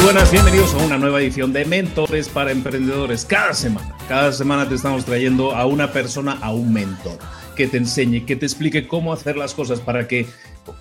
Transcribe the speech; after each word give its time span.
Muy 0.00 0.14
buenas, 0.14 0.32
bienvenidos 0.32 0.72
a 0.72 0.78
una 0.78 0.96
nueva 0.96 1.20
edición 1.20 1.52
de 1.52 1.66
Mentores 1.66 2.30
para 2.30 2.52
Emprendedores. 2.52 3.26
Cada 3.26 3.52
semana, 3.52 3.94
cada 4.08 4.32
semana 4.32 4.66
te 4.66 4.74
estamos 4.74 5.04
trayendo 5.04 5.54
a 5.54 5.66
una 5.66 5.92
persona, 5.92 6.38
a 6.40 6.54
un 6.54 6.72
mentor, 6.72 7.18
que 7.54 7.66
te 7.66 7.76
enseñe, 7.76 8.24
que 8.24 8.34
te 8.34 8.46
explique 8.46 8.88
cómo 8.88 9.12
hacer 9.12 9.36
las 9.36 9.52
cosas 9.52 9.78
para 9.78 10.08
que 10.08 10.24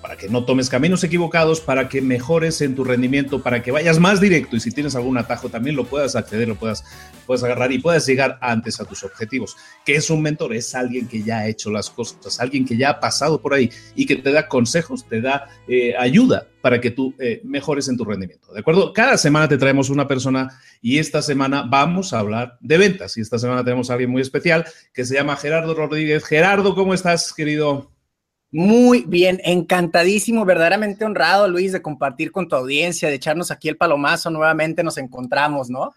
para 0.02 0.18
que 0.18 0.30
no 0.30 0.46
tomes 0.46 0.70
caminos 0.70 1.04
equivocados, 1.04 1.62
para 1.62 1.90
que 1.90 2.02
mejores 2.02 2.62
en 2.62 2.76
tu 2.76 2.84
rendimiento, 2.84 3.42
para 3.42 3.62
que 3.64 3.72
vayas 3.72 4.00
más 4.00 4.20
directo 4.22 4.56
y 4.56 4.60
si 4.60 4.72
tienes 4.72 4.96
algún 4.96 5.18
atajo 5.18 5.50
también 5.50 5.76
lo 5.76 5.86
puedas 5.86 6.16
acceder, 6.16 6.48
lo 6.48 6.56
puedas, 6.56 6.84
puedas 7.26 7.44
agarrar 7.44 7.72
y 7.72 7.80
puedas 7.80 8.06
llegar 8.06 8.38
antes 8.42 8.80
a 8.80 8.86
tus 8.86 9.04
objetivos. 9.04 9.56
¿Qué 9.86 9.96
es 9.96 10.10
un 10.10 10.22
mentor? 10.22 10.54
Es 10.54 10.76
alguien 10.76 11.08
que 11.08 11.24
ya 11.24 11.40
ha 11.40 11.48
hecho 11.48 11.72
las 11.72 11.90
cosas, 11.90 12.40
alguien 12.40 12.66
que 12.66 12.78
ya 12.78 12.92
ha 12.92 13.00
pasado 13.00 13.42
por 13.42 13.54
ahí 13.54 13.70
y 13.96 14.06
que 14.06 14.16
te 14.16 14.32
da 14.32 14.48
consejos, 14.48 15.08
te 15.08 15.22
da 15.22 15.48
eh, 15.68 15.96
ayuda 15.98 16.48
para 16.62 16.82
que 16.82 16.92
tú 16.92 17.16
eh, 17.20 17.42
mejores 17.44 17.88
en 17.88 17.98
tu 17.98 18.06
rendimiento. 18.06 18.52
¿De 18.54 18.60
acuerdo? 18.60 18.94
Cada 18.94 19.18
semana 19.18 19.48
te 19.48 19.58
traemos 19.58 19.90
una 19.90 20.08
persona 20.08 20.60
y 20.82 21.00
esta 21.00 21.22
semana 21.22 21.64
vamos 21.64 22.14
a 22.14 22.20
hablar 22.20 22.58
de 22.60 22.78
ventas. 22.78 23.18
Y 23.18 23.22
esta 23.22 23.40
semana 23.40 23.64
tenemos 23.64 23.90
a 23.90 23.94
alguien 23.94 24.10
muy 24.10 24.22
especial 24.22 24.66
que 24.94 25.06
se 25.06 25.16
llama 25.16 25.38
Gerardo 25.38 25.74
Rodríguez. 25.74 26.26
Gerardo, 26.26 26.76
¿cómo 26.76 26.94
estás, 26.94 27.34
querido? 27.34 27.92
Muy 28.52 29.04
bien, 29.08 29.40
encantadísimo, 29.44 30.44
verdaderamente 30.44 31.06
honrado, 31.06 31.48
Luis, 31.48 31.72
de 31.72 31.84
compartir 31.84 32.32
con 32.32 32.48
tu 32.48 32.56
audiencia, 32.56 33.08
de 33.08 33.16
echarnos 33.16 33.52
aquí 33.52 33.70
el 33.70 33.78
palomazo, 33.78 34.32
nuevamente 34.32 34.84
nos 34.84 34.98
encontramos, 34.98 35.70
¿no? 35.70 35.94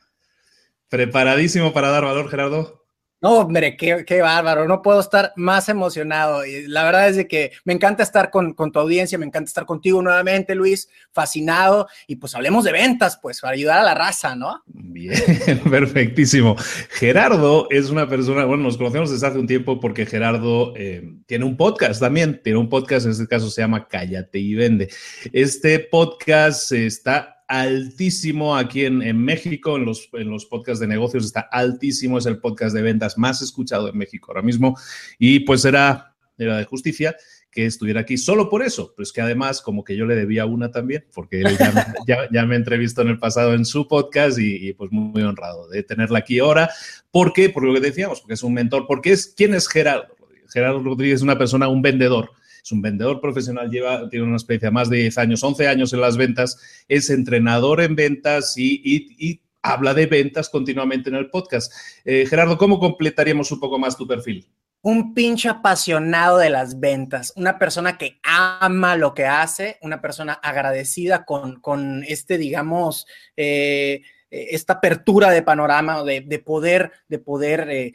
Preparadísimo 0.88 1.72
para 1.72 1.88
dar 1.88 2.04
valor, 2.04 2.28
Gerardo. 2.28 2.81
No, 3.22 3.38
hombre, 3.38 3.76
qué, 3.76 4.20
bárbaro, 4.20 4.66
no 4.66 4.82
puedo 4.82 4.98
estar 4.98 5.32
más 5.36 5.68
emocionado. 5.68 6.44
Y 6.44 6.66
la 6.66 6.82
verdad 6.82 7.08
es 7.08 7.14
de 7.14 7.28
que 7.28 7.52
me 7.64 7.72
encanta 7.72 8.02
estar 8.02 8.30
con, 8.30 8.52
con, 8.52 8.72
tu 8.72 8.80
audiencia, 8.80 9.16
me 9.16 9.24
encanta 9.24 9.48
estar 9.48 9.64
contigo 9.64 10.02
nuevamente, 10.02 10.56
Luis, 10.56 10.88
fascinado. 11.12 11.86
Y 12.08 12.16
pues 12.16 12.34
hablemos 12.34 12.64
de 12.64 12.72
ventas, 12.72 13.20
pues, 13.22 13.40
para 13.40 13.54
ayudar 13.54 13.78
a 13.78 13.84
la 13.84 13.94
raza, 13.94 14.34
¿no? 14.34 14.64
Bien, 14.66 15.14
perfectísimo. 15.70 16.56
Gerardo 16.90 17.68
es 17.70 17.90
una 17.90 18.08
persona, 18.08 18.44
bueno, 18.44 18.64
nos 18.64 18.76
conocemos 18.76 19.12
desde 19.12 19.28
hace 19.28 19.38
un 19.38 19.46
tiempo 19.46 19.78
porque 19.78 20.04
Gerardo 20.04 20.74
eh, 20.76 21.14
tiene 21.26 21.44
un 21.44 21.56
podcast 21.56 22.00
también, 22.00 22.40
tiene 22.42 22.58
un 22.58 22.68
podcast, 22.68 23.06
en 23.06 23.12
este 23.12 23.28
caso 23.28 23.48
se 23.50 23.62
llama 23.62 23.86
Cállate 23.86 24.40
y 24.40 24.56
Vende. 24.56 24.88
Este 25.32 25.78
podcast 25.78 26.72
está 26.72 27.41
altísimo 27.48 28.56
aquí 28.56 28.84
en, 28.84 29.24
México, 29.24 29.76
en 29.76 29.84
los, 29.84 30.08
en 30.12 30.30
los 30.30 30.46
podcasts 30.46 30.80
de 30.80 30.86
negocios 30.86 31.24
está 31.24 31.40
altísimo, 31.40 32.18
es 32.18 32.26
el 32.26 32.38
podcast 32.38 32.74
de 32.74 32.82
ventas 32.82 33.18
más 33.18 33.42
escuchado 33.42 33.88
en 33.88 33.98
México 33.98 34.30
ahora 34.30 34.42
mismo 34.42 34.76
y 35.18 35.40
pues 35.40 35.64
era, 35.64 36.14
era 36.38 36.56
de 36.56 36.64
justicia 36.64 37.16
que 37.50 37.66
estuviera 37.66 38.00
aquí 38.00 38.16
solo 38.16 38.48
por 38.48 38.62
eso, 38.62 38.94
pues 38.96 39.12
que 39.12 39.20
además 39.20 39.60
como 39.60 39.84
que 39.84 39.94
yo 39.94 40.06
le 40.06 40.16
debía 40.16 40.46
una 40.46 40.70
también, 40.70 41.04
porque 41.14 41.42
él 41.42 41.58
ya, 42.06 42.28
ya, 42.32 42.46
me 42.46 42.56
entrevistó 42.56 43.02
en 43.02 43.08
el 43.08 43.18
pasado 43.18 43.52
en 43.52 43.66
su 43.66 43.86
podcast 43.86 44.38
y, 44.38 44.72
pues 44.72 44.90
muy, 44.90 45.10
muy, 45.10 45.22
honrado 45.22 45.68
de 45.68 45.82
tenerla 45.82 46.20
aquí 46.20 46.38
ahora. 46.38 46.70
¿Por 47.10 47.34
qué? 47.34 47.50
Por 47.50 47.64
lo 47.64 47.74
que 47.74 47.80
decíamos, 47.80 48.22
porque 48.22 48.34
es 48.34 48.42
un 48.42 48.54
mentor, 48.54 48.86
porque 48.86 49.12
es, 49.12 49.34
¿quién 49.36 49.52
es 49.52 49.68
Gerardo 49.68 50.16
Gerardo 50.52 50.82
Rodríguez 50.82 51.16
es 51.16 51.22
una 51.22 51.38
persona, 51.38 51.68
un 51.68 51.82
vendedor, 51.82 52.30
es 52.62 52.72
un 52.72 52.80
vendedor 52.80 53.20
profesional, 53.20 53.70
lleva, 53.70 54.08
tiene 54.08 54.26
una 54.26 54.36
experiencia 54.36 54.70
más 54.70 54.88
de 54.88 54.98
10 54.98 55.18
años, 55.18 55.42
11 55.42 55.68
años 55.68 55.92
en 55.92 56.00
las 56.00 56.16
ventas, 56.16 56.58
es 56.88 57.10
entrenador 57.10 57.80
en 57.80 57.96
ventas 57.96 58.54
y, 58.56 59.40
habla 59.64 59.94
de 59.94 60.06
ventas 60.06 60.48
continuamente 60.48 61.08
en 61.08 61.14
el 61.14 61.30
podcast. 61.30 61.72
Eh, 62.04 62.26
Gerardo, 62.28 62.58
¿cómo 62.58 62.80
completaríamos 62.80 63.52
un 63.52 63.60
poco 63.60 63.78
más 63.78 63.96
tu 63.96 64.08
perfil? 64.08 64.48
un 64.84 65.14
pinche 65.14 65.48
apasionado 65.48 66.38
de 66.38 66.50
las 66.50 66.80
ventas, 66.80 67.32
una 67.36 67.56
persona 67.58 67.96
que 67.96 68.18
ama 68.24 68.96
lo 68.96 69.14
que 69.14 69.26
hace, 69.26 69.78
una 69.80 70.00
persona 70.00 70.32
agradecida 70.32 71.24
con, 71.24 71.60
con 71.60 72.02
este, 72.08 72.36
digamos, 72.36 73.06
eh, 73.36 74.02
esta 74.28 74.74
apertura 74.74 75.30
de 75.30 75.42
panorama, 75.42 76.02
de, 76.02 76.22
de 76.22 76.38
poder, 76.40 76.90
de 77.06 77.18
poder 77.20 77.68
eh, 77.70 77.94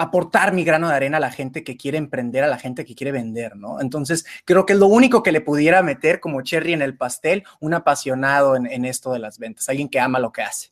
aportar 0.00 0.52
mi 0.52 0.64
grano 0.64 0.88
de 0.88 0.94
arena 0.94 1.18
a 1.18 1.20
la 1.20 1.30
gente 1.30 1.62
que 1.62 1.76
quiere 1.76 1.98
emprender, 1.98 2.42
a 2.42 2.48
la 2.48 2.58
gente 2.58 2.84
que 2.84 2.94
quiere 2.94 3.12
vender, 3.12 3.56
¿no? 3.56 3.80
Entonces, 3.80 4.24
creo 4.44 4.64
que 4.64 4.72
es 4.72 4.78
lo 4.78 4.86
único 4.86 5.22
que 5.22 5.32
le 5.32 5.40
pudiera 5.40 5.82
meter 5.82 6.20
como 6.20 6.42
cherry 6.42 6.72
en 6.72 6.82
el 6.82 6.96
pastel, 6.96 7.44
un 7.60 7.74
apasionado 7.74 8.56
en, 8.56 8.66
en 8.66 8.84
esto 8.84 9.12
de 9.12 9.18
las 9.18 9.38
ventas, 9.38 9.68
alguien 9.68 9.88
que 9.88 10.00
ama 10.00 10.18
lo 10.18 10.32
que 10.32 10.42
hace. 10.42 10.70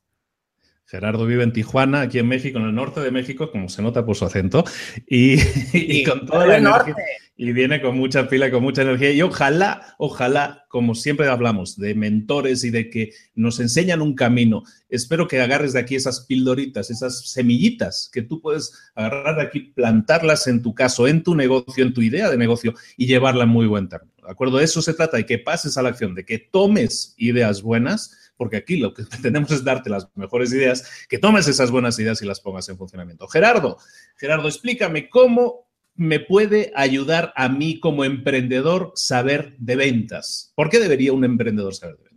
Gerardo 0.88 1.26
vive 1.26 1.44
en 1.44 1.52
Tijuana, 1.52 2.00
aquí 2.00 2.18
en 2.18 2.26
México, 2.26 2.58
en 2.58 2.64
el 2.64 2.74
norte 2.74 3.00
de 3.00 3.10
México, 3.10 3.50
como 3.50 3.68
se 3.68 3.82
nota 3.82 4.06
por 4.06 4.16
su 4.16 4.24
acento, 4.24 4.64
y, 5.06 5.36
con 6.04 6.24
toda 6.24 6.46
la 6.46 6.56
energía, 6.56 6.96
y 7.36 7.52
viene 7.52 7.82
con 7.82 7.94
mucha 7.94 8.26
pila, 8.26 8.50
con 8.50 8.62
mucha 8.62 8.80
energía. 8.80 9.12
Y 9.12 9.20
ojalá, 9.20 9.94
ojalá, 9.98 10.64
como 10.68 10.94
siempre 10.94 11.28
hablamos, 11.28 11.76
de 11.76 11.94
mentores 11.94 12.64
y 12.64 12.70
de 12.70 12.88
que 12.88 13.12
nos 13.34 13.60
enseñan 13.60 14.00
un 14.00 14.14
camino. 14.14 14.62
Espero 14.88 15.28
que 15.28 15.42
agarres 15.42 15.74
de 15.74 15.80
aquí 15.80 15.94
esas 15.94 16.22
pildoritas, 16.22 16.90
esas 16.90 17.30
semillitas 17.30 18.08
que 18.10 18.22
tú 18.22 18.40
puedes 18.40 18.72
agarrar 18.94 19.36
de 19.36 19.42
aquí, 19.42 19.60
plantarlas 19.60 20.46
en 20.46 20.62
tu 20.62 20.74
caso, 20.74 21.06
en 21.06 21.22
tu 21.22 21.34
negocio, 21.34 21.84
en 21.84 21.92
tu 21.92 22.00
idea 22.00 22.30
de 22.30 22.38
negocio 22.38 22.74
y 22.96 23.06
llevarla 23.06 23.44
muy 23.44 23.66
buen 23.66 23.90
término. 23.90 24.14
¿De 24.24 24.32
acuerdo? 24.32 24.56
De 24.56 24.64
eso 24.64 24.80
se 24.80 24.94
trata, 24.94 25.18
de 25.18 25.26
que 25.26 25.38
pases 25.38 25.76
a 25.76 25.82
la 25.82 25.90
acción, 25.90 26.14
de 26.14 26.24
que 26.24 26.38
tomes 26.38 27.14
ideas 27.18 27.60
buenas 27.60 28.27
porque 28.38 28.56
aquí 28.56 28.78
lo 28.78 28.94
que 28.94 29.02
pretendemos 29.10 29.50
es 29.50 29.62
darte 29.62 29.90
las 29.90 30.08
mejores 30.14 30.50
ideas, 30.54 31.06
que 31.10 31.18
tomes 31.18 31.46
esas 31.46 31.70
buenas 31.70 31.98
ideas 31.98 32.22
y 32.22 32.26
las 32.26 32.40
pongas 32.40 32.66
en 32.70 32.78
funcionamiento. 32.78 33.28
Gerardo, 33.28 33.76
Gerardo, 34.16 34.48
explícame 34.48 35.10
cómo 35.10 35.68
me 35.94 36.20
puede 36.20 36.72
ayudar 36.74 37.32
a 37.36 37.48
mí 37.48 37.80
como 37.80 38.04
emprendedor 38.04 38.92
saber 38.94 39.56
de 39.58 39.76
ventas. 39.76 40.52
¿Por 40.54 40.70
qué 40.70 40.78
debería 40.78 41.12
un 41.12 41.24
emprendedor 41.24 41.74
saber 41.74 41.96
de 41.96 42.04
ventas? 42.04 42.07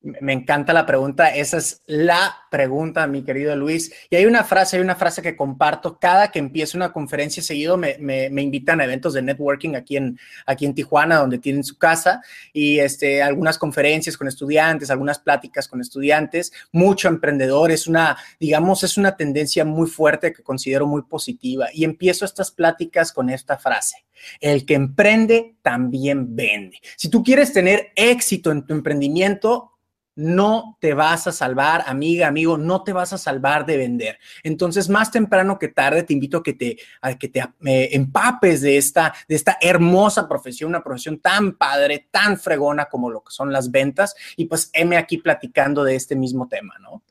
Me 0.00 0.32
encanta 0.32 0.72
la 0.72 0.86
pregunta. 0.86 1.34
Esa 1.34 1.56
es 1.56 1.82
la 1.86 2.36
pregunta, 2.52 3.08
mi 3.08 3.24
querido 3.24 3.56
Luis. 3.56 3.92
Y 4.10 4.14
hay 4.14 4.26
una 4.26 4.44
frase, 4.44 4.76
hay 4.76 4.82
una 4.82 4.94
frase 4.94 5.22
que 5.22 5.34
comparto. 5.34 5.98
Cada 5.98 6.30
que 6.30 6.38
empiezo 6.38 6.78
una 6.78 6.92
conferencia 6.92 7.42
seguido 7.42 7.76
me, 7.76 7.96
me, 7.98 8.42
invitan 8.42 8.80
a 8.80 8.84
eventos 8.84 9.12
de 9.14 9.22
networking 9.22 9.74
aquí 9.74 9.96
en, 9.96 10.16
aquí 10.46 10.66
en 10.66 10.74
Tijuana, 10.74 11.16
donde 11.16 11.38
tienen 11.38 11.64
su 11.64 11.78
casa, 11.78 12.22
y 12.52 12.78
este, 12.78 13.22
algunas 13.22 13.58
conferencias 13.58 14.16
con 14.16 14.28
estudiantes, 14.28 14.90
algunas 14.90 15.18
pláticas 15.18 15.66
con 15.66 15.80
estudiantes, 15.80 16.52
mucho 16.70 17.08
emprendedor. 17.08 17.72
Es 17.72 17.88
una, 17.88 18.16
digamos, 18.38 18.84
es 18.84 18.98
una 18.98 19.16
tendencia 19.16 19.64
muy 19.64 19.88
fuerte 19.88 20.32
que 20.32 20.44
considero 20.44 20.86
muy 20.86 21.02
positiva. 21.02 21.70
Y 21.72 21.82
empiezo 21.82 22.24
estas 22.24 22.52
pláticas 22.52 23.12
con 23.12 23.30
esta 23.30 23.58
frase. 23.58 24.04
El 24.40 24.64
que 24.64 24.74
emprende 24.74 25.56
también 25.60 26.36
vende. 26.36 26.78
Si 26.96 27.08
tú 27.08 27.24
quieres 27.24 27.52
tener 27.52 27.88
éxito 27.96 28.52
en 28.52 28.64
tu 28.64 28.74
emprendimiento, 28.74 29.77
no 30.18 30.76
te 30.80 30.94
vas 30.94 31.28
a 31.28 31.32
salvar, 31.32 31.84
amiga, 31.86 32.26
amigo, 32.26 32.58
no 32.58 32.82
te 32.82 32.92
vas 32.92 33.12
a 33.12 33.18
salvar 33.18 33.64
de 33.64 33.76
vender. 33.76 34.18
Entonces, 34.42 34.88
más 34.88 35.12
temprano 35.12 35.60
que 35.60 35.68
tarde, 35.68 36.02
te 36.02 36.12
invito 36.12 36.38
a 36.38 36.42
que 36.42 36.54
te, 36.54 37.40
eh, 37.40 37.88
empapes 37.92 38.60
de 38.62 38.78
esta, 38.78 39.14
de 39.28 39.36
esta 39.36 39.58
hermosa 39.60 40.28
profesión, 40.28 40.70
una 40.70 40.82
profesión 40.82 41.20
tan 41.20 41.52
padre, 41.52 42.08
tan 42.10 42.36
fregona 42.36 42.86
como 42.86 43.10
lo 43.10 43.22
que 43.22 43.30
son 43.30 43.52
las 43.52 43.70
ventas. 43.70 44.16
Y 44.36 44.46
pues, 44.46 44.70
heme 44.72 44.96
aquí 44.96 45.18
platicando 45.18 45.84
de 45.84 45.94
este 45.94 46.16
mismo 46.16 46.48
tema, 46.48 46.74
¿no? 46.80 47.04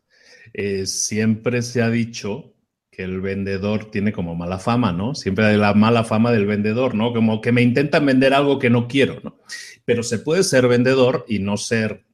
Eh, 0.54 0.86
siempre 0.86 1.62
se 1.62 1.82
ha 1.82 1.90
dicho 1.90 2.56
que 2.92 3.04
el 3.04 3.22
vendedor 3.22 3.90
tiene 3.90 4.12
como 4.12 4.36
mala 4.36 4.60
fama, 4.60 4.92
¿no? 4.92 5.16
Siempre 5.16 5.46
hay 5.46 5.56
la 5.56 5.74
mala 5.74 6.04
fama 6.04 6.34
del 6.34 6.46
vendedor, 6.46 6.94
¿no? 6.94 7.14
Como 7.14 7.40
que 7.40 7.54
me 7.54 7.62
intentan 7.62 8.06
vender 8.06 8.34
algo 8.34 8.60
que 8.60 8.70
no 8.70 8.90
quiero, 8.90 9.22
¿no? 9.24 9.40
Pero 9.86 10.04
se 10.04 10.20
puede 10.20 10.44
ser 10.44 10.68
vendedor 10.68 11.24
y 11.30 11.40
no 11.40 11.56
ser 11.56 12.06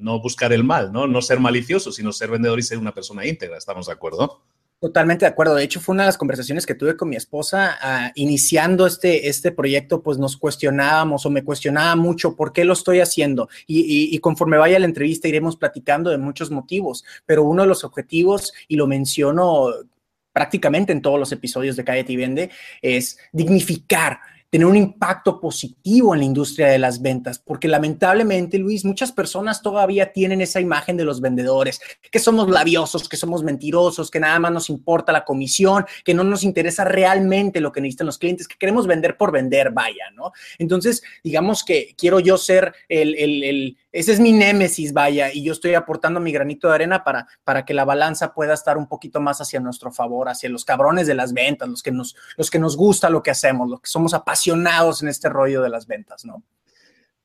no 0.00 0.20
buscar 0.20 0.52
el 0.52 0.64
mal, 0.64 0.92
¿no? 0.92 1.06
No 1.06 1.22
ser 1.22 1.40
malicioso, 1.40 1.92
sino 1.92 2.12
ser 2.12 2.30
vendedor 2.30 2.58
y 2.58 2.62
ser 2.62 2.78
una 2.78 2.94
persona 2.94 3.26
íntegra. 3.26 3.56
¿Estamos 3.56 3.86
de 3.86 3.92
acuerdo? 3.92 4.42
Totalmente 4.80 5.24
de 5.24 5.30
acuerdo. 5.30 5.56
De 5.56 5.64
hecho, 5.64 5.80
fue 5.80 5.94
una 5.94 6.04
de 6.04 6.08
las 6.08 6.18
conversaciones 6.18 6.64
que 6.64 6.76
tuve 6.76 6.96
con 6.96 7.08
mi 7.08 7.16
esposa 7.16 7.76
ah, 7.82 8.12
iniciando 8.14 8.86
este, 8.86 9.28
este 9.28 9.50
proyecto, 9.50 10.02
pues 10.02 10.18
nos 10.18 10.36
cuestionábamos 10.36 11.26
o 11.26 11.30
me 11.30 11.42
cuestionaba 11.42 11.96
mucho 11.96 12.36
por 12.36 12.52
qué 12.52 12.64
lo 12.64 12.74
estoy 12.74 13.00
haciendo. 13.00 13.48
Y, 13.66 14.14
y, 14.14 14.18
conforme 14.20 14.56
vaya 14.56 14.78
la 14.78 14.84
entrevista 14.84 15.26
iremos 15.26 15.56
platicando 15.56 16.10
de 16.10 16.18
muchos 16.18 16.52
motivos, 16.52 17.04
pero 17.26 17.42
uno 17.42 17.62
de 17.62 17.68
los 17.68 17.82
objetivos, 17.82 18.52
y 18.68 18.76
lo 18.76 18.86
menciono 18.86 19.66
prácticamente 20.32 20.92
en 20.92 21.02
todos 21.02 21.18
los 21.18 21.32
episodios 21.32 21.74
de 21.74 21.82
Cállate 21.82 22.12
y 22.12 22.16
Vende, 22.16 22.50
es 22.80 23.18
dignificar 23.32 24.20
tener 24.50 24.66
un 24.66 24.76
impacto 24.76 25.40
positivo 25.40 26.14
en 26.14 26.20
la 26.20 26.26
industria 26.26 26.68
de 26.68 26.78
las 26.78 27.02
ventas, 27.02 27.38
porque 27.38 27.68
lamentablemente, 27.68 28.58
Luis, 28.58 28.84
muchas 28.84 29.12
personas 29.12 29.62
todavía 29.62 30.12
tienen 30.12 30.40
esa 30.40 30.60
imagen 30.60 30.96
de 30.96 31.04
los 31.04 31.20
vendedores, 31.20 31.80
que 32.10 32.18
somos 32.18 32.48
labiosos, 32.48 33.08
que 33.08 33.16
somos 33.16 33.42
mentirosos, 33.42 34.10
que 34.10 34.20
nada 34.20 34.38
más 34.38 34.52
nos 34.52 34.70
importa 34.70 35.12
la 35.12 35.24
comisión, 35.24 35.84
que 36.04 36.14
no 36.14 36.24
nos 36.24 36.44
interesa 36.44 36.84
realmente 36.84 37.60
lo 37.60 37.72
que 37.72 37.80
necesitan 37.80 38.06
los 38.06 38.18
clientes, 38.18 38.48
que 38.48 38.56
queremos 38.58 38.86
vender 38.86 39.16
por 39.16 39.32
vender, 39.32 39.70
vaya, 39.70 40.10
¿no? 40.14 40.32
Entonces, 40.58 41.02
digamos 41.22 41.62
que 41.62 41.94
quiero 41.96 42.20
yo 42.20 42.38
ser 42.38 42.72
el, 42.88 43.14
el, 43.16 43.44
el 43.44 43.78
ese 43.98 44.12
es 44.12 44.20
mi 44.20 44.32
némesis, 44.32 44.92
vaya, 44.92 45.32
y 45.32 45.42
yo 45.42 45.52
estoy 45.52 45.74
aportando 45.74 46.20
mi 46.20 46.30
granito 46.30 46.68
de 46.68 46.74
arena 46.74 47.02
para, 47.02 47.26
para 47.42 47.64
que 47.64 47.74
la 47.74 47.84
balanza 47.84 48.32
pueda 48.32 48.54
estar 48.54 48.78
un 48.78 48.86
poquito 48.86 49.20
más 49.20 49.40
hacia 49.40 49.58
nuestro 49.58 49.90
favor, 49.90 50.28
hacia 50.28 50.48
los 50.48 50.64
cabrones 50.64 51.08
de 51.08 51.14
las 51.14 51.32
ventas, 51.32 51.68
los 51.68 51.82
que 51.82 51.90
nos, 51.90 52.14
los 52.36 52.48
que 52.48 52.60
nos 52.60 52.76
gusta 52.76 53.10
lo 53.10 53.24
que 53.24 53.32
hacemos, 53.32 53.68
los 53.68 53.80
que 53.80 53.90
somos 53.90 54.14
apasionados 54.14 55.02
en 55.02 55.08
este 55.08 55.28
rollo 55.28 55.62
de 55.62 55.70
las 55.70 55.88
ventas, 55.88 56.24
¿no? 56.24 56.44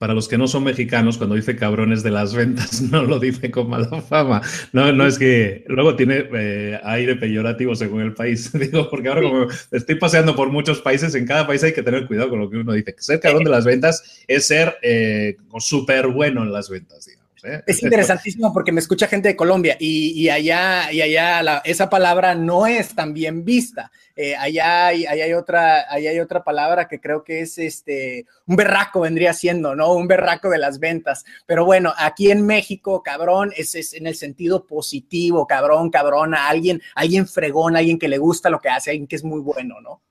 Para 0.03 0.13
los 0.13 0.27
que 0.27 0.37
no 0.37 0.49
son 0.49 0.65
mexicanos, 0.65 1.17
cuando 1.17 1.37
dice 1.37 1.55
cabrones 1.55 2.03
de 2.03 2.11
las 2.11 2.35
ventas, 2.35 2.81
no 2.91 3.03
lo 3.03 3.19
dice 3.19 3.49
con 3.49 3.69
mala 3.69 4.01
fama. 4.01 4.41
No, 4.73 4.91
no 4.91 5.07
es 5.07 5.17
que 5.17 5.63
luego 5.69 5.95
tiene 5.95 6.25
eh, 6.33 6.77
aire 6.83 7.15
peyorativo 7.15 7.73
según 7.73 8.01
el 8.01 8.13
país. 8.13 8.51
Digo, 8.59 8.89
porque 8.89 9.07
ahora 9.07 9.21
como 9.21 9.47
estoy 9.71 9.95
paseando 9.95 10.35
por 10.35 10.49
muchos 10.49 10.81
países, 10.81 11.15
en 11.15 11.25
cada 11.25 11.47
país 11.47 11.63
hay 11.63 11.71
que 11.71 11.83
tener 11.83 12.05
cuidado 12.05 12.31
con 12.31 12.39
lo 12.39 12.49
que 12.49 12.57
uno 12.57 12.73
dice. 12.73 12.93
Ser 12.97 13.21
cabrón 13.21 13.45
de 13.45 13.51
las 13.51 13.63
ventas 13.63 14.25
es 14.27 14.45
ser 14.45 14.75
eh, 14.81 15.37
súper 15.59 16.07
bueno 16.07 16.43
en 16.43 16.51
las 16.51 16.69
ventas, 16.69 17.05
digamos. 17.05 17.22
¿Eh? 17.43 17.63
Es 17.65 17.81
interesantísimo 17.83 18.53
porque 18.53 18.71
me 18.71 18.79
escucha 18.79 19.07
gente 19.07 19.29
de 19.29 19.35
Colombia 19.35 19.77
y, 19.79 20.29
allá, 20.29 20.91
y 20.91 21.01
allá 21.01 21.61
esa 21.65 21.89
palabra 21.89 22.35
no 22.35 22.67
es 22.67 22.95
tan 22.95 23.13
bien 23.13 23.43
vista. 23.43 23.91
Eh, 24.15 24.35
allá, 24.35 24.87
hay, 24.87 25.05
hay 25.05 25.33
otra, 25.33 25.91
hay 25.91 26.19
otra 26.19 26.43
palabra 26.43 26.87
que 26.87 26.99
creo 26.99 27.23
que 27.23 27.41
es 27.41 27.57
este, 27.57 28.25
un 28.45 28.55
berraco 28.55 29.01
vendría 29.01 29.33
siendo, 29.33 29.75
¿no? 29.75 29.93
Un 29.93 30.07
berraco 30.07 30.49
de 30.49 30.59
las 30.59 30.79
ventas. 30.79 31.25
Pero 31.45 31.65
bueno, 31.65 31.93
aquí 31.97 32.31
en 32.31 32.45
México, 32.45 33.01
cabrón, 33.03 33.51
es, 33.57 33.75
es 33.75 33.93
en 33.93 34.07
el 34.07 34.15
sentido 34.15 34.65
positivo, 34.65 35.47
cabrón, 35.47 35.89
cabrona, 35.89 36.47
alguien, 36.47 36.81
alguien 36.95 37.27
fregón, 37.27 37.75
alguien 37.75 37.97
que 37.99 38.07
le 38.07 38.17
gusta 38.17 38.49
lo 38.49 38.61
que 38.61 38.69
hace, 38.69 38.91
alguien 38.91 39.07
que 39.07 39.15
es 39.15 39.23
muy 39.23 39.41
bueno, 39.41 39.81
¿no? 39.81 40.01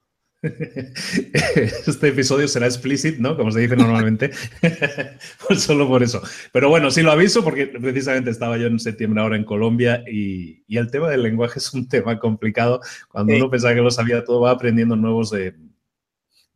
Este 1.54 2.08
episodio 2.08 2.48
será 2.48 2.66
explícito, 2.66 3.22
¿no? 3.22 3.36
Como 3.36 3.52
se 3.52 3.60
dice 3.60 3.76
normalmente. 3.76 4.30
Pues 5.46 5.62
solo 5.62 5.86
por 5.86 6.02
eso. 6.02 6.22
Pero 6.52 6.68
bueno, 6.68 6.90
sí 6.90 7.02
lo 7.02 7.12
aviso 7.12 7.44
porque 7.44 7.66
precisamente 7.66 8.30
estaba 8.30 8.56
yo 8.56 8.66
en 8.66 8.78
septiembre 8.80 9.22
ahora 9.22 9.36
en 9.36 9.44
Colombia 9.44 10.02
y, 10.10 10.62
el 10.68 10.90
tema 10.90 11.10
del 11.10 11.22
lenguaje 11.22 11.58
es 11.58 11.72
un 11.74 11.88
tema 11.88 12.18
complicado. 12.18 12.80
Cuando 13.08 13.34
uno 13.36 13.50
pensaba 13.50 13.74
que 13.74 13.80
lo 13.80 13.90
sabía 13.90 14.24
todo, 14.24 14.40
va 14.40 14.50
aprendiendo 14.50 14.96
nuevos 14.96 15.30
de, 15.30 15.54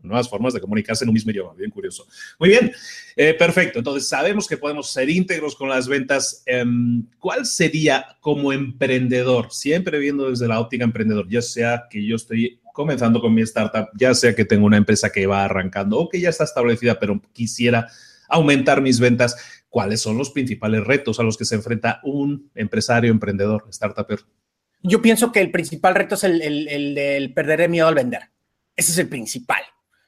nuevas 0.01 0.29
formas 0.29 0.55
de 0.55 0.61
comunicarse 0.61 1.05
en 1.05 1.11
un 1.11 1.15
mismo 1.15 1.31
idioma. 1.31 1.53
Bien 1.55 1.71
curioso. 1.71 2.07
Muy 2.39 2.49
bien, 2.49 2.73
eh, 3.15 3.35
perfecto. 3.35 3.79
Entonces, 3.79 4.09
sabemos 4.09 4.49
que 4.49 4.57
podemos 4.57 4.91
ser 4.91 5.11
íntegros 5.11 5.55
con 5.55 5.69
las 5.69 5.87
ventas. 5.87 6.43
Em, 6.47 7.07
¿Cuál 7.19 7.45
sería 7.45 8.07
como 8.21 8.53
emprendedor, 8.53 9.53
siempre 9.53 9.99
viendo 9.99 10.31
desde 10.31 10.49
la 10.49 10.61
óptica 10.61 10.85
emprendedor, 10.85 11.29
ya 11.29 11.43
sea 11.43 11.85
que 11.91 12.05
yo 12.05 12.17
estoy 12.17 12.61
comenzando 12.77 13.23
con 13.23 13.33
mi 13.33 13.41
startup, 13.41 13.89
ya 13.95 14.15
sea 14.15 14.35
que 14.35 14.45
tengo 14.45 14.67
una 14.67 14.77
empresa 14.77 15.11
que 15.11 15.27
va 15.27 15.47
arrancando 15.47 15.99
o 15.99 16.11
que 16.11 16.21
ya 16.21 16.29
está 16.29 16.45
establecida, 16.45 17.01
pero 17.01 17.23
quisiera 17.33 17.89
aumentar 18.29 18.83
mis 18.83 19.01
ventas, 19.01 19.65
¿cuáles 19.71 20.03
son 20.03 20.19
los 20.19 20.31
principales 20.31 20.85
retos 20.85 21.19
a 21.19 21.23
los 21.23 21.39
que 21.39 21.47
se 21.47 21.55
enfrenta 21.55 22.01
un 22.05 22.51
empresario, 22.55 23.11
emprendedor, 23.11 23.67
startuper? 23.73 24.21
Yo 24.83 25.01
pienso 25.01 25.33
que 25.33 25.41
el 25.41 25.51
principal 25.51 25.95
reto 25.95 26.17
es 26.17 26.25
el, 26.25 26.43
el 26.43 26.95
del 26.95 27.33
perder 27.33 27.63
el 27.63 27.71
miedo 27.71 27.89
al 27.89 27.95
vender. 27.95 28.25
Ese 28.77 28.93
es 28.93 28.99
el 28.99 29.09
principal. 29.09 29.63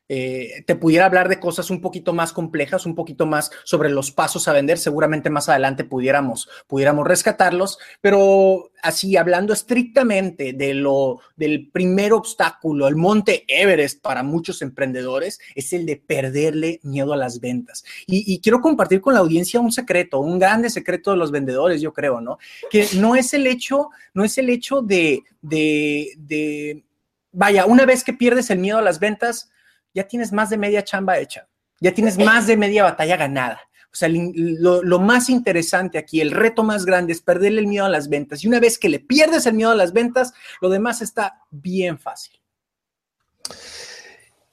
Eh, 0.09 0.65
te 0.67 0.75
pudiera 0.75 1.05
hablar 1.05 1.29
de 1.29 1.39
cosas 1.39 1.71
un 1.71 1.81
poquito 1.81 2.13
más 2.13 2.33
complejas, 2.33 2.87
un 2.87 2.95
poquito 2.95 3.27
más 3.27 3.51
sobre 3.65 3.91
los 3.91 4.11
pasos 4.11 4.49
a 4.49 4.53
vender. 4.53 4.79
Seguramente 4.79 5.31
más 5.31 5.49
adelante 5.49 5.85
pudiéramos, 5.85 6.49
pudiéramos 6.67 7.07
rescatarlos, 7.07 7.79
pero 8.01 8.71
así 8.83 9.17
hablando 9.17 9.53
estrictamente 9.53 10.53
de 10.53 10.75
lo, 10.75 11.21
del 11.37 11.71
primer 11.71 12.13
obstáculo, 12.13 12.89
el 12.89 12.97
monte 12.97 13.45
Everest 13.49 14.01
para 14.01 14.23
muchos 14.23 14.63
emprendedores, 14.63 15.41
es 15.55 15.73
el 15.73 15.85
de 15.85 15.97
perderle 15.97 16.81
miedo 16.83 17.13
a 17.13 17.17
las 17.17 17.41
ventas. 17.41 17.85
Y, 18.07 18.41
quiero 18.41 18.61
compartir 18.61 19.01
con 19.01 19.15
la 19.15 19.21
audiencia 19.21 19.61
un 19.61 19.73
secreto, 19.73 20.21
un 20.21 20.39
grande 20.39 20.71
secreto 20.71 21.11
de 21.11 21.17
los 21.17 21.31
vendedores, 21.31 21.81
yo 21.81 21.93
creo, 21.93 22.21
¿no? 22.21 22.39
Que 22.71 22.87
no 22.95 23.17
es 23.17 23.35
el 23.35 23.47
hecho, 23.47 23.91
no 24.15 24.25
es 24.25 24.39
el 24.39 24.49
hecho 24.49 24.81
de, 24.81 25.23
de, 25.43 26.15
de 26.17 26.85
vaya, 27.33 27.67
una 27.67 27.85
vez 27.85 28.05
que 28.05 28.13
pierdes 28.13 28.51
el 28.51 28.59
miedo 28.59 28.79
a 28.79 28.83
las 28.83 29.01
ventas, 29.01 29.51
ya 29.95 30.07
tienes 30.07 30.33
más 30.33 30.51
de 30.51 30.59
media 30.59 30.85
chamba 30.85 31.19
hecha, 31.19 31.49
ya 31.81 31.93
tienes 31.93 32.19
más 32.19 32.47
de 32.47 32.57
media 32.57 32.85
batalla 32.85 33.17
ganada. 33.17 33.61
O 33.91 33.97
sea, 33.97 34.09
lo, 34.11 34.99
más 35.01 35.31
interesante 35.31 35.97
aquí, 35.97 36.21
el 36.21 36.31
reto 36.31 36.63
más 36.63 36.85
grande 36.85 37.13
es 37.13 37.23
perderle 37.23 37.61
el 37.61 37.67
miedo 37.67 37.87
a 37.87 37.89
las 37.89 38.09
ventas. 38.09 38.45
Y 38.45 38.49
una 38.49 38.61
vez 38.61 38.79
que 38.79 38.91
le 38.91 39.01
pierdes 39.01 39.47
el 39.47 39.55
miedo 39.55 39.71
a 39.71 39.75
las 39.75 39.93
ventas, 39.93 40.35
lo 40.61 40.69
demás 40.69 41.01
está 41.01 41.43
bien 41.51 41.99
fácil. 41.99 42.39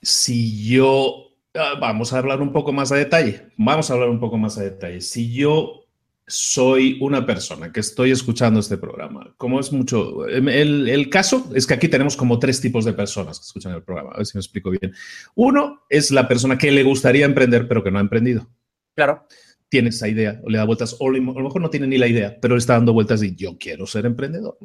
Si 0.01 0.65
yo, 0.65 1.33
ah, 1.53 1.73
vamos 1.79 2.13
a 2.13 2.19
hablar 2.19 2.41
un 2.41 2.53
poco 2.53 2.71
más 2.71 2.91
a 2.93 2.95
detalle, 2.95 3.51
vamos 3.57 3.89
a 3.91 3.93
hablar 3.93 4.09
un 4.09 4.19
poco 4.19 4.37
más 4.37 4.57
a 4.57 4.63
detalle. 4.63 5.01
Si 5.01 5.33
yo 5.33 5.84
soy 6.27 6.97
una 7.01 7.25
persona 7.25 7.71
que 7.71 7.79
estoy 7.79 8.11
escuchando 8.11 8.59
este 8.59 8.77
programa. 8.77 9.33
Como 9.37 9.59
es 9.59 9.71
mucho, 9.71 10.27
em, 10.27 10.47
el, 10.49 11.09
caso 11.09 11.51
es 11.53 11.67
que 11.67 11.75
aquí 11.75 11.87
tenemos 11.87 12.15
como 12.15 12.39
tres 12.39 12.59
tipos 12.59 12.83
de 12.85 12.93
personas 12.93 13.39
que 13.39 13.45
escuchan 13.45 13.73
el 13.73 13.83
programa. 13.83 14.11
A 14.13 14.17
ver 14.17 14.25
si 14.25 14.37
me 14.37 14.41
explico 14.41 14.71
bien. 14.71 14.93
Uno 15.35 15.83
es 15.89 16.11
la 16.11 16.27
persona 16.27 16.57
que 16.57 16.71
le 16.71 16.83
gustaría 16.83 17.25
emprender, 17.25 17.67
pero 17.67 17.83
que 17.83 17.91
no 17.91 17.99
ha 17.99 18.01
emprendido. 18.01 18.49
Claro. 18.95 19.27
Tiene 19.69 19.89
esa 19.89 20.07
idea, 20.07 20.39
o 20.43 20.49
le 20.49 20.57
da 20.57 20.63
vueltas, 20.63 20.95
o 20.99 21.09
a 21.09 21.11
lo 21.11 21.21
mejor 21.21 21.59
no 21.61 21.69
tiene 21.69 21.87
ni 21.87 21.97
la 21.97 22.07
idea, 22.07 22.37
pero 22.39 22.55
está 22.55 22.73
dando 22.73 22.93
vueltas 22.93 23.21
y 23.23 23.35
yo 23.35 23.57
quiero 23.57 23.85
ser 23.87 24.05
emprendedor. 24.05 24.57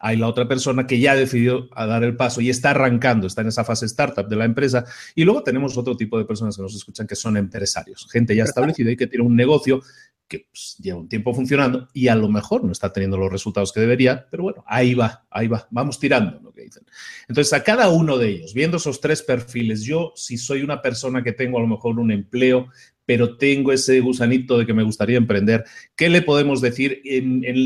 Hay 0.00 0.16
la 0.16 0.28
otra 0.28 0.48
persona 0.48 0.86
que 0.86 0.98
ya 0.98 1.14
decidió 1.14 1.68
a 1.72 1.86
dar 1.86 2.04
el 2.04 2.16
paso 2.16 2.40
y 2.40 2.50
está 2.50 2.70
arrancando, 2.70 3.26
está 3.26 3.42
en 3.42 3.48
esa 3.48 3.64
fase 3.64 3.86
startup 3.86 4.28
de 4.28 4.36
la 4.36 4.44
empresa. 4.44 4.84
Y 5.14 5.24
luego 5.24 5.42
tenemos 5.42 5.76
otro 5.76 5.96
tipo 5.96 6.18
de 6.18 6.24
personas 6.24 6.56
que 6.56 6.62
nos 6.62 6.74
escuchan 6.74 7.06
que 7.06 7.16
son 7.16 7.36
empresarios, 7.36 8.08
gente 8.10 8.34
ya 8.34 8.44
establecida 8.44 8.90
y 8.90 8.96
que 8.96 9.06
tiene 9.06 9.24
un 9.24 9.36
negocio 9.36 9.82
que 10.30 10.46
pues, 10.50 10.76
lleva 10.80 11.00
un 11.00 11.08
tiempo 11.08 11.34
funcionando 11.34 11.88
y 11.92 12.06
a 12.06 12.14
lo 12.14 12.28
mejor 12.28 12.64
no 12.64 12.70
está 12.70 12.92
teniendo 12.92 13.18
los 13.18 13.32
resultados 13.32 13.72
que 13.72 13.80
debería, 13.80 14.26
pero 14.30 14.44
bueno, 14.44 14.64
ahí 14.66 14.94
va, 14.94 15.26
ahí 15.28 15.48
va, 15.48 15.66
vamos 15.70 15.98
tirando, 15.98 16.40
lo 16.40 16.52
que 16.52 16.62
dicen. 16.62 16.84
Entonces, 17.28 17.52
a 17.52 17.64
cada 17.64 17.90
uno 17.90 18.16
de 18.16 18.28
ellos, 18.28 18.54
viendo 18.54 18.76
esos 18.76 19.00
tres 19.00 19.22
perfiles, 19.22 19.82
yo 19.82 20.12
si 20.14 20.38
soy 20.38 20.62
una 20.62 20.80
persona 20.80 21.24
que 21.24 21.32
tengo 21.32 21.58
a 21.58 21.62
lo 21.62 21.66
mejor 21.66 21.98
un 21.98 22.12
empleo, 22.12 22.68
pero 23.04 23.36
tengo 23.36 23.72
ese 23.72 23.98
gusanito 23.98 24.56
de 24.56 24.66
que 24.66 24.72
me 24.72 24.84
gustaría 24.84 25.18
emprender, 25.18 25.64
¿qué 25.96 26.08
le 26.08 26.22
podemos 26.22 26.60
decir 26.60 27.02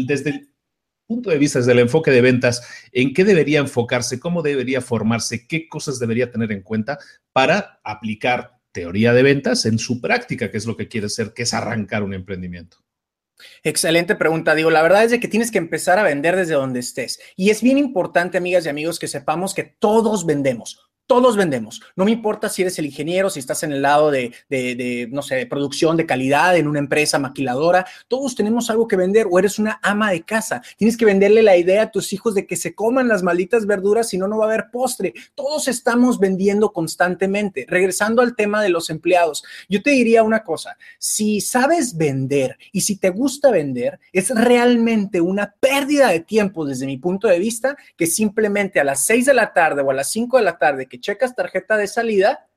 desde 0.06 0.30
el 0.30 0.49
punto 1.06 1.28
de 1.28 1.37
vista, 1.37 1.59
desde 1.59 1.73
el 1.73 1.80
enfoque 1.80 2.11
de 2.11 2.23
ventas, 2.23 2.66
en 2.92 3.12
qué 3.12 3.25
debería 3.25 3.59
enfocarse, 3.59 4.18
cómo 4.18 4.40
debería 4.40 4.80
formarse, 4.80 5.47
qué 5.47 5.68
cosas 5.68 5.99
debería 5.99 6.30
tener 6.30 6.50
en 6.50 6.62
cuenta 6.62 6.99
para 7.35 7.78
aplicar 7.85 8.59
teoría 8.75 9.14
de 9.14 9.23
ventas 9.23 9.64
en 9.64 9.78
su 9.78 10.00
práctica, 10.00 10.50
que 10.50 10.59
es 10.59 10.66
lo 10.66 10.76
que 10.76 10.88
quiere 10.88 11.09
ser, 11.09 11.33
que 11.33 11.45
es 11.45 11.54
arrancar 11.54 12.02
un 12.02 12.12
emprendimiento? 12.12 12.78
Excelente 13.62 14.16
pregunta. 14.16 14.54
Digo, 14.54 14.71
la 14.71 14.83
verdad 14.83 15.04
es 15.04 15.19
que 15.19 15.28
tienes 15.28 15.50
que 15.50 15.59
empezar 15.59 15.99
a 15.99 16.02
vender 16.02 16.37
desde 16.37 16.54
donde 16.54 16.81
estés. 16.81 17.21
Y 17.37 17.50
es 17.50 17.62
bien 17.62 17.78
importante, 17.78 18.37
amigas 18.37 18.66
y 18.66 18.69
amigos, 18.69 18.99
que 18.99 19.09
sepamos 19.09 19.54
que 19.54 19.64
todos 19.64 20.26
vendemos. 20.26 20.84
Todos 21.07 21.37
vendemos. 21.37 21.83
No 21.97 22.07
me 22.07 22.13
importa 22.13 22.49
si 22.49 22.63
eres 22.63 22.79
el 22.79 22.87
ingeniero, 22.87 23.29
si 23.29 23.39
estás 23.39 23.63
en 23.63 23.73
el 23.73 23.83
lado 23.83 24.11
de, 24.11 25.09
no 25.11 25.21
sé, 25.21 25.45
producción, 25.45 25.99
de 25.99 26.07
calidad, 26.07 26.57
en 26.57 26.67
una 26.67 26.79
empresa 26.79 27.19
maquiladora. 27.19 27.85
Todos 28.09 28.35
tenemos 28.35 28.71
algo 28.71 28.89
que 28.89 28.97
vender 28.97 29.27
o 29.31 29.39
eres 29.39 29.59
una 29.59 29.79
ama 29.83 30.11
de 30.13 30.23
casa. 30.23 30.63
Tienes 30.79 30.97
que 30.97 31.05
venderle 31.05 31.43
la 31.43 31.59
idea 31.59 31.83
a 31.83 31.91
tus 31.91 32.15
hijos 32.15 32.35
de 32.35 32.47
que 32.47 32.57
se 32.57 32.75
coman 32.75 33.07
las 33.07 33.23
malditas 33.23 33.67
verduras, 33.67 34.09
si 34.09 34.17
no, 34.17 34.29
no 34.29 34.39
va 34.39 34.47
a 34.47 34.49
haber 34.49 34.71
postre. 34.73 35.13
Todos 35.35 35.69
estamos 35.69 36.19
vendiendo 36.19 36.73
constantemente. 36.73 37.67
Regresando 37.69 38.23
al 38.23 38.35
tema 38.35 38.63
de 38.63 38.71
los 38.71 38.89
empleados, 38.89 39.45
yo 39.69 39.83
te 39.83 39.91
diría 39.91 40.23
una 40.23 40.43
cosa. 40.43 40.79
Si 40.99 41.43
sabes 41.43 41.99
vender 41.99 42.57
y 42.73 42.81
si 42.81 42.97
te 42.97 43.11
gusta 43.11 43.51
vender, 43.51 44.01
es 44.11 44.31
realmente 44.31 45.21
una 45.21 45.55
pérdida 45.61 46.09
de 46.09 46.21
tiempo 46.21 46.65
desde 46.65 46.87
mi 46.87 46.97
punto 46.97 47.29
de 47.29 47.39
vista 47.39 47.77
que 47.95 48.07
simplemente 48.07 48.81
a 48.81 48.85
las 48.85 49.05
6 49.05 49.27
de 49.27 49.35
la 49.35 49.53
tarde 49.53 49.83
o 49.83 49.91
a 49.91 49.95
las 49.95 50.11
5 50.11 50.39
de 50.39 50.45
la 50.45 50.57
tarde 50.57 50.89
checas 51.01 51.35
tarjeta 51.35 51.77
de 51.77 51.87
salida 51.87 52.49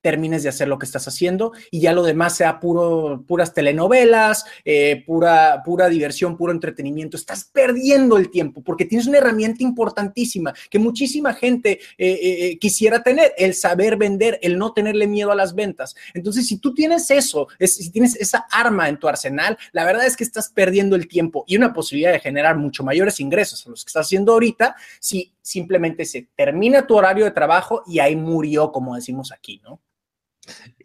termines 0.00 0.42
de 0.42 0.48
hacer 0.48 0.68
lo 0.68 0.78
que 0.78 0.86
estás 0.86 1.08
haciendo 1.08 1.52
y 1.70 1.80
ya 1.80 1.92
lo 1.92 2.02
demás 2.02 2.36
sea 2.36 2.60
puro, 2.60 3.24
puras 3.26 3.52
telenovelas, 3.52 4.44
eh, 4.64 5.02
pura, 5.06 5.62
pura 5.64 5.88
diversión, 5.88 6.36
puro 6.36 6.52
entretenimiento. 6.52 7.16
Estás 7.16 7.44
perdiendo 7.44 8.16
el 8.16 8.30
tiempo 8.30 8.62
porque 8.62 8.84
tienes 8.84 9.06
una 9.06 9.18
herramienta 9.18 9.62
importantísima 9.62 10.54
que 10.70 10.78
muchísima 10.78 11.34
gente 11.34 11.80
eh, 11.98 12.18
eh, 12.22 12.58
quisiera 12.58 13.02
tener, 13.02 13.32
el 13.36 13.54
saber 13.54 13.96
vender, 13.96 14.38
el 14.42 14.56
no 14.56 14.72
tenerle 14.72 15.06
miedo 15.06 15.32
a 15.32 15.36
las 15.36 15.54
ventas. 15.54 15.94
Entonces, 16.14 16.46
si 16.46 16.58
tú 16.58 16.74
tienes 16.74 17.10
eso, 17.10 17.48
si 17.60 17.90
tienes 17.90 18.14
esa 18.16 18.46
arma 18.50 18.88
en 18.88 18.98
tu 18.98 19.08
arsenal, 19.08 19.58
la 19.72 19.84
verdad 19.84 20.06
es 20.06 20.16
que 20.16 20.24
estás 20.24 20.50
perdiendo 20.50 20.96
el 20.96 21.08
tiempo 21.08 21.44
y 21.46 21.56
una 21.56 21.72
posibilidad 21.72 22.12
de 22.12 22.20
generar 22.20 22.56
mucho 22.56 22.84
mayores 22.84 23.20
ingresos 23.20 23.66
a 23.66 23.70
los 23.70 23.84
que 23.84 23.88
estás 23.88 24.06
haciendo 24.06 24.32
ahorita 24.32 24.76
simplemente 25.48 26.04
se 26.04 26.28
termina 26.36 26.86
tu 26.86 26.96
horario 26.96 27.24
de 27.24 27.30
trabajo 27.30 27.82
y 27.86 27.98
ahí 28.00 28.16
murió, 28.16 28.70
como 28.72 28.94
decimos 28.94 29.32
aquí, 29.32 29.60
¿no? 29.64 29.80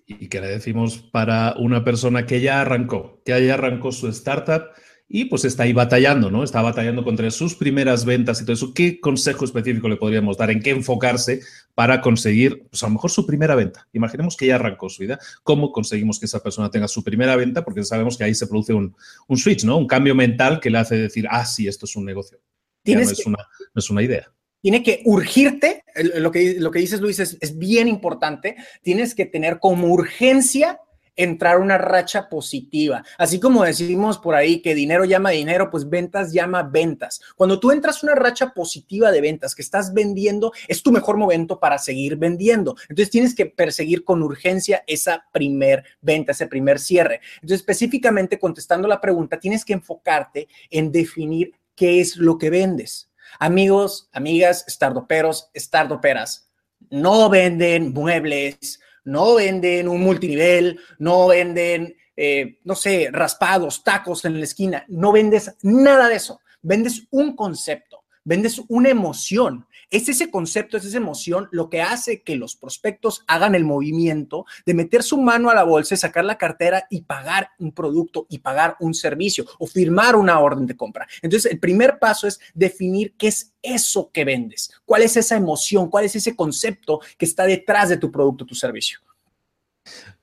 y 0.05 0.27
que 0.27 0.41
le 0.41 0.47
decimos 0.47 0.97
para 0.97 1.55
una 1.57 1.83
persona 1.83 2.25
que 2.25 2.41
ya 2.41 2.61
arrancó, 2.61 3.21
que 3.25 3.45
ya 3.45 3.53
arrancó 3.53 3.91
su 3.91 4.07
startup 4.09 4.63
y 5.07 5.25
pues 5.25 5.45
está 5.45 5.63
ahí 5.63 5.73
batallando, 5.73 6.31
¿no? 6.31 6.43
Está 6.43 6.61
batallando 6.61 7.03
contra 7.03 7.29
sus 7.29 7.55
primeras 7.55 8.03
ventas 8.03 8.41
y 8.41 8.45
todo 8.45 8.53
eso. 8.53 8.73
¿Qué 8.73 8.99
consejo 8.99 9.45
específico 9.45 9.87
le 9.87 9.97
podríamos 9.97 10.37
dar? 10.37 10.49
¿En 10.49 10.61
qué 10.61 10.71
enfocarse 10.71 11.41
para 11.75 12.01
conseguir, 12.01 12.67
pues 12.69 12.81
a 12.83 12.87
lo 12.87 12.93
mejor 12.93 13.11
su 13.11 13.25
primera 13.25 13.53
venta? 13.53 13.87
Imaginemos 13.93 14.35
que 14.35 14.47
ya 14.47 14.55
arrancó 14.55 14.89
su 14.89 15.03
vida. 15.03 15.19
¿Cómo 15.43 15.71
conseguimos 15.71 16.19
que 16.19 16.25
esa 16.25 16.41
persona 16.41 16.71
tenga 16.71 16.87
su 16.87 17.03
primera 17.03 17.35
venta? 17.35 17.63
Porque 17.63 17.83
sabemos 17.83 18.17
que 18.17 18.23
ahí 18.23 18.33
se 18.33 18.47
produce 18.47 18.73
un, 18.73 18.95
switch, 19.35 19.65
¿no? 19.65 19.77
Un 19.77 19.87
cambio 19.87 20.15
mental 20.15 20.59
que 20.59 20.71
le 20.71 20.79
hace 20.79 20.95
decir, 20.95 21.27
ah, 21.29 21.45
sí, 21.45 21.67
esto 21.67 21.85
es 21.85 21.95
un 21.95 22.05
negocio. 22.05 22.39
no, 22.85 22.99
es 22.99 23.25
una, 23.25 23.37
no 23.37 23.79
es 23.79 23.89
una 23.91 24.01
idea 24.01 24.33
tiene 24.63 24.81
que 24.81 25.01
urgirte, 25.03 25.83
lo 26.15 26.31
que, 26.31 26.55
lo 26.57 26.71
que 26.71 26.79
dices 26.79 27.01
Luis 27.01 27.19
es, 27.19 27.37
es 27.41 27.57
bien 27.57 27.89
importante, 27.89 28.55
tienes 28.81 29.13
que 29.13 29.25
tener 29.25 29.59
como 29.59 29.87
urgencia 29.87 30.79
entrar 31.17 31.59
una 31.59 31.77
racha 31.77 32.29
positiva. 32.29 33.03
Así 33.17 33.41
como 33.41 33.65
decimos 33.65 34.19
por 34.19 34.35
ahí 34.35 34.61
que 34.61 34.73
dinero 34.73 35.03
llama 35.03 35.31
dinero, 35.31 35.69
pues 35.69 35.89
ventas 35.89 36.31
llama 36.31 36.63
ventas. 36.63 37.19
Cuando 37.35 37.59
tú 37.59 37.71
entras 37.71 38.03
una 38.03 38.15
racha 38.15 38.53
positiva 38.53 39.11
de 39.11 39.19
ventas, 39.19 39.53
que 39.53 39.61
estás 39.61 39.93
vendiendo, 39.93 40.53
es 40.69 40.81
tu 40.81 40.93
mejor 40.93 41.17
momento 41.17 41.59
para 41.59 41.77
seguir 41.77 42.15
vendiendo. 42.15 42.77
Entonces 42.83 43.09
tienes 43.09 43.35
que 43.35 43.47
perseguir 43.47 44.05
con 44.05 44.23
urgencia 44.23 44.81
esa 44.87 45.25
primer 45.33 45.83
venta, 45.99 46.31
ese 46.31 46.47
primer 46.47 46.79
cierre. 46.79 47.19
Entonces 47.35 47.59
específicamente 47.59 48.39
contestando 48.39 48.87
la 48.87 49.01
pregunta, 49.01 49.41
tienes 49.41 49.65
que 49.65 49.73
enfocarte 49.73 50.47
en 50.69 50.89
definir 50.89 51.51
qué 51.75 51.99
es 51.99 52.15
lo 52.15 52.37
que 52.37 52.49
vendes. 52.49 53.09
Amigos, 53.39 54.09
amigas, 54.13 54.65
stardoperos, 54.67 55.49
stardoperas, 55.55 56.49
no 56.89 57.29
venden 57.29 57.93
muebles, 57.93 58.79
no 59.03 59.35
venden 59.35 59.87
un 59.87 60.01
multinivel, 60.01 60.79
no 60.99 61.27
venden, 61.27 61.95
eh, 62.15 62.59
no 62.63 62.75
sé, 62.75 63.09
raspados, 63.11 63.83
tacos 63.83 64.25
en 64.25 64.37
la 64.37 64.43
esquina, 64.43 64.85
no 64.87 65.11
vendes 65.11 65.55
nada 65.61 66.09
de 66.09 66.15
eso, 66.15 66.39
vendes 66.61 67.03
un 67.11 67.35
concepto, 67.35 68.03
vendes 68.23 68.61
una 68.67 68.89
emoción, 68.89 69.65
es 69.93 70.09
ese 70.09 70.31
concepto, 70.31 70.75
es 70.75 70.85
esa 70.85 70.97
emoción 70.97 71.47
lo 71.51 71.69
que 71.69 71.83
hace 71.83 72.23
que 72.23 72.35
los 72.35 72.55
prospectos 72.55 73.23
hagan 73.27 73.53
el 73.53 73.63
movimiento 73.63 74.45
de 74.65 74.73
meter 74.73 75.03
su 75.03 75.21
mano 75.21 75.51
a 75.51 75.55
la 75.55 75.63
bolsa, 75.63 75.95
sacar 75.95 76.25
la 76.25 76.39
cartera 76.39 76.87
y 76.89 77.01
pagar 77.01 77.49
un 77.59 77.71
producto 77.71 78.25
y 78.27 78.39
pagar 78.39 78.75
un 78.79 78.95
servicio 78.95 79.45
o 79.59 79.67
firmar 79.67 80.15
una 80.15 80.39
orden 80.39 80.65
de 80.65 80.75
compra. 80.75 81.07
Entonces, 81.21 81.51
el 81.51 81.59
primer 81.59 81.99
paso 81.99 82.25
es 82.27 82.39
definir 82.55 83.13
qué 83.19 83.27
es 83.27 83.53
eso 83.61 84.09
que 84.11 84.25
vendes, 84.25 84.71
cuál 84.83 85.03
es 85.03 85.15
esa 85.15 85.35
emoción, 85.35 85.91
cuál 85.91 86.05
es 86.05 86.15
ese 86.15 86.35
concepto 86.35 86.99
que 87.15 87.25
está 87.25 87.45
detrás 87.45 87.89
de 87.89 87.97
tu 87.97 88.11
producto, 88.11 88.47
tu 88.47 88.55
servicio. 88.55 88.99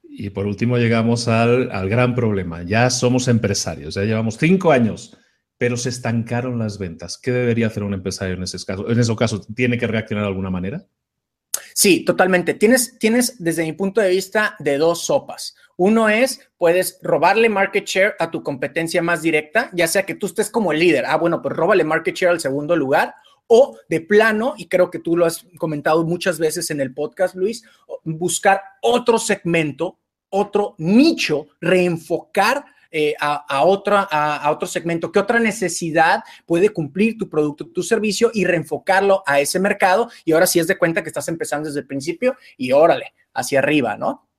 Y 0.03 0.31
por 0.31 0.47
último 0.47 0.79
llegamos 0.79 1.29
al, 1.29 1.71
al 1.71 1.89
gran 1.89 2.17
problema. 2.17 2.65
Ya 2.65 2.91
somos 2.91 3.29
empresarios, 3.29 3.95
ya 3.95 4.03
llevamos 4.03 4.37
cinco 4.37 4.73
años 4.73 5.17
pero 5.61 5.77
se 5.77 5.91
estancaron 5.91 6.59
las 6.59 6.79
ventas. 6.79 7.19
¿Qué 7.19 7.33
debería 7.33 7.67
hacer 7.67 7.83
un 7.83 7.93
empresario 7.93 8.35
en 8.35 8.43
ese 8.45 8.57
caso? 8.65 8.91
En 8.91 8.99
ese 8.99 9.15
caso, 9.15 9.43
¿tiene 9.55 9.77
que 9.77 9.87
reaccionar 9.87 10.25
de 10.25 10.29
alguna 10.29 10.49
manera? 10.49 10.87
Sí, 11.75 12.03
totalmente. 12.03 12.55
Tienes, 12.55 12.99
tienes 12.99 13.37
desde 13.45 13.65
mi 13.65 13.75
punto 13.75 14.01
de 14.01 14.09
vista 14.09 14.57
de 14.59 14.79
dos 14.79 15.05
sopas. 15.05 15.55
Uno 15.77 16.09
es, 16.09 16.41
puedes 16.57 16.99
robarle 17.03 17.51
market 17.51 17.85
share 17.85 18.15
a 18.19 18.31
tu 18.31 18.43
competencia 18.43 19.03
más 19.03 19.21
directa, 19.21 19.69
ya 19.75 19.87
sea 19.87 20.07
que 20.07 20.15
tú 20.15 20.25
estés 20.25 20.49
como 20.49 20.73
el 20.73 20.79
líder. 20.79 21.05
Ah, 21.05 21.17
bueno, 21.17 21.43
pues 21.43 21.55
róbale 21.55 21.85
market 21.85 22.17
share 22.17 22.33
al 22.33 22.41
segundo 22.41 22.75
lugar. 22.75 23.15
O 23.47 23.77
de 23.91 24.01
plano, 24.01 24.55
y 24.57 24.67
creo 24.67 24.91
que 24.91 25.01
tú 25.01 25.15
lo 25.15 25.27
has 25.27 25.45
comentado 25.59 26.05
muchas 26.05 26.39
veces 26.39 26.71
en 26.71 26.81
el 26.81 26.95
podcast, 26.95 27.35
Luis, 27.35 27.65
buscar 28.05 28.63
otro 28.81 29.19
segmento, 29.19 29.99
otro 30.31 30.75
nicho, 30.79 31.49
reenfocar 31.61 32.65
eh, 32.91 33.15
a, 33.21 33.65
otra, 33.65 34.09
a, 34.11 34.51
otro 34.51 34.67
segmento, 34.67 35.13
qué 35.13 35.19
otra 35.19 35.39
necesidad 35.39 36.23
puede 36.47 36.71
cumplir 36.71 37.17
tu 37.19 37.29
producto, 37.29 37.67
tu 37.69 37.83
servicio 37.83 38.31
y 38.35 38.45
reenfocarlo 38.45 39.23
a 39.27 39.41
ese 39.41 39.61
mercado. 39.61 40.11
Y 40.25 40.33
ahora 40.33 40.47
sí 40.47 40.59
es 40.59 40.67
de 40.67 40.79
cuenta 40.79 41.03
que 41.03 41.09
estás 41.09 41.29
empezando 41.29 41.69
desde 41.69 41.81
el 41.81 41.87
principio 41.87 42.37
y 42.57 42.73
órale, 42.73 43.15
hacia 43.35 43.61
arriba, 43.61 43.97
¿no? 43.97 44.30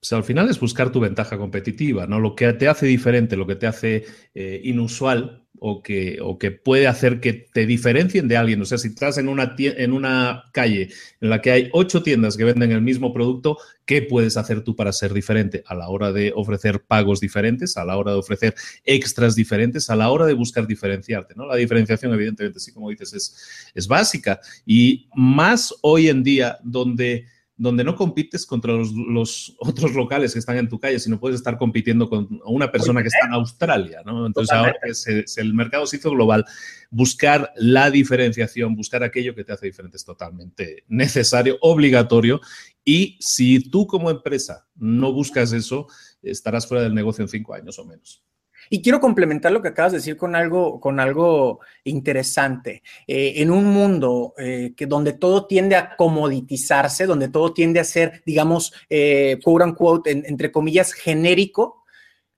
Pues 0.00 0.12
al 0.12 0.24
final 0.24 0.48
es 0.48 0.60
buscar 0.60 0.90
tu 0.90 1.00
ventaja 1.00 1.38
competitiva, 1.38 2.06
¿no? 2.06 2.20
Lo 2.20 2.34
que 2.34 2.52
te 2.52 2.68
hace 2.68 2.86
diferente, 2.86 3.36
lo 3.36 3.46
que 3.46 3.56
te 3.56 3.66
hace 3.66 4.04
eh, 4.34 4.60
inusual 4.64 5.44
o 5.66 5.82
que, 5.82 6.18
o 6.20 6.38
que 6.38 6.50
puede 6.50 6.86
hacer 6.86 7.20
que 7.20 7.32
te 7.32 7.64
diferencien 7.64 8.28
de 8.28 8.36
alguien. 8.36 8.60
O 8.60 8.64
sea, 8.64 8.76
si 8.76 8.88
estás 8.88 9.18
en 9.18 9.28
una, 9.28 9.54
en 9.58 9.92
una 9.92 10.44
calle 10.52 10.90
en 11.20 11.30
la 11.30 11.40
que 11.40 11.52
hay 11.52 11.70
ocho 11.72 12.02
tiendas 12.02 12.36
que 12.36 12.44
venden 12.44 12.72
el 12.72 12.82
mismo 12.82 13.12
producto, 13.14 13.56
¿qué 13.86 14.02
puedes 14.02 14.36
hacer 14.36 14.62
tú 14.62 14.76
para 14.76 14.92
ser 14.92 15.14
diferente? 15.14 15.62
A 15.66 15.74
la 15.74 15.88
hora 15.88 16.12
de 16.12 16.32
ofrecer 16.34 16.82
pagos 16.82 17.20
diferentes, 17.20 17.76
a 17.76 17.84
la 17.84 17.96
hora 17.96 18.12
de 18.12 18.18
ofrecer 18.18 18.54
extras 18.84 19.34
diferentes, 19.34 19.88
a 19.90 19.96
la 19.96 20.10
hora 20.10 20.26
de 20.26 20.34
buscar 20.34 20.66
diferenciarte, 20.66 21.34
¿no? 21.34 21.46
La 21.46 21.56
diferenciación, 21.56 22.12
evidentemente, 22.12 22.60
sí, 22.60 22.72
como 22.72 22.90
dices, 22.90 23.14
es, 23.14 23.70
es 23.74 23.86
básica. 23.86 24.40
Y 24.66 25.08
más 25.14 25.72
hoy 25.82 26.08
en 26.08 26.22
día, 26.22 26.58
donde 26.62 27.26
donde 27.56 27.84
no 27.84 27.94
compites 27.94 28.46
contra 28.46 28.72
los, 28.72 29.54
otros 29.60 29.94
locales 29.94 30.32
que 30.32 30.38
están 30.38 30.56
en 30.56 30.68
tu 30.68 30.78
calle, 30.78 30.98
sino 30.98 31.20
puedes 31.20 31.36
estar 31.36 31.56
compitiendo 31.56 32.08
con 32.08 32.40
una 32.46 32.70
persona 32.70 33.02
que 33.02 33.08
está 33.08 33.26
en 33.26 33.34
Australia, 33.34 34.02
¿no? 34.04 34.26
Entonces 34.26 34.56
ahora 34.56 34.74
que 34.82 35.24
el 35.36 35.54
mercado 35.54 35.86
se 35.86 35.96
hizo 35.96 36.10
global, 36.10 36.44
buscar 36.90 37.52
la 37.56 37.90
diferenciación, 37.90 38.74
buscar 38.74 39.02
aquello 39.02 39.34
que 39.34 39.44
te 39.44 39.52
hace 39.52 39.66
diferente 39.66 39.96
es 39.96 40.04
totalmente 40.04 40.84
necesario, 40.88 41.58
obligatorio, 41.60 42.40
y 42.84 43.16
si 43.20 43.70
tú 43.70 43.86
como 43.86 44.10
empresa 44.10 44.66
no 44.74 45.12
buscas 45.12 45.52
eso, 45.52 45.86
estarás 46.22 46.66
fuera 46.66 46.82
del 46.82 46.94
negocio 46.94 47.22
en 47.22 47.28
cinco 47.28 47.54
años 47.54 47.78
o 47.78 47.84
menos. 47.84 48.22
Y 48.70 48.82
quiero 48.82 49.00
complementar 49.00 49.52
lo 49.52 49.62
que 49.62 49.68
acabas 49.68 49.92
de 49.92 49.98
decir 49.98 50.16
con 50.16 50.34
algo, 50.34 50.80
con 50.80 51.00
algo 51.00 51.60
interesante. 51.84 52.82
Eh, 53.06 53.34
en 53.36 53.50
un 53.50 53.66
mundo 53.66 54.34
eh, 54.38 54.74
que 54.76 54.86
donde 54.86 55.12
todo 55.12 55.46
tiende 55.46 55.76
a 55.76 55.96
comoditizarse, 55.96 57.06
donde 57.06 57.28
todo 57.28 57.52
tiende 57.52 57.80
a 57.80 57.84
ser, 57.84 58.22
digamos, 58.24 58.72
eh, 58.88 59.38
quote 59.42 59.64
unquote, 59.64 60.10
entre 60.10 60.50
comillas, 60.52 60.92
genérico, 60.92 61.84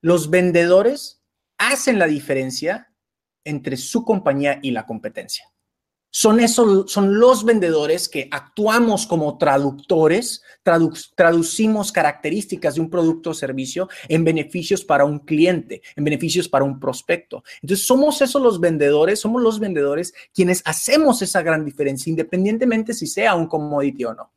los 0.01 0.29
vendedores 0.29 1.21
hacen 1.57 1.99
la 1.99 2.07
diferencia 2.07 2.91
entre 3.43 3.77
su 3.77 4.03
compañía 4.03 4.59
y 4.61 4.71
la 4.71 4.85
competencia. 4.85 5.45
Son, 6.19 6.39
esos, 6.39 6.91
son 6.91 7.19
los 7.19 7.45
vendedores 7.45 8.09
que 8.09 8.27
actuamos 8.31 9.05
como 9.05 9.37
traductores, 9.37 10.41
traducimos 11.13 11.91
características 11.91 12.73
de 12.73 12.81
un 12.81 12.89
producto 12.89 13.29
o 13.29 13.33
servicio 13.35 13.87
en 14.09 14.23
beneficios 14.23 14.83
para 14.83 15.05
un 15.05 15.19
cliente, 15.19 15.83
en 15.95 16.03
beneficios 16.03 16.49
para 16.49 16.65
un 16.65 16.79
prospecto. 16.79 17.43
Entonces, 17.61 17.85
somos 17.85 18.19
esos 18.23 18.41
los 18.41 18.59
vendedores, 18.59 19.19
somos 19.19 19.43
los 19.43 19.59
vendedores 19.59 20.11
quienes 20.33 20.63
hacemos 20.65 21.21
esa 21.21 21.43
gran 21.43 21.63
diferencia, 21.63 22.09
independientemente 22.09 22.95
si 22.95 23.05
sea 23.05 23.35
un 23.35 23.45
commodity 23.45 24.05
o 24.05 24.15
no. 24.15 24.33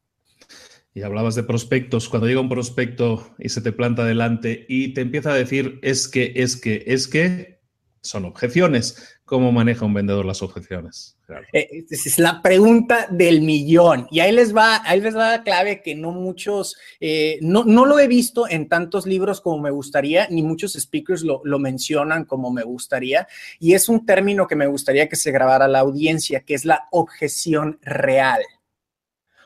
Y 0.93 1.01
hablabas 1.01 1.35
de 1.35 1.45
prospectos. 1.45 2.11
Cuando 2.11 2.29
llega 2.29 2.43
un 2.43 2.51
prospecto 2.51 3.35
y 3.39 3.49
se 3.49 3.63
te 3.63 3.73
planta 3.73 4.05
delante 4.05 4.67
y 4.69 4.93
te 4.93 5.01
empieza 5.01 5.33
a 5.33 5.35
decir 5.35 5.79
es 5.81 6.09
que, 6.09 6.35
es 6.37 6.59
que, 6.59 6.85
es 6.87 7.09
que, 7.09 7.61
son 8.03 8.25
objeciones. 8.25 9.20
¿Cómo 9.31 9.53
maneja 9.53 9.85
un 9.85 9.95
vendedor 9.95 10.27
las 10.27 10.43
objeciones? 10.43 11.17
Eh, 11.53 11.85
es 11.89 12.19
la 12.19 12.43
pregunta 12.43 13.07
del 13.09 13.43
millón. 13.43 14.09
Y 14.11 14.19
ahí 14.19 14.33
les 14.33 14.53
va, 14.53 14.83
ahí 14.85 15.01
les 15.01 15.17
va 15.17 15.31
la 15.31 15.45
clave 15.45 15.83
que 15.83 15.95
no 15.95 16.11
muchos, 16.11 16.77
eh, 16.99 17.39
no, 17.41 17.63
no, 17.63 17.87
lo 17.87 18.01
he 18.01 18.09
visto 18.09 18.49
en 18.49 18.69
tantos 18.69 19.07
libros 19.07 19.41
como 19.41 19.61
me 19.61 19.71
gustaría, 19.71 20.27
ni 20.31 20.43
muchos 20.43 20.73
speakers 20.73 21.23
lo, 21.23 21.43
lo, 21.45 21.61
mencionan 21.61 22.25
como 22.25 22.51
me 22.51 22.65
gustaría. 22.65 23.29
Y 23.61 23.75
es 23.75 23.89
un 23.89 24.05
término 24.05 24.49
que 24.49 24.57
me 24.57 24.67
gustaría 24.67 25.09
que 25.09 25.15
se 25.15 25.31
grabara 25.31 25.69
la 25.69 25.79
audiencia, 25.79 26.41
que 26.41 26.55
es 26.55 26.65
la 26.65 26.89
objeción 26.91 27.79
real. 27.83 28.41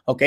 ¿Ok? 0.05 0.23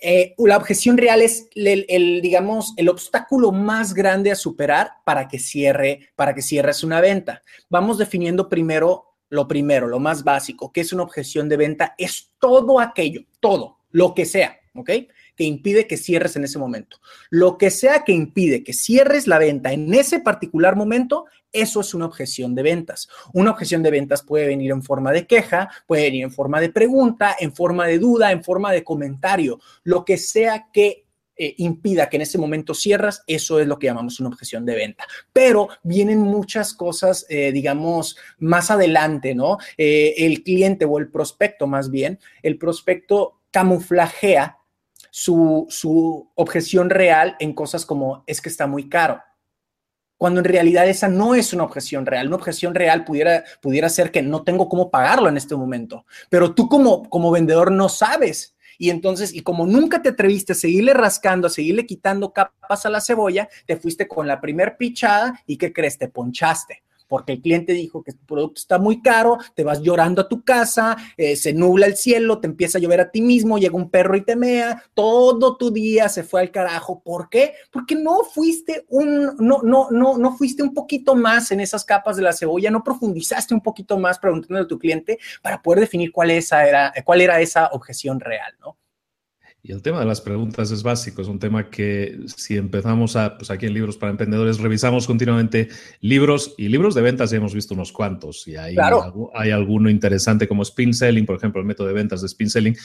Eh, 0.00 0.34
la 0.38 0.56
objeción 0.56 0.96
real 0.96 1.22
es 1.22 1.48
el, 1.54 2.20
digamos, 2.22 2.74
el 2.76 2.88
obstáculo 2.88 3.52
más 3.52 3.94
grande 3.94 4.30
a 4.30 4.36
superar 4.36 4.92
para 5.04 5.28
que 5.28 5.38
cierre, 5.38 6.10
para 6.16 6.34
que 6.34 6.42
cierres 6.42 6.82
una 6.84 7.00
venta. 7.00 7.42
Vamos 7.68 7.98
definiendo 7.98 8.48
primero 8.48 9.04
lo 9.30 9.46
primero, 9.46 9.86
lo 9.88 9.98
más 9.98 10.24
básico, 10.24 10.72
que 10.72 10.80
es 10.80 10.92
una 10.92 11.02
objeción 11.02 11.48
de 11.48 11.58
venta, 11.58 11.94
es 11.98 12.30
todo 12.38 12.80
aquello, 12.80 13.22
todo, 13.40 13.78
lo 13.90 14.14
que 14.14 14.24
sea, 14.24 14.58
¿ok? 14.74 14.90
Que 15.36 15.44
impide 15.44 15.86
que 15.86 15.96
cierres 15.96 16.36
en 16.36 16.44
ese 16.44 16.58
momento. 16.58 16.98
Lo 17.30 17.58
que 17.58 17.70
sea 17.70 18.04
que 18.04 18.12
impide 18.12 18.64
que 18.64 18.72
cierres 18.72 19.26
la 19.26 19.38
venta 19.38 19.72
en 19.72 19.92
ese 19.92 20.20
particular 20.20 20.76
momento 20.76 21.26
eso 21.52 21.80
es 21.80 21.94
una 21.94 22.06
objeción 22.06 22.54
de 22.54 22.62
ventas. 22.62 23.08
Una 23.32 23.50
objeción 23.50 23.82
de 23.82 23.90
ventas 23.90 24.22
puede 24.22 24.46
venir 24.46 24.70
en 24.70 24.82
forma 24.82 25.12
de 25.12 25.26
queja, 25.26 25.70
puede 25.86 26.02
venir 26.04 26.24
en 26.24 26.32
forma 26.32 26.60
de 26.60 26.70
pregunta, 26.70 27.36
en 27.38 27.54
forma 27.54 27.86
de 27.86 27.98
duda, 27.98 28.32
en 28.32 28.44
forma 28.44 28.72
de 28.72 28.84
comentario, 28.84 29.60
lo 29.84 30.04
que 30.04 30.18
sea 30.18 30.68
que 30.72 31.06
eh, 31.40 31.54
impida 31.58 32.08
que 32.08 32.16
en 32.16 32.22
ese 32.22 32.36
momento 32.36 32.74
cierras, 32.74 33.22
eso 33.28 33.60
es 33.60 33.68
lo 33.68 33.78
que 33.78 33.86
llamamos 33.86 34.18
una 34.18 34.28
objeción 34.28 34.66
de 34.66 34.74
venta. 34.74 35.04
Pero 35.32 35.68
vienen 35.84 36.18
muchas 36.18 36.74
cosas, 36.74 37.26
eh, 37.28 37.52
digamos, 37.52 38.16
más 38.38 38.72
adelante, 38.72 39.36
¿no? 39.36 39.58
Eh, 39.76 40.14
el 40.18 40.42
cliente 40.42 40.84
o 40.84 40.98
el 40.98 41.10
prospecto 41.10 41.68
más 41.68 41.92
bien, 41.92 42.18
el 42.42 42.58
prospecto 42.58 43.40
camuflajea 43.52 44.58
su, 45.10 45.66
su 45.70 46.28
objeción 46.34 46.90
real 46.90 47.36
en 47.38 47.52
cosas 47.52 47.86
como 47.86 48.24
es 48.26 48.40
que 48.40 48.48
está 48.48 48.66
muy 48.66 48.88
caro 48.88 49.22
cuando 50.18 50.40
en 50.40 50.44
realidad 50.44 50.88
esa 50.88 51.08
no 51.08 51.34
es 51.34 51.52
una 51.52 51.64
objeción 51.64 52.04
real. 52.04 52.26
Una 52.26 52.36
objeción 52.36 52.74
real 52.74 53.04
pudiera, 53.04 53.44
pudiera 53.62 53.88
ser 53.88 54.10
que 54.10 54.20
no 54.20 54.42
tengo 54.42 54.68
cómo 54.68 54.90
pagarlo 54.90 55.28
en 55.28 55.36
este 55.36 55.56
momento, 55.56 56.04
pero 56.28 56.54
tú 56.54 56.68
como, 56.68 57.08
como 57.08 57.30
vendedor 57.30 57.72
no 57.72 57.88
sabes. 57.88 58.54
Y 58.80 58.90
entonces, 58.90 59.34
y 59.34 59.40
como 59.40 59.66
nunca 59.66 60.02
te 60.02 60.10
atreviste 60.10 60.52
a 60.52 60.56
seguirle 60.56 60.94
rascando, 60.94 61.46
a 61.46 61.50
seguirle 61.50 61.86
quitando 61.86 62.32
capas 62.32 62.86
a 62.86 62.90
la 62.90 63.00
cebolla, 63.00 63.48
te 63.66 63.76
fuiste 63.76 64.06
con 64.06 64.28
la 64.28 64.40
primer 64.40 64.76
pichada 64.76 65.40
y 65.46 65.56
¿qué 65.56 65.72
crees? 65.72 65.98
Te 65.98 66.08
ponchaste 66.08 66.82
porque 67.08 67.32
el 67.32 67.40
cliente 67.40 67.72
dijo 67.72 68.02
que 68.02 68.12
tu 68.12 68.24
producto 68.24 68.60
está 68.60 68.78
muy 68.78 69.02
caro, 69.02 69.38
te 69.54 69.64
vas 69.64 69.80
llorando 69.80 70.22
a 70.22 70.28
tu 70.28 70.44
casa, 70.44 70.96
eh, 71.16 71.36
se 71.36 71.52
nubla 71.52 71.86
el 71.86 71.96
cielo, 71.96 72.38
te 72.38 72.46
empieza 72.46 72.78
a 72.78 72.80
llover 72.80 73.00
a 73.00 73.10
ti 73.10 73.20
mismo, 73.20 73.58
llega 73.58 73.76
un 73.76 73.90
perro 73.90 74.16
y 74.16 74.24
te 74.24 74.36
mea, 74.36 74.84
todo 74.94 75.56
tu 75.56 75.70
día 75.70 76.08
se 76.08 76.22
fue 76.22 76.40
al 76.40 76.50
carajo. 76.50 77.02
¿Por 77.02 77.28
qué? 77.28 77.54
Porque 77.70 77.94
no 77.94 78.22
fuiste 78.24 78.84
un, 78.88 79.36
no, 79.38 79.62
no, 79.62 79.88
no, 79.90 80.18
no 80.18 80.36
fuiste 80.36 80.62
un 80.62 80.74
poquito 80.74 81.16
más 81.16 81.50
en 81.50 81.60
esas 81.60 81.84
capas 81.84 82.16
de 82.16 82.22
la 82.22 82.32
cebolla, 82.32 82.70
no 82.70 82.84
profundizaste 82.84 83.54
un 83.54 83.62
poquito 83.62 83.98
más 83.98 84.18
preguntándole 84.18 84.64
a 84.64 84.68
tu 84.68 84.78
cliente 84.78 85.18
para 85.42 85.62
poder 85.62 85.80
definir 85.80 86.12
cuál, 86.12 86.30
esa 86.30 86.66
era, 86.66 86.92
cuál 87.04 87.20
era 87.20 87.40
esa 87.40 87.68
objeción 87.68 88.20
real, 88.20 88.54
¿no? 88.60 88.76
Y 89.68 89.72
el 89.72 89.82
tema 89.82 90.00
de 90.00 90.06
las 90.06 90.22
preguntas 90.22 90.70
es 90.70 90.82
básico, 90.82 91.20
es 91.20 91.28
un 91.28 91.38
tema 91.38 91.68
que 91.68 92.18
si 92.34 92.56
empezamos 92.56 93.16
a, 93.16 93.36
pues 93.36 93.50
aquí 93.50 93.66
en 93.66 93.74
Libros 93.74 93.98
para 93.98 94.10
Emprendedores, 94.10 94.60
revisamos 94.60 95.06
continuamente 95.06 95.68
libros 96.00 96.54
y 96.56 96.68
libros 96.68 96.94
de 96.94 97.02
ventas 97.02 97.30
ya 97.30 97.36
hemos 97.36 97.52
visto 97.52 97.74
unos 97.74 97.92
cuantos 97.92 98.48
y 98.48 98.56
hay, 98.56 98.76
hay 99.34 99.50
alguno 99.50 99.90
interesante 99.90 100.48
como 100.48 100.62
Spin 100.62 100.94
Selling, 100.94 101.26
por 101.26 101.36
ejemplo, 101.36 101.60
el 101.60 101.66
método 101.66 101.86
de 101.88 101.92
ventas 101.92 102.22
de 102.22 102.28
Spin 102.28 102.48
Selling, 102.48 102.76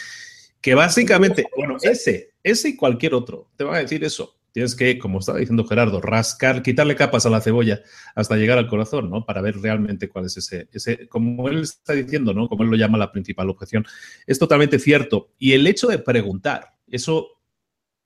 que 0.60 0.76
básicamente, 0.76 1.46
bueno, 1.56 1.78
ese, 1.82 2.34
ese 2.44 2.68
y 2.68 2.76
cualquier 2.76 3.14
otro, 3.14 3.50
te 3.56 3.64
van 3.64 3.76
a 3.76 3.80
decir 3.80 4.04
eso. 4.04 4.36
Tienes 4.52 4.76
que, 4.76 5.00
como 5.00 5.20
estaba 5.20 5.40
diciendo 5.40 5.66
Gerardo, 5.66 6.00
rascar, 6.00 6.62
quitarle 6.62 6.96
capas 6.96 7.26
a 7.26 7.30
la 7.32 7.42
cebolla 7.42 7.82
hasta 8.14 8.36
llegar 8.36 8.60
al 8.60 8.68
corazón, 8.68 9.10
¿no? 9.10 9.26
Para 9.26 9.42
ver 9.42 9.58
realmente 9.58 10.10
cuál 10.10 10.26
es 10.26 10.38
ese, 10.38 10.68
ese, 10.72 11.08
como 11.08 11.50
él 11.50 11.62
está 11.62 11.94
diciendo, 11.94 12.36
¿no? 12.36 12.48
Como 12.48 12.64
él 12.64 12.70
lo 12.70 12.76
llama 12.76 13.00
la 13.00 13.12
principal 13.12 13.50
objeción. 13.50 13.84
Es 14.28 14.38
totalmente 14.38 14.78
cierto. 14.78 15.32
Y 15.40 15.54
el 15.54 15.66
hecho 15.66 15.88
de 15.88 15.98
preguntar, 15.98 16.73
eso, 16.96 17.42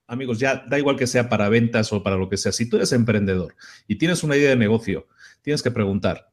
amigos, 0.06 0.38
ya 0.38 0.64
da 0.68 0.78
igual 0.78 0.96
que 0.96 1.06
sea 1.06 1.28
para 1.28 1.48
ventas 1.48 1.92
o 1.92 2.02
para 2.02 2.16
lo 2.16 2.28
que 2.28 2.36
sea. 2.36 2.52
Si 2.52 2.68
tú 2.68 2.76
eres 2.76 2.92
emprendedor 2.92 3.54
y 3.86 3.96
tienes 3.96 4.22
una 4.24 4.36
idea 4.36 4.50
de 4.50 4.56
negocio, 4.56 5.06
tienes 5.42 5.62
que 5.62 5.70
preguntar. 5.70 6.30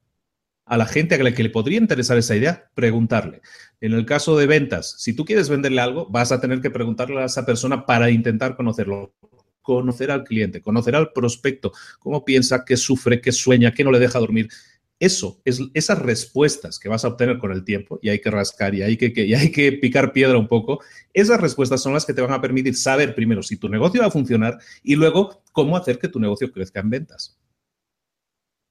A 0.66 0.78
la 0.78 0.88
gente 0.88 1.14
a 1.14 1.24
la 1.24 1.34
que 1.34 1.44
le 1.44 1.52
podría 1.52 1.78
interesar 1.78 2.18
esa 2.18 2.36
idea, 2.36 2.72
preguntarle. 2.74 3.42
En 3.82 3.94
el 3.94 4.06
caso 4.06 4.36
de 4.36 4.48
ventas, 4.48 4.96
si 4.98 5.14
tú 5.14 5.24
quieres 5.24 5.48
venderle 5.48 5.82
algo, 5.82 6.10
vas 6.10 6.32
a 6.32 6.42
tener 6.42 6.60
que 6.60 6.72
preguntarle 6.72 7.22
a 7.22 7.26
esa 7.26 7.46
persona 7.46 7.86
para 7.86 8.10
intentar 8.10 8.56
conocerlo 8.56 9.14
conocer 9.66 10.12
al 10.12 10.24
cliente, 10.24 10.62
conocer 10.62 10.96
al 10.96 11.12
prospecto, 11.12 11.74
cómo 12.00 12.24
piensa, 12.24 12.64
qué 12.64 12.78
sufre, 12.78 13.20
qué 13.20 13.32
sueña, 13.32 13.74
qué 13.74 13.84
no 13.84 13.92
le 13.92 14.00
deja 14.00 14.20
dormir. 14.20 14.48
Eso, 15.00 15.42
es, 15.44 15.62
esas 15.74 16.00
respuestas 16.00 16.80
que 16.80 16.88
vas 16.88 17.04
a 17.04 17.10
obtener 17.10 17.38
con 17.38 17.52
el 17.52 17.66
tiempo, 17.66 18.00
y 18.02 18.10
hay 18.10 18.20
que 18.20 18.32
rascar 18.32 18.74
y 18.76 18.82
hay 18.82 18.98
que, 18.98 19.12
y 19.26 19.34
hay 19.34 19.52
que 19.52 19.74
picar 19.74 20.14
piedra 20.14 20.38
un 20.38 20.48
poco, 20.48 20.80
esas 21.14 21.40
respuestas 21.40 21.82
son 21.82 21.94
las 21.94 22.06
que 22.06 22.14
te 22.14 22.22
van 22.22 22.32
a 22.32 22.42
permitir 22.42 22.76
saber 22.76 23.14
primero 23.14 23.44
si 23.44 23.58
tu 23.58 23.68
negocio 23.68 24.02
va 24.02 24.08
a 24.08 24.12
funcionar 24.12 24.58
y 24.84 24.96
luego 24.96 25.44
cómo 25.52 25.76
hacer 25.76 26.00
que 26.00 26.08
tu 26.08 26.20
negocio 26.20 26.52
crezca 26.52 26.80
en 26.80 26.90
ventas. 26.90 27.38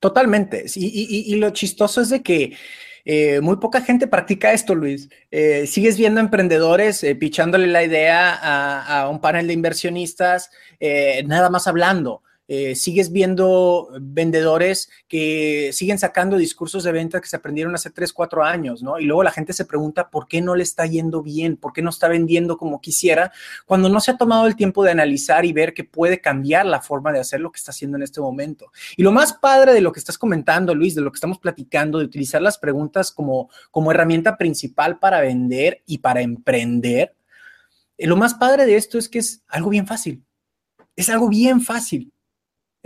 Totalmente. 0.00 0.66
y 0.74 1.34
lo 1.36 1.50
chistoso 1.50 2.02
es 2.02 2.10
de 2.10 2.22
que 2.22 2.54
eh, 3.04 3.40
muy 3.42 3.56
poca 3.56 3.82
gente 3.82 4.06
practica 4.06 4.52
esto, 4.52 4.74
Luis. 4.74 5.08
Eh, 5.30 5.66
sigues 5.66 5.98
viendo 5.98 6.20
emprendedores 6.20 7.04
eh, 7.04 7.14
pichándole 7.14 7.66
la 7.66 7.84
idea 7.84 8.34
a, 8.34 9.02
a, 9.02 9.08
un 9.10 9.20
panel 9.20 9.46
de 9.46 9.52
inversionistas, 9.52 10.50
nada 11.26 11.50
más 11.50 11.66
hablando. 11.66 12.22
Eh, 12.46 12.74
sigues 12.74 13.10
viendo 13.10 13.88
vendedores 14.00 14.90
que 15.08 15.70
siguen 15.72 15.98
sacando 15.98 16.36
discursos 16.36 16.84
de 16.84 16.92
venta 16.92 17.20
que 17.20 17.26
se 17.26 17.36
aprendieron 17.36 17.74
hace 17.74 17.90
3, 17.90 18.12
4 18.12 18.44
años, 18.44 18.82
¿no? 18.82 18.98
Y 18.98 19.04
luego 19.06 19.22
la 19.22 19.30
gente 19.30 19.54
se 19.54 19.64
pregunta 19.64 20.10
por 20.10 20.28
qué 20.28 20.42
no 20.42 20.54
le 20.54 20.62
está 20.62 20.84
yendo 20.84 21.22
bien, 21.22 21.56
por 21.56 21.72
qué 21.72 21.80
no 21.80 21.88
está 21.88 22.06
vendiendo 22.06 22.58
como 22.58 22.82
quisiera, 22.82 23.32
cuando 23.64 23.88
no 23.88 23.98
se 24.00 24.10
ha 24.10 24.18
tomado 24.18 24.46
el 24.46 24.56
tiempo 24.56 24.84
de 24.84 24.90
analizar 24.90 25.46
y 25.46 25.54
ver 25.54 25.72
que 25.72 25.84
puede 25.84 26.20
cambiar 26.20 26.66
la 26.66 26.82
forma 26.82 27.12
de 27.12 27.20
hacer 27.20 27.40
lo 27.40 27.50
que 27.50 27.58
está 27.58 27.70
haciendo 27.70 27.96
en 27.96 28.02
este 28.02 28.20
momento. 28.20 28.70
Y 28.96 29.02
lo 29.02 29.12
más 29.12 29.32
padre 29.32 29.72
de 29.72 29.80
lo 29.80 29.92
que 29.92 30.00
estás 30.00 30.18
comentando, 30.18 30.74
Luis, 30.74 30.94
de 30.94 31.00
lo 31.00 31.10
que 31.10 31.16
estamos 31.16 31.38
platicando, 31.38 31.98
de 31.98 32.04
utilizar 32.04 32.42
las 32.42 32.58
preguntas 32.58 33.10
como, 33.10 33.48
como 33.70 33.90
herramienta 33.90 34.36
principal 34.36 34.98
para 34.98 35.20
vender 35.20 35.82
y 35.86 35.98
para 35.98 36.20
emprender, 36.20 37.14
eh, 37.96 38.06
lo 38.06 38.16
más 38.16 38.34
padre 38.34 38.66
de 38.66 38.76
esto 38.76 38.98
es 38.98 39.08
que 39.08 39.20
es 39.20 39.42
algo 39.48 39.70
bien 39.70 39.86
fácil. 39.86 40.22
Es 40.96 41.08
algo 41.08 41.28
bien 41.28 41.60
fácil. 41.60 42.13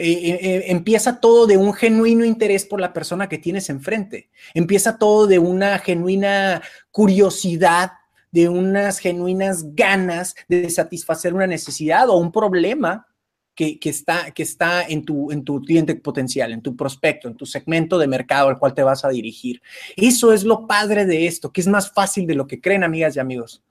Eh, 0.01 0.13
eh, 0.13 0.39
eh, 0.41 0.65
empieza 0.69 1.19
todo 1.19 1.49
de 1.49 1.57
un 1.57 1.75
genuino 1.75 2.25
interés 2.25 2.65
por 2.65 2.81
la 2.81 2.93
persona 2.93 3.29
que 3.29 3.37
tienes 3.37 3.69
enfrente. 3.69 4.31
Empieza 4.55 4.97
todo 4.97 5.27
de 5.27 5.41
una 5.41 5.77
genuina 5.81 6.63
curiosidad, 6.93 7.91
de 8.31 8.49
unas 8.49 9.01
genuinas 9.01 9.75
ganas 9.75 10.37
de 10.49 10.71
satisfacer 10.71 11.35
una 11.35 11.49
necesidad 11.49 12.09
o 12.11 12.17
un 12.17 12.31
problema 12.31 13.09
que, 13.57 13.77
está, 13.83 14.31
que 14.31 14.45
está 14.45 14.85
en, 14.85 15.05
tu, 15.05 15.33
en 15.33 15.43
tu 15.43 15.61
cliente 15.61 15.97
potencial, 15.97 16.53
en 16.53 16.63
tu 16.63 16.77
prospecto, 16.77 17.27
en 17.27 17.35
tu 17.35 17.45
segmento 17.45 17.99
de 17.99 18.07
mercado 18.07 18.49
al 18.49 18.59
cual 18.61 18.73
te 18.73 18.85
vas 18.85 19.05
a 19.05 19.09
dirigir. 19.09 19.61
Eso 19.97 20.33
es 20.33 20.45
lo 20.45 20.69
padre 20.69 21.07
de 21.07 21.27
esto, 21.27 21.53
que 21.53 21.61
es 21.61 21.67
más 21.67 21.91
fácil 21.91 22.25
de 22.25 22.37
lo 22.37 22.47
que 22.47 22.61
creen, 22.61 22.85
amigas 22.85 23.17
y 23.17 23.19
amigos 23.19 23.65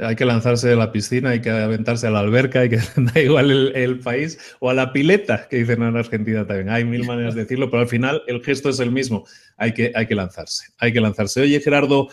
hay 0.00 0.16
que 0.16 0.24
lanzarse 0.24 0.68
de 0.68 0.76
la 0.76 0.90
piscina, 0.90 1.30
hay 1.30 1.40
que 1.40 1.50
aventarse 1.50 2.06
a 2.06 2.10
la 2.10 2.20
alberca, 2.20 2.60
hay 2.60 2.70
que 2.70 2.78
da 2.96 3.20
igual 3.20 3.72
el, 3.74 4.00
país, 4.00 4.38
o 4.58 4.70
a 4.70 4.74
la 4.74 4.92
pileta, 4.92 5.48
que 5.48 5.58
dicen 5.58 5.82
en 5.82 5.96
Argentina 5.96 6.46
también. 6.46 6.70
Hay 6.70 6.84
mil 6.84 7.04
maneras 7.04 7.34
de 7.34 7.42
decirlo, 7.42 7.70
pero 7.70 7.82
al 7.82 7.88
final 7.88 8.22
el 8.26 8.42
gesto 8.42 8.70
es 8.70 8.80
el 8.80 8.90
mismo. 8.90 9.24
Hay 9.56 9.72
que, 9.72 9.92
hay 9.94 10.06
que 10.06 10.14
lanzarse, 10.14 10.72
hay 10.78 10.92
que 10.92 11.00
lanzarse. 11.00 11.42
Oye, 11.42 11.60
Gerardo, 11.60 12.08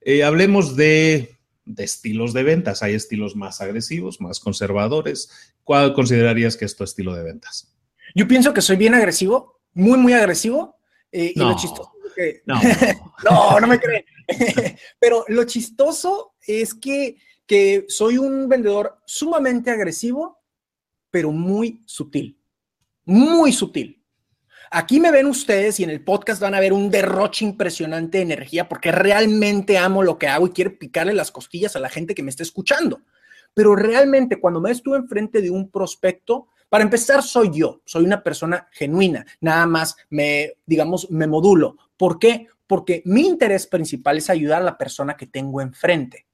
eh, 0.00 0.24
hablemos 0.24 0.74
de, 0.76 1.36
de 1.64 1.84
estilos 1.84 2.32
de 2.32 2.42
ventas. 2.42 2.82
Hay 2.82 2.94
estilos 2.94 3.36
más 3.36 3.60
agresivos, 3.60 4.20
más 4.20 4.40
conservadores. 4.40 5.52
¿Cuál 5.62 5.94
considerarías 5.94 6.56
que 6.56 6.64
es 6.64 6.76
tu 6.76 6.82
estilo 6.82 7.14
de 7.14 7.22
ventas? 7.22 7.72
Yo 8.14 8.26
pienso 8.26 8.52
que 8.52 8.60
soy 8.60 8.76
bien 8.76 8.94
agresivo, 8.94 9.60
muy, 9.72 9.98
muy 9.98 10.14
agresivo. 10.14 10.78
Eh, 11.12 11.32
y 11.34 11.38
lo 11.38 11.56
chistoso 11.56 11.92
es 12.06 12.12
que... 12.12 12.42
No, 12.46 12.60
no, 13.30 13.60
no 13.60 13.66
me 13.68 13.78
creen. 13.78 14.04
Pero 15.00 15.24
lo 15.28 15.44
chistoso 15.44 16.34
es 16.46 16.74
que, 16.74 17.16
que 17.46 17.84
soy 17.88 18.18
un 18.18 18.48
vendedor 18.48 18.98
sumamente 19.06 19.70
agresivo, 19.70 20.38
pero 21.10 21.32
muy 21.32 21.82
sutil. 21.86 22.38
Muy 23.04 23.52
sutil. 23.52 24.00
Aquí 24.72 25.00
me 25.00 25.10
ven 25.10 25.26
ustedes 25.26 25.80
y 25.80 25.84
en 25.84 25.90
el 25.90 26.04
podcast 26.04 26.40
van 26.40 26.54
a 26.54 26.60
ver 26.60 26.72
un 26.72 26.90
derroche 26.90 27.44
impresionante 27.44 28.18
de 28.18 28.24
energía 28.24 28.68
porque 28.68 28.92
realmente 28.92 29.76
amo 29.78 30.04
lo 30.04 30.16
que 30.16 30.28
hago 30.28 30.46
y 30.46 30.50
quiero 30.50 30.78
picarle 30.78 31.12
las 31.12 31.32
costillas 31.32 31.74
a 31.74 31.80
la 31.80 31.88
gente 31.88 32.14
que 32.14 32.22
me 32.22 32.30
está 32.30 32.44
escuchando. 32.44 33.02
Pero 33.52 33.74
realmente 33.74 34.38
cuando 34.38 34.60
me 34.60 34.70
estuve 34.70 34.96
enfrente 34.96 35.42
de 35.42 35.50
un 35.50 35.70
prospecto, 35.70 36.46
para 36.68 36.84
empezar 36.84 37.24
soy 37.24 37.50
yo, 37.52 37.82
soy 37.84 38.04
una 38.04 38.22
persona 38.22 38.68
genuina, 38.70 39.26
nada 39.40 39.66
más 39.66 39.96
me, 40.08 40.54
digamos, 40.64 41.10
me 41.10 41.26
modulo. 41.26 41.76
¿Por 41.96 42.20
qué? 42.20 42.46
Porque 42.70 43.02
mi 43.04 43.26
interés 43.26 43.66
principal 43.66 44.18
es 44.18 44.30
ayudar 44.30 44.62
a 44.62 44.64
la 44.64 44.78
persona 44.78 45.16
que 45.16 45.26
tengo 45.26 45.60
enfrente. 45.60 46.28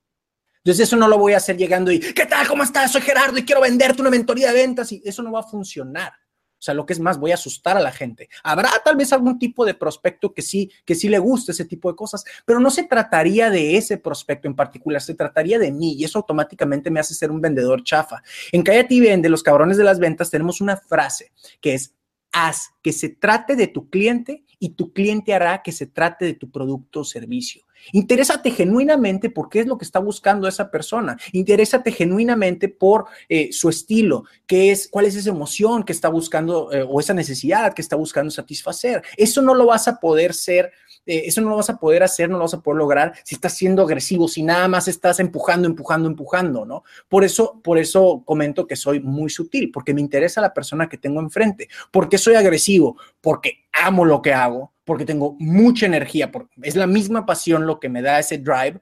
Entonces 0.58 0.86
eso 0.86 0.94
no 0.94 1.08
lo 1.08 1.16
voy 1.16 1.32
a 1.32 1.38
hacer 1.38 1.56
llegando 1.56 1.90
y, 1.90 1.98
¿qué 1.98 2.26
tal? 2.26 2.46
¿Cómo 2.46 2.62
estás? 2.62 2.92
Soy 2.92 3.00
Gerardo 3.00 3.38
y 3.38 3.44
quiero 3.46 3.62
venderte 3.62 4.02
una 4.02 4.10
mentoría 4.10 4.48
de 4.48 4.52
ventas 4.52 4.92
y 4.92 5.00
eso 5.02 5.22
no 5.22 5.32
va 5.32 5.40
a 5.40 5.44
funcionar. 5.44 6.12
O 6.12 6.62
sea, 6.62 6.74
lo 6.74 6.84
que 6.84 6.92
es 6.92 7.00
más, 7.00 7.18
voy 7.18 7.30
a 7.30 7.36
asustar 7.36 7.78
a 7.78 7.80
la 7.80 7.90
gente. 7.90 8.28
Habrá 8.42 8.68
tal 8.84 8.96
vez 8.96 9.14
algún 9.14 9.38
tipo 9.38 9.64
de 9.64 9.72
prospecto 9.72 10.34
que 10.34 10.42
sí, 10.42 10.70
que 10.84 10.94
sí 10.94 11.08
le 11.08 11.18
guste 11.18 11.52
ese 11.52 11.64
tipo 11.64 11.90
de 11.90 11.96
cosas, 11.96 12.22
pero 12.44 12.60
no 12.60 12.68
se 12.70 12.84
trataría 12.84 13.48
de 13.48 13.78
ese 13.78 13.96
prospecto 13.96 14.46
en 14.46 14.56
particular, 14.56 15.00
se 15.00 15.14
trataría 15.14 15.58
de 15.58 15.72
mí 15.72 15.94
y 15.94 16.04
eso 16.04 16.18
automáticamente 16.18 16.90
me 16.90 17.00
hace 17.00 17.14
ser 17.14 17.30
un 17.30 17.40
vendedor 17.40 17.82
chafa. 17.82 18.22
En 18.52 18.62
Cállate 18.62 18.92
y 18.92 19.00
Vende, 19.00 19.30
los 19.30 19.42
cabrones 19.42 19.78
de 19.78 19.84
las 19.84 19.98
ventas, 19.98 20.28
tenemos 20.28 20.60
una 20.60 20.76
frase 20.76 21.32
que 21.62 21.72
es, 21.72 21.94
haz 22.36 22.74
que 22.82 22.92
se 22.92 23.08
trate 23.08 23.56
de 23.56 23.66
tu 23.66 23.88
cliente 23.88 24.44
y 24.58 24.70
tu 24.70 24.92
cliente 24.92 25.32
hará 25.32 25.62
que 25.62 25.72
se 25.72 25.86
trate 25.86 26.26
de 26.26 26.34
tu 26.34 26.50
producto 26.50 27.00
o 27.00 27.04
servicio. 27.04 27.65
Interésate 27.92 28.50
genuinamente 28.50 29.30
por 29.30 29.48
qué 29.48 29.60
es 29.60 29.66
lo 29.66 29.78
que 29.78 29.84
está 29.84 29.98
buscando 29.98 30.48
esa 30.48 30.70
persona. 30.70 31.16
Interésate 31.32 31.92
genuinamente 31.92 32.68
por 32.68 33.06
eh, 33.28 33.50
su 33.52 33.68
estilo, 33.68 34.24
qué 34.46 34.70
es, 34.70 34.88
cuál 34.88 35.06
es 35.06 35.16
esa 35.16 35.30
emoción 35.30 35.84
que 35.84 35.92
está 35.92 36.08
buscando 36.08 36.72
eh, 36.72 36.84
o 36.88 37.00
esa 37.00 37.14
necesidad 37.14 37.74
que 37.74 37.82
está 37.82 37.96
buscando 37.96 38.30
satisfacer. 38.30 39.02
Eso 39.16 39.42
no 39.42 39.54
lo 39.54 39.66
vas 39.66 39.88
a 39.88 40.00
poder 40.00 40.34
ser 40.34 40.72
eh, 41.06 41.22
eso 41.26 41.40
no 41.40 41.50
lo 41.50 41.56
vas 41.56 41.70
a 41.70 41.78
poder 41.78 42.02
hacer, 42.02 42.28
no 42.28 42.36
lo 42.36 42.44
vas 42.44 42.54
a 42.54 42.60
poder 42.60 42.78
lograr 42.78 43.14
si 43.24 43.36
estás 43.36 43.54
siendo 43.54 43.82
agresivo, 43.82 44.26
si 44.26 44.42
nada 44.42 44.66
más 44.66 44.88
estás 44.88 45.20
empujando, 45.20 45.68
empujando, 45.68 46.08
empujando, 46.08 46.66
¿no? 46.66 46.82
Por 47.08 47.24
eso, 47.24 47.60
por 47.62 47.78
eso 47.78 48.22
comento 48.24 48.66
que 48.66 48.74
soy 48.74 49.00
muy 49.00 49.30
sutil, 49.30 49.70
porque 49.70 49.94
me 49.94 50.00
interesa 50.00 50.40
la 50.40 50.52
persona 50.52 50.88
que 50.88 50.98
tengo 50.98 51.20
enfrente. 51.20 51.68
¿Por 51.92 52.08
qué 52.08 52.18
soy 52.18 52.34
agresivo? 52.34 52.96
Porque 53.20 53.66
amo 53.72 54.04
lo 54.04 54.20
que 54.20 54.34
hago, 54.34 54.72
porque 54.86 55.04
tengo 55.04 55.36
mucha 55.40 55.84
energía, 55.84 56.30
porque 56.30 56.54
es 56.62 56.76
la 56.76 56.86
misma 56.86 57.26
pasión 57.26 57.66
lo 57.66 57.80
que 57.80 57.88
me 57.90 58.00
da 58.00 58.20
ese 58.20 58.38
drive 58.38 58.80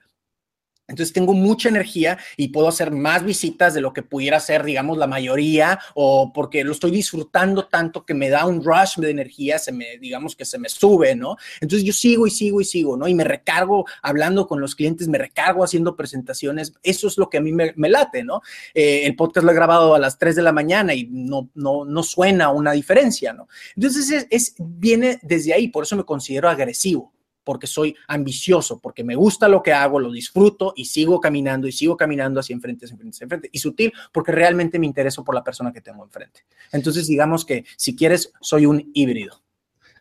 entonces 0.86 1.14
tengo 1.14 1.32
mucha 1.32 1.70
energía 1.70 2.18
y 2.36 2.48
puedo 2.48 2.68
hacer 2.68 2.90
más 2.90 3.24
visitas 3.24 3.72
de 3.72 3.80
lo 3.80 3.94
que 3.94 4.02
pudiera 4.02 4.36
hacer, 4.36 4.64
digamos, 4.64 4.98
la 4.98 5.06
mayoría, 5.06 5.78
o 5.94 6.30
porque 6.32 6.62
lo 6.62 6.72
estoy 6.72 6.90
disfrutando 6.90 7.66
tanto 7.66 8.04
que 8.04 8.12
me 8.12 8.28
da 8.28 8.44
un 8.44 8.62
rush 8.62 8.98
de 8.98 9.10
energía, 9.10 9.58
se 9.58 9.72
me, 9.72 9.98
digamos 9.98 10.36
que 10.36 10.44
se 10.44 10.58
me 10.58 10.68
sube, 10.68 11.14
¿no? 11.14 11.36
Entonces 11.60 11.86
yo 11.86 11.92
sigo 11.94 12.26
y 12.26 12.30
sigo 12.30 12.60
y 12.60 12.64
sigo, 12.66 12.98
¿no? 12.98 13.08
Y 13.08 13.14
me 13.14 13.24
recargo 13.24 13.86
hablando 14.02 14.46
con 14.46 14.60
los 14.60 14.74
clientes, 14.74 15.08
me 15.08 15.16
recargo 15.16 15.64
haciendo 15.64 15.96
presentaciones, 15.96 16.74
eso 16.82 17.08
es 17.08 17.16
lo 17.16 17.30
que 17.30 17.38
a 17.38 17.40
mí 17.40 17.52
me, 17.52 17.72
late, 17.88 18.22
¿no? 18.22 18.42
Eh, 18.74 19.06
el 19.06 19.16
podcast 19.16 19.44
lo 19.46 19.52
he 19.52 19.54
grabado 19.54 19.94
a 19.94 19.98
las 19.98 20.18
3 20.18 20.36
de 20.36 20.42
la 20.42 20.52
mañana 20.52 20.92
y 20.92 21.06
no, 21.10 21.48
no, 21.54 21.86
no 21.86 22.02
suena 22.02 22.50
una 22.50 22.72
diferencia, 22.72 23.32
¿no? 23.32 23.48
Entonces 23.74 24.26
es, 24.28 24.54
viene 24.58 25.18
desde 25.22 25.54
ahí, 25.54 25.68
por 25.68 25.84
eso 25.84 25.96
me 25.96 26.04
considero 26.04 26.50
agresivo 26.50 27.13
porque 27.44 27.66
soy 27.66 27.94
ambicioso, 28.08 28.80
porque 28.80 29.04
me 29.04 29.14
gusta 29.14 29.48
lo 29.48 29.62
que 29.62 29.72
hago, 29.72 30.00
lo 30.00 30.10
disfruto 30.10 30.72
y 30.76 30.86
sigo 30.86 31.20
caminando 31.20 31.68
y 31.68 31.72
sigo 31.72 31.96
caminando 31.96 32.40
hacia 32.40 32.54
enfrente, 32.54 32.86
hacia 32.86 32.94
enfrente, 32.94 33.14
hacia 33.14 33.24
enfrente. 33.24 33.50
Y 33.52 33.58
sutil, 33.58 33.92
porque 34.12 34.32
realmente 34.32 34.78
me 34.78 34.86
intereso 34.86 35.22
por 35.22 35.34
la 35.34 35.44
persona 35.44 35.72
que 35.72 35.80
tengo 35.80 36.02
enfrente. 36.02 36.44
Entonces, 36.72 37.06
digamos 37.06 37.44
que 37.44 37.64
si 37.76 37.94
quieres, 37.94 38.32
soy 38.40 38.66
un 38.66 38.90
híbrido. 38.94 39.44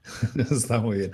Está 0.51 0.79
muy 0.79 0.97
bien. 0.97 1.11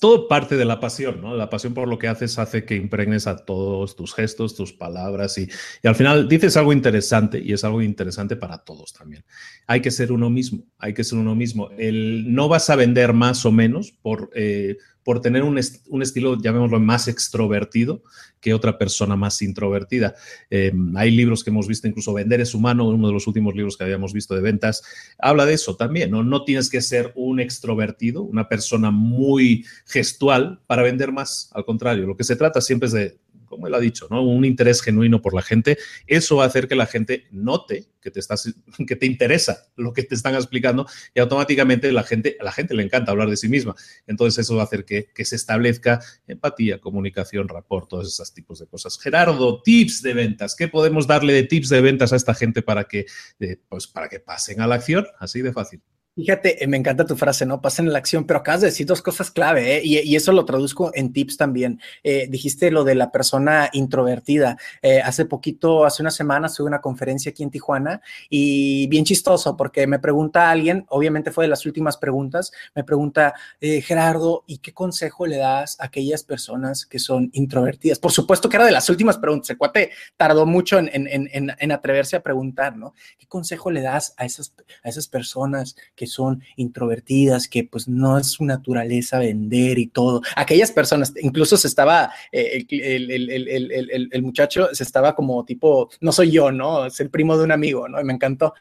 Todo 0.00 0.28
parte 0.28 0.56
de 0.56 0.64
la 0.64 0.78
pasión, 0.78 1.20
¿no? 1.20 1.34
La 1.34 1.50
pasión 1.50 1.74
por 1.74 1.88
lo 1.88 1.98
que 1.98 2.08
haces 2.08 2.38
hace 2.38 2.64
que 2.64 2.76
impregnes 2.76 3.26
a 3.26 3.44
todos 3.44 3.96
tus 3.96 4.14
gestos, 4.14 4.54
tus 4.54 4.72
palabras 4.72 5.38
y, 5.38 5.48
y, 5.82 5.88
al 5.88 5.96
final 5.96 6.28
dices 6.28 6.56
algo 6.56 6.72
interesante 6.72 7.40
y 7.42 7.52
es 7.52 7.64
algo 7.64 7.82
interesante 7.82 8.36
para 8.36 8.58
todos 8.58 8.92
también. 8.92 9.24
Hay 9.66 9.80
que 9.80 9.90
ser 9.90 10.12
uno 10.12 10.30
mismo, 10.30 10.64
hay 10.78 10.94
que 10.94 11.04
ser 11.04 11.18
uno 11.18 11.34
mismo. 11.34 11.70
El, 11.78 12.32
no 12.32 12.48
vas 12.48 12.70
a 12.70 12.76
vender 12.76 13.12
más 13.12 13.44
o 13.44 13.52
menos 13.52 13.92
por... 14.02 14.30
Eh, 14.34 14.76
por 15.06 15.20
tener 15.20 15.44
un, 15.44 15.56
un, 15.88 16.02
estilo, 16.02 16.36
llamémoslo, 16.36 16.80
más 16.80 17.06
extrovertido 17.06 18.02
que 18.40 18.52
otra 18.52 18.76
persona 18.76 19.14
más 19.14 19.40
introvertida. 19.40 20.16
Em, 20.50 20.96
hay 20.96 21.12
libros 21.12 21.44
que 21.44 21.50
hemos 21.50 21.68
visto, 21.68 21.86
incluso 21.86 22.12
Vender 22.12 22.40
es 22.40 22.56
humano, 22.56 22.88
uno 22.88 23.06
de 23.06 23.12
los 23.12 23.28
últimos 23.28 23.54
libros 23.54 23.76
que 23.76 23.84
habíamos 23.84 24.12
visto 24.12 24.34
de 24.34 24.40
ventas, 24.40 24.82
habla 25.16 25.46
de 25.46 25.54
eso 25.54 25.76
también, 25.76 26.10
¿no? 26.10 26.24
No 26.24 26.42
tienes 26.42 26.68
que 26.68 26.80
ser 26.80 27.12
un 27.14 27.38
extrovertido, 27.38 28.22
una 28.22 28.48
persona 28.48 28.90
muy 28.90 29.64
gestual 29.86 30.58
para 30.66 30.82
vender 30.82 31.12
más, 31.12 31.50
al 31.54 31.64
contrario, 31.64 32.04
lo 32.04 32.16
que 32.16 32.24
se 32.24 32.34
trata 32.34 32.60
siempre 32.60 32.88
es 32.88 32.92
de 32.92 33.16
como 33.46 33.66
él 33.66 33.74
ha 33.74 33.80
dicho, 33.80 34.06
¿no? 34.10 34.22
Un 34.22 34.44
interés 34.44 34.82
genuino 34.82 35.22
por 35.22 35.34
la 35.34 35.42
gente. 35.42 35.78
Eso 36.06 36.36
va 36.36 36.44
a 36.44 36.46
hacer 36.48 36.68
que 36.68 36.74
la 36.74 36.86
gente 36.86 37.26
note 37.30 37.88
que 38.00 38.10
te, 38.10 38.20
estás, 38.20 38.54
que 38.86 38.96
te 38.96 39.06
interesa 39.06 39.66
lo 39.76 39.92
que 39.92 40.02
te 40.02 40.14
están 40.14 40.34
explicando 40.34 40.86
y 41.14 41.20
automáticamente 41.20 41.90
la 41.92 42.02
gente, 42.02 42.36
a 42.40 42.44
la 42.44 42.52
gente 42.52 42.74
le 42.74 42.82
encanta 42.82 43.10
hablar 43.10 43.28
de 43.28 43.36
sí 43.36 43.48
misma. 43.48 43.74
Entonces 44.06 44.44
eso 44.44 44.54
va 44.56 44.62
a 44.62 44.64
hacer 44.64 44.84
que, 44.84 45.06
que 45.14 45.24
se 45.24 45.36
establezca 45.36 46.00
empatía, 46.26 46.80
comunicación, 46.80 47.48
rapport, 47.48 47.88
todos 47.88 48.06
esos 48.06 48.32
tipos 48.32 48.58
de 48.58 48.66
cosas. 48.66 48.98
Gerardo, 48.98 49.62
tips 49.62 50.02
de 50.02 50.14
ventas. 50.14 50.54
¿Qué 50.54 50.68
podemos 50.68 51.06
darle 51.06 51.32
de 51.32 51.42
tips 51.42 51.68
de 51.68 51.80
ventas 51.80 52.12
a 52.12 52.16
esta 52.16 52.34
gente 52.34 52.62
para 52.62 52.84
que, 52.84 53.06
eh, 53.40 53.58
pues, 53.68 53.86
para 53.86 54.08
que 54.08 54.20
pasen 54.20 54.60
a 54.60 54.66
la 54.66 54.76
acción? 54.76 55.06
Así 55.18 55.42
de 55.42 55.52
fácil. 55.52 55.82
Fíjate, 56.16 56.64
eh, 56.64 56.66
me 56.66 56.78
encanta 56.78 57.04
tu 57.04 57.14
frase, 57.14 57.44
¿no? 57.44 57.60
Pasen 57.60 57.84
en 57.88 57.92
la 57.92 57.98
acción, 57.98 58.24
pero 58.24 58.38
acabas 58.38 58.62
de 58.62 58.68
decir 58.68 58.86
dos 58.86 59.02
cosas 59.02 59.30
clave, 59.30 59.76
¿eh? 59.76 59.82
y, 59.84 60.16
eso 60.16 60.32
lo 60.32 60.46
traduzco 60.46 60.90
en 60.94 61.12
tips 61.12 61.36
también. 61.36 61.78
Eh, 62.02 62.26
dijiste 62.30 62.70
lo 62.70 62.84
de 62.84 62.94
la 62.94 63.12
persona 63.12 63.68
introvertida. 63.74 64.56
Eh, 64.80 65.02
hace 65.02 65.26
poquito, 65.26 65.84
hace 65.84 66.02
una 66.02 66.10
semana, 66.10 66.46
estuve 66.46 66.68
en 66.68 66.72
una 66.72 66.80
conferencia 66.80 67.32
aquí 67.32 67.42
en 67.42 67.50
Tijuana 67.50 68.00
y 68.30 68.86
bien 68.86 69.04
chistoso 69.04 69.58
porque 69.58 69.86
me 69.86 69.98
pregunta 69.98 70.50
alguien, 70.50 70.86
obviamente 70.88 71.30
fue 71.32 71.44
de 71.44 71.48
las 71.48 71.66
últimas 71.66 71.98
preguntas, 71.98 72.50
me 72.74 72.82
pregunta, 72.82 73.34
Gerardo, 73.60 74.42
¿y 74.46 74.58
qué 74.58 74.72
consejo 74.72 75.26
le 75.26 75.36
das 75.36 75.78
a 75.80 75.84
aquellas 75.84 76.22
personas 76.22 76.86
que 76.86 76.98
son 76.98 77.28
introvertidas? 77.34 77.98
Por 77.98 78.12
supuesto 78.12 78.48
que 78.48 78.56
era 78.56 78.64
de 78.64 78.72
las 78.72 78.88
últimas 78.88 79.18
preguntas. 79.18 79.50
El 79.50 79.58
cuate 79.58 79.90
tardó 80.16 80.46
mucho 80.46 80.78
en, 80.78 80.88
en 80.90 81.72
atreverse 81.72 82.16
a 82.16 82.22
preguntar, 82.22 82.74
¿no? 82.74 82.94
¿Qué 83.18 83.26
consejo 83.26 83.70
le 83.70 83.82
das 83.82 84.14
a 84.16 84.24
esas, 84.24 84.54
a 84.82 84.88
esas 84.88 85.08
personas 85.08 85.76
que 85.94 86.05
son 86.06 86.42
introvertidas, 86.56 87.48
que 87.48 87.64
pues 87.64 87.88
no 87.88 88.18
es 88.18 88.28
su 88.28 88.44
naturaleza 88.44 89.18
vender 89.18 89.78
y 89.78 89.86
todo. 89.88 90.22
Aquellas 90.36 90.72
personas, 90.72 91.12
incluso 91.20 91.56
se 91.56 91.68
estaba, 91.68 92.12
eh, 92.32 92.64
el, 92.68 94.22
muchacho 94.22 94.68
se 94.72 94.82
estaba 94.82 95.14
como 95.14 95.44
tipo, 95.44 95.90
no 96.00 96.12
soy 96.12 96.30
yo, 96.30 96.52
¿no? 96.52 96.86
Es 96.86 97.00
el 97.00 97.10
primo 97.10 97.36
de 97.36 97.44
un 97.44 97.52
amigo, 97.52 97.88
¿no? 97.88 98.00
Y 98.00 98.04
me 98.04 98.12
encantó. 98.12 98.54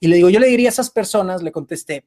Y 0.00 0.08
le 0.08 0.16
digo, 0.16 0.30
yo 0.30 0.40
le 0.40 0.48
diría 0.48 0.68
a 0.68 0.72
esas 0.72 0.90
personas, 0.90 1.42
le 1.42 1.52
contesté, 1.52 2.04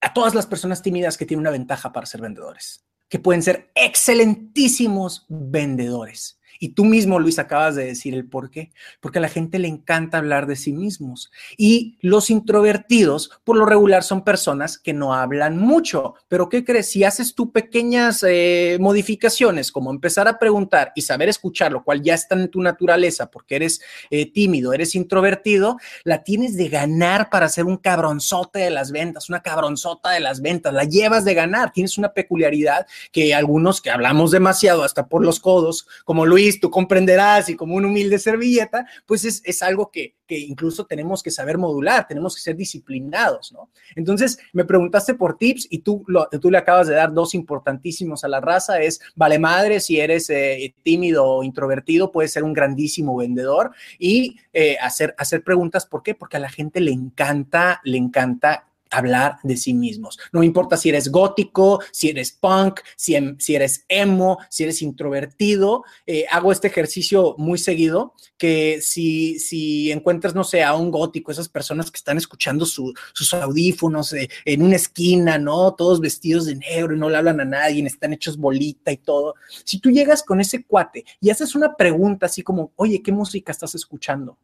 a 0.00 0.12
todas 0.12 0.34
las 0.34 0.46
personas 0.46 0.82
tímidas 0.82 1.16
que 1.16 1.26
tienen 1.26 1.40
una 1.40 1.50
ventaja 1.50 1.92
para 1.92 2.06
ser 2.06 2.20
vendedores, 2.20 2.84
que 3.08 3.18
pueden 3.18 3.42
ser 3.42 3.70
excelentísimos 3.74 5.26
vendedores 5.28 6.37
y 6.58 6.70
tú 6.70 6.84
mismo, 6.84 7.18
Luis, 7.20 7.38
acabas 7.38 7.76
de 7.76 7.84
decir 7.84 8.14
el 8.14 8.26
por 8.26 8.50
qué. 8.50 8.72
Porque 9.00 9.18
a 9.18 9.22
la 9.22 9.28
gente 9.28 9.58
le 9.58 9.68
encanta 9.68 10.18
hablar 10.18 10.46
de 10.46 10.56
sí 10.56 10.72
mismos. 10.72 11.30
Y 11.56 11.96
los 12.00 12.30
introvertidos, 12.30 13.30
por 13.44 13.56
lo 13.56 13.64
regular, 13.64 14.02
son 14.02 14.24
personas 14.24 14.78
que 14.78 14.92
no 14.92 15.14
hablan 15.14 15.58
mucho. 15.58 16.14
Pero 16.28 16.48
¿qué 16.48 16.64
crees? 16.64 16.90
Si 16.90 17.04
haces 17.04 17.34
tú 17.34 17.52
pequeñas 17.52 18.24
eh, 18.26 18.76
modificaciones, 18.80 19.70
como 19.70 19.90
empezar 19.90 20.26
a 20.26 20.38
preguntar 20.38 20.92
y 20.96 21.02
saber 21.02 21.28
escuchar, 21.28 21.70
lo 21.70 21.84
cual 21.84 22.02
ya 22.02 22.14
está 22.14 22.34
en 22.34 22.48
tu 22.48 22.60
naturaleza, 22.60 23.30
porque 23.30 23.56
eres 23.56 23.80
eh, 24.10 24.30
tímido, 24.30 24.72
eres 24.72 24.94
introvertido, 24.94 25.78
la 26.04 26.24
tienes 26.24 26.56
de 26.56 26.68
ganar 26.68 27.30
para 27.30 27.48
ser 27.48 27.66
un 27.66 27.76
cabronzote 27.76 28.58
de 28.58 28.70
las 28.70 28.90
ventas, 28.90 29.28
una 29.28 29.42
cabronzota 29.42 30.10
de 30.10 30.20
las 30.20 30.40
ventas. 30.40 30.74
La 30.74 30.84
llevas 30.84 31.24
de 31.24 31.34
ganar. 31.34 31.72
Tienes 31.72 31.98
una 31.98 32.12
peculiaridad 32.12 32.86
que 33.12 33.34
algunos 33.34 33.80
que 33.80 33.90
hablamos 33.90 34.32
demasiado, 34.32 34.82
hasta 34.82 35.06
por 35.06 35.24
los 35.24 35.38
codos, 35.38 35.86
como 36.04 36.26
Luis, 36.26 36.47
Luis, 36.48 36.60
tú 36.60 36.70
comprenderás 36.70 37.50
y 37.50 37.56
como 37.56 37.74
una 37.74 37.88
humilde 37.88 38.18
servilleta, 38.18 38.86
pues 39.04 39.24
es, 39.26 39.42
es 39.44 39.62
algo 39.62 39.90
que, 39.90 40.14
que 40.26 40.38
incluso 40.38 40.86
tenemos 40.86 41.22
que 41.22 41.30
saber 41.30 41.58
modular, 41.58 42.06
tenemos 42.08 42.34
que 42.34 42.40
ser 42.40 42.56
disciplinados, 42.56 43.52
¿no? 43.52 43.68
Entonces, 43.96 44.38
me 44.54 44.64
preguntaste 44.64 45.14
por 45.14 45.36
tips 45.36 45.66
y 45.70 45.80
tú, 45.80 46.04
lo, 46.06 46.26
tú 46.40 46.50
le 46.50 46.56
acabas 46.56 46.86
de 46.86 46.94
dar 46.94 47.12
dos 47.12 47.34
importantísimos 47.34 48.24
a 48.24 48.28
la 48.28 48.40
raza, 48.40 48.80
es, 48.80 49.00
vale 49.14 49.38
madre, 49.38 49.80
si 49.80 50.00
eres 50.00 50.30
eh, 50.30 50.74
tímido 50.82 51.26
o 51.26 51.44
introvertido, 51.44 52.10
puedes 52.12 52.32
ser 52.32 52.44
un 52.44 52.54
grandísimo 52.54 53.14
vendedor 53.16 53.72
y 53.98 54.38
eh, 54.54 54.78
hacer, 54.80 55.14
hacer 55.18 55.42
preguntas, 55.42 55.84
¿por 55.84 56.02
qué? 56.02 56.14
Porque 56.14 56.38
a 56.38 56.40
la 56.40 56.48
gente 56.48 56.80
le 56.80 56.92
encanta, 56.92 57.80
le 57.84 57.98
encanta 57.98 58.67
hablar 58.90 59.36
de 59.42 59.56
sí 59.56 59.74
mismos. 59.74 60.18
No 60.32 60.42
importa 60.42 60.76
si 60.76 60.88
eres 60.88 61.10
gótico, 61.10 61.80
si 61.90 62.08
eres 62.10 62.32
punk, 62.32 62.80
si, 62.96 63.14
em, 63.16 63.36
eres 63.48 63.84
emo, 63.88 64.38
si 64.48 64.62
eres 64.62 64.82
introvertido. 64.82 65.82
Eh, 66.06 66.26
hago 66.30 66.52
este 66.52 66.68
ejercicio 66.68 67.34
muy 67.38 67.58
seguido, 67.58 68.14
que 68.36 68.80
si, 68.80 69.38
si 69.38 69.90
encuentras, 69.90 70.34
no 70.34 70.44
sé, 70.44 70.62
a 70.62 70.74
un 70.74 70.90
gótico, 70.90 71.32
esas 71.32 71.48
personas 71.48 71.90
que 71.90 71.96
están 71.96 72.18
escuchando 72.18 72.64
sus 72.66 73.34
audífonos 73.34 74.12
eh, 74.12 74.28
en 74.44 74.62
una 74.62 74.76
esquina, 74.76 75.38
¿no? 75.38 75.74
Todos 75.74 76.00
vestidos 76.00 76.46
de 76.46 76.56
negro 76.56 76.94
y 76.94 76.98
no 76.98 77.10
le 77.10 77.16
hablan 77.16 77.40
a 77.40 77.44
nadie, 77.44 77.88
están 77.88 78.12
hechos 78.12 78.36
bolita 78.36 78.92
y 78.92 78.98
todo. 78.98 79.34
Si 79.64 79.80
tú 79.80 79.90
llegas 79.90 80.22
con 80.22 80.40
ese 80.40 80.64
cuate 80.64 81.04
y 81.20 81.30
haces 81.30 81.54
una 81.54 81.74
pregunta 81.74 82.26
así 82.26 82.42
como, 82.42 82.72
oye, 82.76 83.02
¿qué 83.02 83.12
música 83.12 83.52
estás 83.52 83.74
escuchando? 83.74 84.38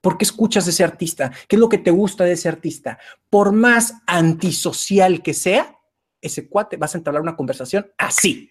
¿Por 0.00 0.16
qué 0.16 0.24
escuchas 0.24 0.66
a 0.66 0.70
ese 0.70 0.84
artista? 0.84 1.30
¿Qué 1.46 1.56
es 1.56 1.60
lo 1.60 1.68
que 1.68 1.78
te 1.78 1.90
gusta 1.90 2.24
de 2.24 2.32
ese 2.32 2.48
artista? 2.48 2.98
Por 3.28 3.52
más 3.52 3.94
antisocial 4.06 5.22
que 5.22 5.34
sea, 5.34 5.78
ese 6.20 6.48
cuate 6.48 6.76
vas 6.76 6.94
a 6.94 6.98
entablar 6.98 7.22
una 7.22 7.36
conversación 7.36 7.90
así. 7.98 8.50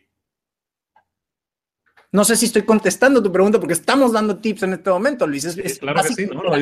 No 2.12 2.24
sé 2.24 2.36
si 2.36 2.48
estoy 2.48 2.64
contestando 2.64 3.22
tu 3.22 3.32
pregunta 3.32 3.60
porque 3.60 3.74
estamos 3.74 4.14
dando 4.14 4.38
tips 4.38 4.64
en 4.64 4.74
este 4.74 4.90
momento, 4.90 5.28
Luis. 5.28 5.46
claro 5.80 6.02
que 6.02 6.10
sí, 6.10 6.26
¿no? 6.26 6.58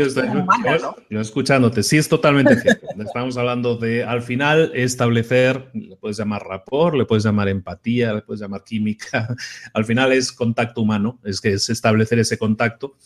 yo, 1.09 1.21
escuchándote, 1.21 1.83
sí 1.83 1.97
es 1.97 2.09
totalmente 2.09 2.59
cierto. 2.59 2.85
Estamos 2.99 3.37
hablando 3.37 3.77
de, 3.77 4.03
al 4.03 4.21
final, 4.21 4.71
establecer, 4.75 5.69
le 5.73 5.95
puedes 5.95 6.17
llamar 6.17 6.43
rapport, 6.45 6.97
le 6.97 7.05
puedes 7.05 7.23
llamar 7.23 7.47
empatía, 7.47 8.13
le 8.13 8.23
puedes 8.23 8.41
llamar 8.41 8.65
química. 8.65 9.33
Al 9.73 9.85
final 9.85 10.11
es 10.11 10.33
contacto 10.33 10.81
humano, 10.81 11.17
es 11.23 11.39
que 11.39 11.53
es 11.53 11.69
establecer 11.69 12.19
ese 12.19 12.37
contacto 12.37 12.97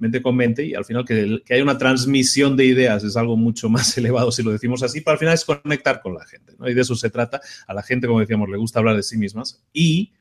mente 0.00 0.20
con 0.20 0.34
mente 0.34 0.64
y 0.64 0.74
al 0.74 0.84
final 0.84 1.04
que, 1.04 1.42
que 1.44 1.54
hay 1.54 1.60
una 1.60 1.78
transmisión 1.78 2.56
de 2.56 2.64
ideas 2.64 3.04
es 3.04 3.16
algo 3.16 3.36
mucho 3.36 3.68
más 3.68 3.96
elevado 3.98 4.32
si 4.32 4.42
lo 4.42 4.50
decimos 4.50 4.82
así, 4.82 5.00
pero 5.00 5.12
al 5.12 5.18
final 5.18 5.34
es 5.34 5.44
conectar 5.44 6.00
con 6.00 6.14
la 6.14 6.24
gente, 6.24 6.54
¿no? 6.58 6.68
Y 6.68 6.74
de 6.74 6.80
eso 6.80 6.96
se 6.96 7.10
trata. 7.10 7.40
A 7.66 7.74
la 7.74 7.82
gente, 7.82 8.06
como 8.06 8.20
decíamos, 8.20 8.48
le 8.48 8.56
gusta 8.56 8.78
hablar 8.78 8.96
de 8.96 9.02
sí 9.02 9.16
mismas 9.16 9.62
y 9.72 10.12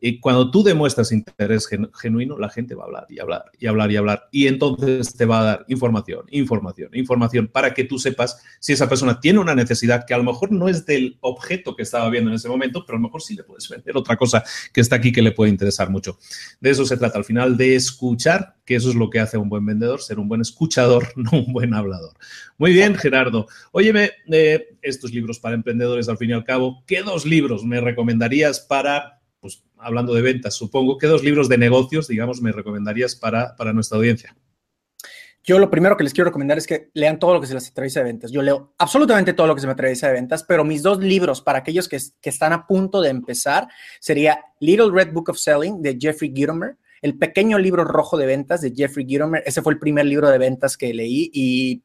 y 0.00 0.20
cuando 0.20 0.50
tú 0.50 0.62
demuestras 0.62 1.12
interés 1.12 1.68
genuino, 2.00 2.38
la 2.38 2.48
gente 2.48 2.74
va 2.74 2.84
a 2.84 2.86
hablar 2.86 3.06
y 3.08 3.18
hablar 3.18 3.44
y 3.58 3.66
hablar 3.66 3.90
y 3.90 3.96
hablar. 3.96 4.28
Y 4.30 4.46
entonces 4.46 5.14
te 5.14 5.24
va 5.24 5.40
a 5.40 5.44
dar 5.44 5.64
información, 5.68 6.26
información, 6.30 6.90
información 6.94 7.48
para 7.48 7.74
que 7.74 7.84
tú 7.84 7.98
sepas 7.98 8.42
si 8.60 8.72
esa 8.72 8.88
persona 8.88 9.20
tiene 9.20 9.38
una 9.38 9.54
necesidad 9.54 10.04
que 10.06 10.14
a 10.14 10.18
lo 10.18 10.24
mejor 10.24 10.52
no 10.52 10.68
es 10.68 10.86
del 10.86 11.18
objeto 11.20 11.76
que 11.76 11.82
estaba 11.82 12.08
viendo 12.10 12.30
en 12.30 12.36
ese 12.36 12.48
momento, 12.48 12.84
pero 12.84 12.96
a 12.96 13.00
lo 13.00 13.06
mejor 13.06 13.22
sí 13.22 13.34
le 13.34 13.44
puedes 13.44 13.68
vender 13.68 13.96
otra 13.96 14.16
cosa 14.16 14.42
que 14.72 14.80
está 14.80 14.96
aquí 14.96 15.12
que 15.12 15.22
le 15.22 15.32
puede 15.32 15.50
interesar 15.50 15.90
mucho. 15.90 16.18
De 16.60 16.70
eso 16.70 16.84
se 16.84 16.96
trata 16.96 17.18
al 17.18 17.24
final, 17.24 17.56
de 17.56 17.76
escuchar, 17.76 18.56
que 18.64 18.76
eso 18.76 18.90
es 18.90 18.96
lo 18.96 19.10
que 19.10 19.20
hace 19.20 19.38
un 19.38 19.48
buen 19.48 19.64
vendedor, 19.64 20.00
ser 20.02 20.18
un 20.18 20.28
buen 20.28 20.40
escuchador, 20.40 21.08
no 21.16 21.30
un 21.32 21.52
buen 21.52 21.74
hablador. 21.74 22.14
Muy 22.58 22.72
bien, 22.72 22.94
Gerardo. 22.94 23.46
Óyeme, 23.72 24.10
eh, 24.30 24.76
estos 24.82 25.12
libros 25.12 25.38
para 25.38 25.54
emprendedores, 25.54 26.08
al 26.08 26.18
fin 26.18 26.30
y 26.30 26.32
al 26.32 26.44
cabo, 26.44 26.82
¿qué 26.86 27.02
dos 27.02 27.24
libros 27.24 27.64
me 27.64 27.80
recomendarías 27.80 28.60
para 28.60 29.15
pues 29.46 29.62
hablando 29.78 30.12
de 30.12 30.22
ventas, 30.22 30.54
supongo, 30.54 30.98
¿qué 30.98 31.06
dos 31.06 31.22
libros 31.22 31.48
de 31.48 31.56
negocios, 31.56 32.08
digamos, 32.08 32.42
me 32.42 32.50
recomendarías 32.50 33.14
para, 33.14 33.54
nuestra 33.72 33.96
audiencia? 33.96 34.36
Yo 35.44 35.60
lo 35.60 35.70
primero 35.70 35.96
que 35.96 36.02
les 36.02 36.12
quiero 36.12 36.30
recomendar 36.30 36.58
es 36.58 36.66
que 36.66 36.90
lean 36.94 37.20
todo 37.20 37.34
lo 37.34 37.40
que 37.40 37.46
se 37.46 37.54
les 37.54 37.68
atraviesa 37.68 38.00
de 38.00 38.06
ventas. 38.06 38.32
Yo 38.32 38.42
leo 38.42 38.74
absolutamente 38.78 39.32
todo 39.34 39.46
lo 39.46 39.54
que 39.54 39.60
se 39.60 39.68
me 39.68 39.74
atraviesa 39.74 40.08
de 40.08 40.14
ventas, 40.14 40.42
pero 40.42 40.64
mis 40.64 40.82
dos 40.82 40.98
libros 40.98 41.40
para 41.40 41.60
aquellos 41.60 41.88
que, 41.88 41.96
están 42.22 42.52
a 42.52 42.66
punto 42.66 43.00
de 43.00 43.10
empezar 43.10 43.68
sería 44.00 44.40
Little 44.58 44.90
Red 44.90 45.12
Book 45.12 45.30
of 45.30 45.38
Selling 45.38 45.80
de 45.80 45.96
Jeffrey 46.00 46.32
Gitomer, 46.34 46.76
el 47.00 47.16
pequeño 47.16 47.60
libro 47.60 47.84
rojo 47.84 48.16
de 48.16 48.26
ventas 48.26 48.62
de 48.62 48.72
Jeffrey 48.74 49.06
Gitomer. 49.06 49.44
Ese 49.46 49.62
fue 49.62 49.72
el 49.72 49.78
primer 49.78 50.06
libro 50.06 50.28
de 50.28 50.38
ventas 50.38 50.76
que 50.76 50.92
leí 50.92 51.30
y 51.32 51.84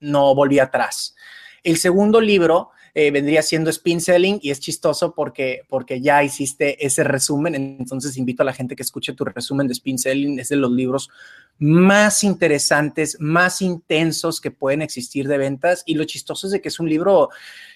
no 0.00 0.34
volví 0.34 0.58
atrás. 0.58 1.14
El 1.62 1.78
segundo 1.78 2.20
libro 2.20 2.72
eh, 2.94 3.10
vendría 3.10 3.42
siendo 3.42 3.70
spin 3.70 4.00
selling 4.00 4.38
y 4.42 4.50
es 4.50 4.60
chistoso 4.60 5.14
porque, 5.14 5.62
porque 5.68 6.00
ya 6.00 6.22
hiciste 6.24 6.84
ese 6.84 7.04
resumen. 7.04 7.54
Entonces 7.54 8.16
invito 8.16 8.42
a 8.42 8.46
la 8.46 8.52
gente 8.52 8.74
que 8.76 8.82
escuche 8.82 9.12
tu 9.12 9.24
resumen 9.24 9.66
de 9.66 9.72
spin 9.72 9.98
selling. 9.98 10.38
Es 10.38 10.48
de 10.48 10.56
los 10.56 10.72
libros 10.72 11.10
más 11.58 12.24
interesantes, 12.24 13.16
más 13.20 13.62
intensos 13.62 14.40
que 14.40 14.50
pueden 14.50 14.82
existir 14.82 15.28
de 15.28 15.38
ventas. 15.38 15.82
Y 15.86 15.94
lo 15.94 16.04
chistoso 16.04 16.46
es 16.46 16.52
de 16.52 16.60
que 16.60 16.68
es 16.68 16.80
un 16.80 16.88
libro, 16.88 17.28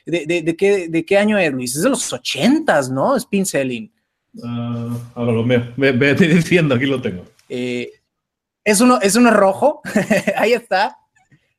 ¿de, 0.06 0.26
de, 0.26 0.56
qué, 0.56 0.88
de 0.88 1.04
qué 1.04 1.18
año 1.18 1.38
es, 1.38 1.52
Luis? 1.52 1.76
Es 1.76 1.82
de 1.82 1.90
los 1.90 2.12
ochentas, 2.12 2.90
¿no? 2.90 3.16
Spin 3.16 3.46
selling. 3.46 3.92
Uh, 4.36 4.98
ahora 5.14 5.32
lo 5.32 5.44
veo. 5.44 5.72
Me, 5.76 5.92
diciendo, 5.92 6.74
aquí 6.74 6.86
lo 6.86 7.00
tengo. 7.00 7.24
Eh, 7.48 7.92
es, 8.64 8.80
uno, 8.80 8.98
es 9.00 9.14
uno 9.16 9.30
rojo. 9.30 9.80
Ahí 10.36 10.52
está. 10.52 10.98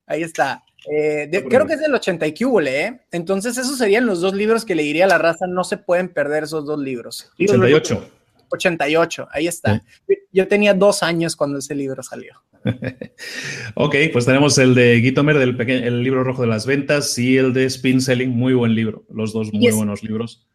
Ahí 0.06 0.24
está. 0.24 0.65
Eh, 0.92 1.30
creo 1.50 1.66
que 1.66 1.74
es 1.74 1.80
del 1.80 1.94
80 1.94 2.28
y 2.28 2.34
¿eh? 2.68 3.02
Entonces, 3.12 3.58
esos 3.58 3.78
serían 3.78 4.06
los 4.06 4.22
dos 4.22 4.34
libros 4.34 4.66
que 4.66 4.76
le 4.76 4.84
diría 4.84 5.06
a 5.06 5.08
la 5.08 5.18
raza. 5.18 5.48
No 5.48 5.64
se 5.64 5.78
pueden 5.78 6.10
perder 6.10 6.44
esos 6.44 6.66
dos 6.66 6.80
libros. 6.80 7.32
88. 7.40 8.12
88, 8.50 9.28
ahí 9.32 9.48
está. 9.48 9.84
Yo 10.32 10.48
tenía 10.48 10.74
dos 10.74 11.04
años 11.04 11.36
cuando 11.36 11.60
ese 11.60 11.76
libro 11.76 12.04
salió. 12.04 12.36
ok, 13.76 13.96
pues 14.12 14.26
tenemos 14.26 14.58
el 14.58 14.76
de 14.76 15.02
Gitomer, 15.02 15.38
del 15.38 15.60
el 15.70 16.04
libro 16.04 16.24
rojo 16.24 16.42
de 16.42 16.48
las 16.48 16.66
ventas, 16.66 17.18
y 17.18 17.38
el 17.38 17.54
de 17.54 17.66
Spin 17.66 18.02
Selling, 18.02 18.30
muy 18.30 18.54
buen 18.54 18.76
libro. 18.76 19.06
Los 19.10 19.34
dos 19.34 19.54
muy 19.54 19.72
buenos 19.72 20.04
libros. 20.04 20.48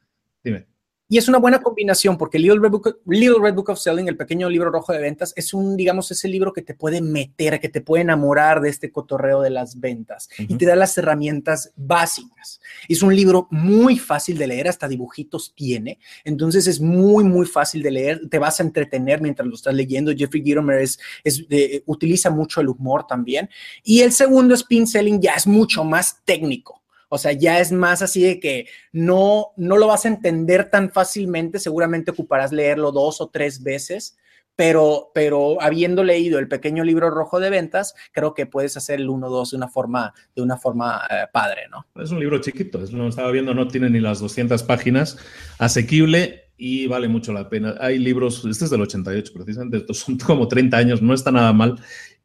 Dime. 0.42 0.66
Y 1.10 1.18
es 1.18 1.26
una 1.26 1.38
buena 1.38 1.60
combinación 1.60 2.16
porque 2.16 2.38
Little 2.38 2.60
Red, 2.60 2.70
Book, 2.70 3.00
Little 3.04 3.40
Red 3.42 3.54
Book 3.54 3.70
of 3.70 3.80
Selling, 3.80 4.06
el 4.06 4.16
pequeño 4.16 4.48
libro 4.48 4.70
rojo 4.70 4.92
de 4.92 5.00
ventas, 5.00 5.32
es 5.34 5.52
un, 5.52 5.76
digamos, 5.76 6.08
ese 6.12 6.28
libro 6.28 6.52
que 6.52 6.62
te 6.62 6.72
puede 6.74 7.00
meter, 7.00 7.58
que 7.58 7.68
te 7.68 7.80
puede 7.80 8.02
enamorar 8.02 8.60
de 8.60 8.68
este 8.68 8.92
cotorreo 8.92 9.40
de 9.40 9.50
las 9.50 9.80
ventas 9.80 10.28
y 10.38 10.54
te 10.54 10.66
da 10.66 10.76
las 10.76 10.96
herramientas 10.96 11.72
básicas. 11.74 12.60
Es 12.88 13.02
un 13.02 13.12
libro 13.12 13.48
muy 13.50 13.98
fácil 13.98 14.38
de 14.38 14.46
leer, 14.46 14.68
hasta 14.68 14.86
dibujitos 14.86 15.52
tiene, 15.56 15.98
entonces 16.24 16.68
es 16.68 16.80
muy, 16.80 17.24
muy 17.24 17.44
fácil 17.44 17.82
de 17.82 17.90
leer, 17.90 18.28
te 18.30 18.38
vas 18.38 18.60
a 18.60 18.62
entretener 18.62 19.20
mientras 19.20 19.48
lo 19.48 19.56
estás 19.56 19.74
leyendo. 19.74 20.12
Jeffrey 20.16 20.44
Gitomer 20.44 20.80
es, 20.80 21.00
es 21.24 21.44
utiliza 21.86 22.30
mucho 22.30 22.60
el 22.60 22.68
humor 22.68 23.08
también. 23.08 23.50
Y 23.82 24.02
el 24.02 24.12
segundo, 24.12 24.54
Spin 24.54 24.86
Selling, 24.86 25.20
ya 25.20 25.32
es 25.32 25.48
mucho 25.48 25.82
más 25.82 26.20
técnico 26.24 26.79
o 27.10 27.18
sea, 27.18 27.32
ya 27.32 27.60
es 27.60 27.72
más 27.72 28.02
así 28.02 28.22
de 28.22 28.40
que 28.40 28.66
no, 28.92 29.48
no 29.56 29.76
lo 29.76 29.88
vas 29.88 30.04
a 30.04 30.08
entender 30.08 30.70
tan 30.70 30.90
fácilmente, 30.90 31.58
seguramente 31.58 32.12
ocuparás 32.12 32.52
leerlo 32.52 32.92
dos 32.92 33.20
o 33.20 33.28
tres 33.28 33.62
veces, 33.64 34.16
pero, 34.54 35.10
pero 35.12 35.60
habiendo 35.60 36.04
leído 36.04 36.38
el 36.38 36.46
pequeño 36.46 36.84
libro 36.84 37.10
rojo 37.10 37.40
de 37.40 37.50
ventas, 37.50 37.94
creo 38.12 38.32
que 38.32 38.46
puedes 38.46 38.76
hacer 38.76 39.00
el 39.00 39.08
1-2 39.08 39.50
de 39.50 39.56
una 39.56 39.68
forma, 39.68 40.14
de 40.36 40.42
una 40.42 40.56
forma 40.56 41.02
eh, 41.10 41.26
padre, 41.32 41.62
¿no? 41.68 41.84
Es 42.00 42.12
un 42.12 42.20
libro 42.20 42.40
chiquito, 42.40 42.80
es, 42.80 42.92
lo 42.92 43.08
estaba 43.08 43.30
viendo, 43.32 43.54
no 43.54 43.66
tiene 43.66 43.90
ni 43.90 43.98
las 43.98 44.20
200 44.20 44.62
páginas, 44.62 45.18
asequible 45.58 46.52
y 46.56 46.86
vale 46.86 47.08
mucho 47.08 47.32
la 47.32 47.48
pena. 47.48 47.74
Hay 47.80 47.98
libros, 47.98 48.44
este 48.44 48.66
es 48.66 48.70
del 48.70 48.82
88 48.82 49.32
precisamente, 49.34 49.78
estos 49.78 49.98
son 49.98 50.16
como 50.16 50.46
30 50.46 50.76
años, 50.76 51.02
no 51.02 51.12
está 51.12 51.32
nada 51.32 51.52
mal 51.52 51.80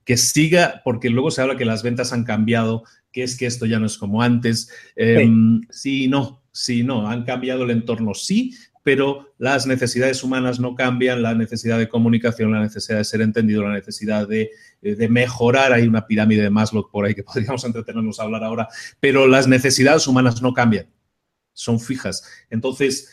que 0.06 0.18
siga, 0.18 0.82
porque 0.86 1.10
luego 1.10 1.32
se 1.32 1.42
habla 1.42 1.58
que 1.58 1.66
las 1.66 1.82
ventas 1.82 2.14
han 2.14 2.24
cambiado, 2.24 2.84
que 3.16 3.24
es 3.24 3.38
que 3.38 3.46
esto 3.46 3.66
ya 3.66 3.80
no 3.80 3.86
es 3.86 3.98
como 3.98 4.22
antes. 4.22 4.70
Em, 4.98 5.62
sí. 5.70 6.10
no, 6.10 6.44
sí, 6.52 6.84
no, 6.84 7.08
han 7.08 7.24
cambiado 7.24 7.64
el 7.64 7.72
entorno, 7.72 8.14
sí, 8.14 8.54
pero 8.84 9.34
las 9.38 9.66
necesidades 9.66 10.22
humanas 10.22 10.60
no 10.60 10.76
cambian, 10.76 11.22
la 11.22 11.34
necesidad 11.34 11.80
de 11.80 11.88
comunicación, 11.88 12.52
la 12.52 12.60
necesidad 12.60 12.98
de 12.98 13.06
ser 13.06 13.22
entendido, 13.22 13.64
la 13.64 13.74
necesidad 13.74 14.28
de, 14.28 14.52
de, 14.82 15.08
mejorar, 15.08 15.72
hay 15.72 15.88
una 15.88 16.06
pirámide 16.06 16.44
de 16.44 16.50
Maslow 16.50 16.90
por 16.92 17.06
ahí 17.06 17.16
que 17.16 17.24
podríamos 17.34 17.64
entretenernos 17.64 18.20
a 18.20 18.24
hablar 18.24 18.44
ahora, 18.44 18.68
pero 19.00 19.28
las 19.28 19.48
necesidades 19.48 20.08
humanas 20.08 20.42
no 20.42 20.54
cambian 20.54 20.88
son 21.56 21.80
fijas. 21.80 22.24
Entonces, 22.50 23.10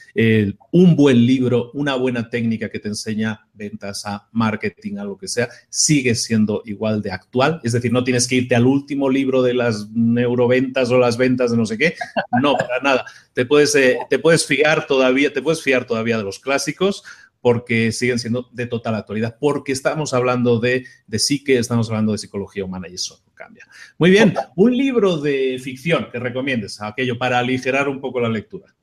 un 0.73 0.97
buen 0.97 1.25
libro, 1.25 1.71
una 1.73 1.95
buena 1.95 2.29
técnica 2.29 2.69
que 2.69 2.81
te 2.81 2.89
enseña 2.89 3.47
ventas 3.55 4.05
a 4.05 4.29
marketing, 4.33 4.99
a 4.99 5.05
lo 5.05 5.17
que 5.17 5.29
sea, 5.29 5.49
sigue 5.71 6.15
siendo 6.15 6.63
igual 6.67 7.01
de 7.01 7.13
actual. 7.13 7.61
Es 7.63 7.73
decir, 7.73 7.93
no 7.93 8.05
tienes 8.05 8.27
que 8.29 8.35
irte 8.35 8.55
al 8.55 8.67
último 8.67 9.09
libro 9.09 9.43
de 9.43 9.55
las 9.55 9.89
neuroventas 9.91 10.91
o 10.91 10.99
las 10.99 11.17
ventas 11.17 11.53
de 11.53 11.57
no 11.57 11.65
sé 11.65 11.79
qué. 11.79 11.95
No, 12.43 12.57
para 12.57 12.81
nada. 12.83 13.05
Te 13.33 13.47
puedes, 13.47 13.75
eh, 13.77 13.99
te 14.11 14.19
puedes 14.19 14.45
fiar 14.45 14.87
todavía, 14.87 15.33
te 15.33 15.41
puedes 15.41 15.63
fiar 15.63 15.87
todavía 15.87 16.19
de 16.19 16.25
los 16.25 16.41
clásicos 16.41 17.05
porque 17.43 17.93
siguen 17.93 18.19
siendo 18.19 18.49
de 18.53 18.67
total 18.67 18.95
actualidad, 18.95 19.37
porque 19.39 19.73
estamos 19.73 20.15
hablando 20.15 20.61
de, 20.61 20.87
de 21.07 21.19
psique, 21.19 21.59
estamos 21.59 21.91
hablando 21.91 22.13
de 22.13 22.19
psicología 22.19 22.65
humana 22.65 22.89
y 22.89 22.95
eso 22.95 23.21
no 23.27 23.35
cambia. 23.35 23.67
Muy 23.99 24.11
bien, 24.11 24.33
un 24.57 24.75
libro 24.75 25.19
de 25.19 25.61
ficción 25.63 26.09
que 26.11 26.19
recomiendes, 26.19 26.81
aquello 26.81 27.19
para 27.19 27.39
aligerar 27.39 27.89
un 27.89 28.01
poco 28.01 28.21
la 28.21 28.31
lectura. 28.31 28.75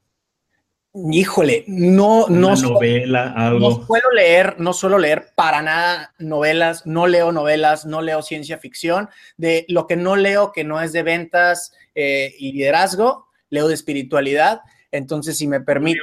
Híjole, 0.91 1.65
no, 1.67 2.27
no. 2.29 2.55
novela, 2.55 3.31
algo. 3.35 3.69
No 3.69 3.85
suelo 3.85 4.11
leer, 4.11 4.55
no 4.59 4.73
suelo 4.73 4.97
leer 4.97 5.27
para 5.35 5.61
nada 5.61 6.15
novelas, 6.17 6.85
no 6.87 7.05
leo 7.05 7.31
novelas, 7.31 7.85
no 7.85 8.01
leo 8.01 8.23
ciencia 8.23 8.57
ficción. 8.57 9.07
De 9.37 9.65
lo 9.69 9.85
que 9.85 9.95
no 9.95 10.15
leo, 10.15 10.51
que 10.51 10.63
no 10.63 10.81
es 10.81 10.91
de 10.91 11.03
ventas 11.03 11.73
eh, 11.93 12.33
y 12.39 12.53
liderazgo, 12.53 13.27
leo 13.51 13.67
de 13.67 13.75
espiritualidad. 13.75 14.61
Entonces, 14.91 15.37
si 15.37 15.47
me 15.47 15.61
permites. 15.61 16.01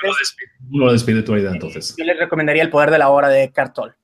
Uno 0.70 0.90
de 0.90 0.96
espiritualidad, 0.96 1.54
entonces. 1.54 1.94
Yo 1.96 2.04
les 2.04 2.18
recomendaría 2.18 2.62
El 2.62 2.70
poder 2.70 2.90
de 2.90 2.98
la 2.98 3.08
hora 3.08 3.28
de 3.28 3.50
Cartol. 3.50 3.94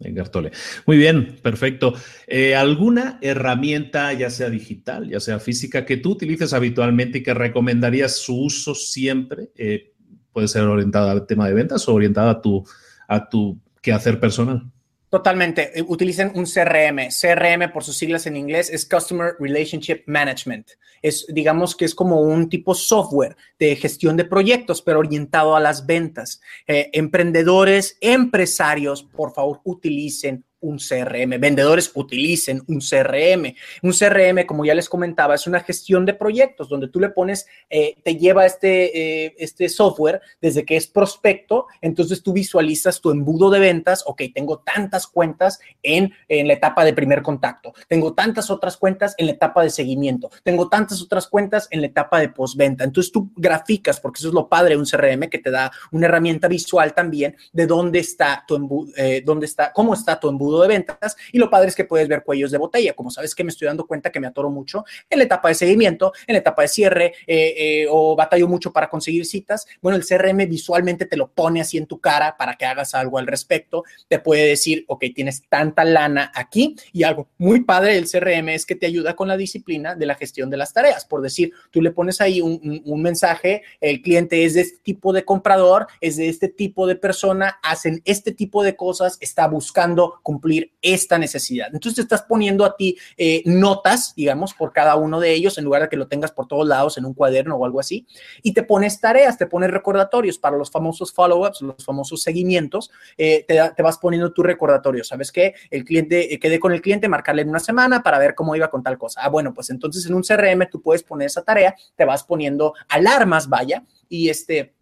En 0.00 0.14
Cartole. 0.14 0.50
Muy 0.86 0.96
bien, 0.96 1.36
perfecto. 1.42 1.92
Eh, 2.26 2.56
¿Alguna 2.56 3.18
herramienta, 3.20 4.12
ya 4.14 4.30
sea 4.30 4.48
digital, 4.48 5.08
ya 5.08 5.20
sea 5.20 5.38
física, 5.38 5.84
que 5.84 5.98
tú 5.98 6.12
utilices 6.12 6.54
habitualmente 6.54 7.18
y 7.18 7.22
que 7.22 7.34
recomendarías 7.34 8.16
su 8.16 8.44
uso 8.44 8.74
siempre? 8.74 9.50
Eh, 9.56 9.92
puede 10.32 10.48
ser 10.48 10.62
orientada 10.62 11.12
al 11.12 11.26
tema 11.26 11.46
de 11.48 11.54
ventas 11.54 11.86
o 11.86 11.94
orientada 11.94 12.30
a 12.30 12.40
tu, 12.40 12.64
a 13.08 13.28
tu 13.28 13.60
quehacer 13.82 14.18
personal. 14.18 14.70
Totalmente. 15.10 15.76
Eh, 15.76 15.84
utilicen 15.86 16.30
un 16.36 16.44
CRM. 16.44 17.08
CRM, 17.10 17.72
por 17.72 17.82
sus 17.82 17.96
siglas 17.98 18.26
en 18.26 18.36
inglés, 18.36 18.70
es 18.70 18.88
Customer 18.88 19.34
Relationship 19.40 20.04
Management. 20.06 20.68
Es, 21.02 21.26
digamos 21.28 21.74
que 21.74 21.84
es 21.84 21.96
como 21.96 22.20
un 22.20 22.48
tipo 22.48 22.74
software 22.74 23.36
de 23.58 23.74
gestión 23.74 24.16
de 24.16 24.24
proyectos, 24.24 24.82
pero 24.82 25.00
orientado 25.00 25.56
a 25.56 25.60
las 25.60 25.84
ventas. 25.84 26.40
Eh, 26.68 26.90
emprendedores, 26.92 27.98
empresarios, 28.00 29.02
por 29.02 29.34
favor, 29.34 29.60
utilicen 29.64 30.44
un 30.60 30.78
CRM. 30.78 31.40
Vendedores 31.40 31.90
utilicen 31.94 32.62
un 32.68 32.80
CRM. 32.80 33.54
Un 33.82 33.92
CRM, 33.92 34.46
como 34.46 34.64
ya 34.64 34.74
les 34.74 34.88
comentaba, 34.88 35.34
es 35.34 35.46
una 35.46 35.60
gestión 35.60 36.04
de 36.06 36.14
proyectos 36.14 36.68
donde 36.68 36.88
tú 36.88 37.00
le 37.00 37.10
pones, 37.10 37.46
eh, 37.68 37.96
te 38.02 38.16
lleva 38.16 38.46
este, 38.46 39.26
eh, 39.26 39.34
este 39.38 39.68
software 39.68 40.20
desde 40.40 40.64
que 40.64 40.76
es 40.76 40.86
prospecto, 40.86 41.66
entonces 41.80 42.22
tú 42.22 42.32
visualizas 42.32 43.00
tu 43.00 43.10
embudo 43.10 43.50
de 43.50 43.58
ventas, 43.58 44.02
ok, 44.06 44.22
tengo 44.34 44.58
tantas 44.60 45.06
cuentas 45.06 45.60
en, 45.82 46.12
en 46.28 46.46
la 46.48 46.54
etapa 46.54 46.84
de 46.84 46.92
primer 46.92 47.22
contacto, 47.22 47.72
tengo 47.88 48.14
tantas 48.14 48.50
otras 48.50 48.76
cuentas 48.76 49.14
en 49.18 49.26
la 49.26 49.32
etapa 49.32 49.62
de 49.62 49.70
seguimiento, 49.70 50.30
tengo 50.42 50.68
tantas 50.68 51.00
otras 51.02 51.26
cuentas 51.26 51.68
en 51.70 51.80
la 51.80 51.86
etapa 51.86 52.20
de 52.20 52.28
postventa. 52.28 52.84
Entonces 52.84 53.12
tú 53.12 53.30
graficas, 53.36 54.00
porque 54.00 54.18
eso 54.18 54.28
es 54.28 54.34
lo 54.34 54.48
padre 54.48 54.74
de 54.74 54.80
un 54.80 54.86
CRM 54.86 55.28
que 55.28 55.38
te 55.38 55.50
da 55.50 55.70
una 55.92 56.06
herramienta 56.06 56.48
visual 56.48 56.94
también 56.94 57.36
de 57.52 57.66
dónde 57.66 57.98
está 57.98 58.44
tu 58.46 58.56
embudo, 58.56 58.92
eh, 58.96 59.22
dónde 59.24 59.46
está, 59.46 59.72
cómo 59.72 59.94
está 59.94 60.18
tu 60.18 60.28
embudo 60.28 60.49
de 60.58 60.68
ventas 60.68 61.16
y 61.32 61.38
lo 61.38 61.50
padre 61.50 61.68
es 61.68 61.76
que 61.76 61.84
puedes 61.84 62.08
ver 62.08 62.22
cuellos 62.24 62.50
de 62.50 62.58
botella. 62.58 62.94
Como 62.94 63.10
sabes 63.10 63.34
que 63.34 63.44
me 63.44 63.50
estoy 63.50 63.66
dando 63.66 63.86
cuenta 63.86 64.10
que 64.10 64.20
me 64.20 64.26
atoro 64.26 64.50
mucho 64.50 64.84
en 65.08 65.18
la 65.18 65.24
etapa 65.24 65.48
de 65.48 65.54
seguimiento, 65.54 66.12
en 66.26 66.34
la 66.34 66.38
etapa 66.40 66.62
de 66.62 66.68
cierre 66.68 67.14
eh, 67.26 67.54
eh, 67.56 67.86
o 67.88 68.16
batallo 68.16 68.48
mucho 68.48 68.72
para 68.72 68.88
conseguir 68.88 69.26
citas. 69.26 69.66
Bueno, 69.80 69.96
el 69.96 70.04
CRM 70.04 70.48
visualmente 70.48 71.06
te 71.06 71.16
lo 71.16 71.28
pone 71.28 71.60
así 71.60 71.78
en 71.78 71.86
tu 71.86 72.00
cara 72.00 72.36
para 72.36 72.56
que 72.56 72.66
hagas 72.66 72.94
algo 72.94 73.18
al 73.18 73.26
respecto. 73.26 73.84
Te 74.08 74.18
puede 74.18 74.46
decir, 74.46 74.84
ok, 74.88 75.04
tienes 75.14 75.42
tanta 75.48 75.84
lana 75.84 76.32
aquí 76.34 76.76
y 76.92 77.04
algo 77.04 77.28
muy 77.38 77.60
padre 77.64 77.94
del 77.94 78.08
CRM 78.10 78.48
es 78.50 78.66
que 78.66 78.74
te 78.74 78.86
ayuda 78.86 79.14
con 79.14 79.28
la 79.28 79.36
disciplina 79.36 79.94
de 79.94 80.06
la 80.06 80.14
gestión 80.14 80.50
de 80.50 80.56
las 80.56 80.72
tareas. 80.72 81.04
Por 81.04 81.22
decir, 81.22 81.52
tú 81.70 81.82
le 81.82 81.90
pones 81.90 82.20
ahí 82.20 82.40
un, 82.40 82.82
un 82.84 83.02
mensaje, 83.02 83.62
el 83.80 84.02
cliente 84.02 84.44
es 84.44 84.54
de 84.54 84.62
este 84.62 84.78
tipo 84.82 85.12
de 85.12 85.24
comprador, 85.24 85.86
es 86.00 86.16
de 86.16 86.28
este 86.28 86.48
tipo 86.48 86.86
de 86.86 86.96
persona, 86.96 87.58
hacen 87.62 88.02
este 88.04 88.32
tipo 88.32 88.62
de 88.62 88.76
cosas, 88.76 89.18
está 89.20 89.46
buscando 89.46 90.20
cumplir 90.22 90.39
esta 90.82 91.18
necesidad. 91.18 91.68
Entonces 91.72 91.94
te 91.94 92.02
estás 92.02 92.22
poniendo 92.22 92.64
a 92.64 92.76
ti 92.76 92.96
eh, 93.16 93.42
notas, 93.44 94.14
digamos, 94.14 94.54
por 94.54 94.72
cada 94.72 94.96
uno 94.96 95.20
de 95.20 95.32
ellos, 95.32 95.58
en 95.58 95.64
lugar 95.64 95.82
de 95.82 95.88
que 95.88 95.96
lo 95.96 96.08
tengas 96.08 96.32
por 96.32 96.46
todos 96.46 96.66
lados 96.66 96.98
en 96.98 97.04
un 97.04 97.14
cuaderno 97.14 97.56
o 97.56 97.64
algo 97.64 97.80
así, 97.80 98.06
y 98.42 98.52
te 98.52 98.62
pones 98.62 99.00
tareas, 99.00 99.38
te 99.38 99.46
pones 99.46 99.70
recordatorios 99.70 100.38
para 100.38 100.56
los 100.56 100.70
famosos 100.70 101.12
follow-ups, 101.12 101.62
los 101.62 101.84
famosos 101.84 102.22
seguimientos, 102.22 102.90
eh, 103.16 103.44
te, 103.46 103.82
vas 103.82 103.98
poniendo 103.98 104.32
tu 104.32 104.42
recordatorio. 104.42 105.04
¿Sabes 105.04 105.32
qué? 105.32 105.54
El 105.70 105.84
cliente, 105.84 106.32
eh, 106.32 106.38
quedé 106.38 106.58
con 106.58 106.72
el 106.72 106.80
cliente, 106.80 107.08
marcarle 107.08 107.42
en 107.42 107.50
una 107.50 107.60
semana 107.60 108.02
para 108.02 108.18
ver 108.18 108.34
cómo 108.34 108.54
iba 108.56 108.70
con 108.70 108.82
tal 108.82 108.98
cosa. 108.98 109.20
Ah, 109.22 109.28
bueno, 109.28 109.54
pues 109.54 109.70
entonces 109.70 110.06
en 110.06 110.14
un 110.14 110.22
CRM 110.22 110.68
tú 110.70 110.80
puedes 110.80 111.02
poner 111.02 111.26
esa 111.26 111.42
tarea, 111.42 111.74
te 111.96 112.04
vas 112.04 112.24
poniendo 112.24 112.74
alarmas, 112.88 113.48
vaya, 113.48 113.84
y 114.08 114.28
este, 114.28 114.74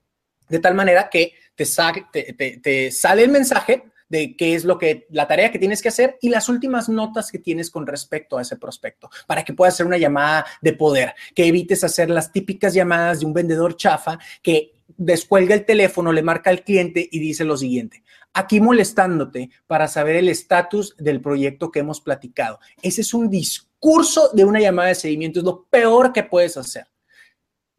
de 0.49 0.59
tal 0.59 0.75
manera 0.75 1.09
que 1.11 1.33
te 1.55 2.90
sale 2.92 3.25
el 3.25 3.31
mensaje 3.31 3.85
de 4.09 4.37
qué 4.37 4.55
es 4.55 4.64
lo 4.64 4.79
que, 4.79 5.07
la 5.11 5.27
tarea 5.27 5.51
que 5.51 5.59
tienes 5.59 5.83
que 5.83 5.88
hacer 5.88 6.18
y 6.21 6.29
las 6.29 6.49
últimas 6.49 6.88
notas 6.88 7.31
que 7.31 7.38
tienes 7.38 7.71
con 7.71 7.87
respecto 7.87 8.38
a 8.38 8.42
ese 8.42 8.57
prospecto, 8.57 9.11
para 9.27 9.44
que 9.44 9.53
puedas 9.53 9.75
hacer 9.75 9.87
una 9.87 9.99
llamada 9.99 10.47
de 10.61 10.73
poder, 10.73 11.14
que 11.35 11.47
evites 11.47 11.85
hacer 11.85 12.11
las 12.11 12.33
típicas 12.33 12.75
llamadas 12.75 13.21
de 13.21 13.27
un 13.27 13.35
vendedor 13.35 13.77
chafa 13.77 14.18
que 14.42 14.73
descuelga 14.97 15.55
el 15.55 15.64
teléfono, 15.64 16.12
le 16.12 16.23
marca 16.23 16.51
al 16.51 16.64
cliente 16.64 17.07
y 17.11 17.18
dice 17.18 17.44
lo 17.44 17.57
siguiente, 17.57 18.03
aquí 18.33 18.61
molestándote 18.61 19.51
para 19.66 19.88
saber 19.88 20.16
el 20.16 20.29
estatus 20.29 20.94
del 20.99 21.21
proyecto 21.21 21.71
que 21.71 21.81
hemos 21.81 22.01
platicado. 22.01 22.59
Ese 22.83 23.03
es 23.03 23.14
un 23.14 23.29
discurso 23.29 24.31
de 24.33 24.44
una 24.44 24.61
llamada 24.61 24.88
de 24.88 24.94
seguimiento, 24.94 25.40
es 25.40 25.44
lo 25.44 25.64
peor 25.64 26.12
que 26.12 26.23
puedes 26.23 26.57
hacer 26.57 26.87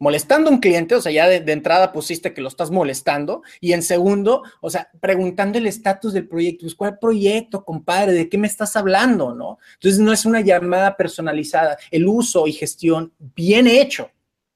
molestando 0.00 0.50
a 0.50 0.52
un 0.54 0.58
cliente, 0.58 0.96
o 0.96 1.00
sea, 1.00 1.12
ya 1.12 1.28
de, 1.28 1.52
entrada 1.52 1.92
pusiste 1.92 2.34
que 2.34 2.40
lo 2.40 2.48
estás 2.48 2.70
molestando, 2.70 3.42
y 3.60 3.74
en 3.74 3.82
segundo, 3.82 4.42
o 4.60 4.70
sea, 4.70 4.90
preguntando 4.98 5.58
el 5.58 5.66
estatus 5.66 6.14
del 6.14 6.26
proyecto, 6.26 6.62
pues, 6.62 6.74
¿cuál 6.74 6.98
proyecto, 6.98 7.64
compadre? 7.64 8.14
¿De 8.14 8.28
qué 8.28 8.38
me 8.38 8.48
estás 8.48 8.74
hablando, 8.76 9.34
no? 9.34 9.58
Entonces, 9.74 10.00
no 10.00 10.12
es 10.12 10.24
una 10.24 10.40
llamada 10.40 10.96
personalizada. 10.96 11.76
El 11.90 12.08
uso 12.08 12.46
y 12.46 12.52
gestión 12.52 13.12
bien 13.18 13.66
hecho 13.66 14.10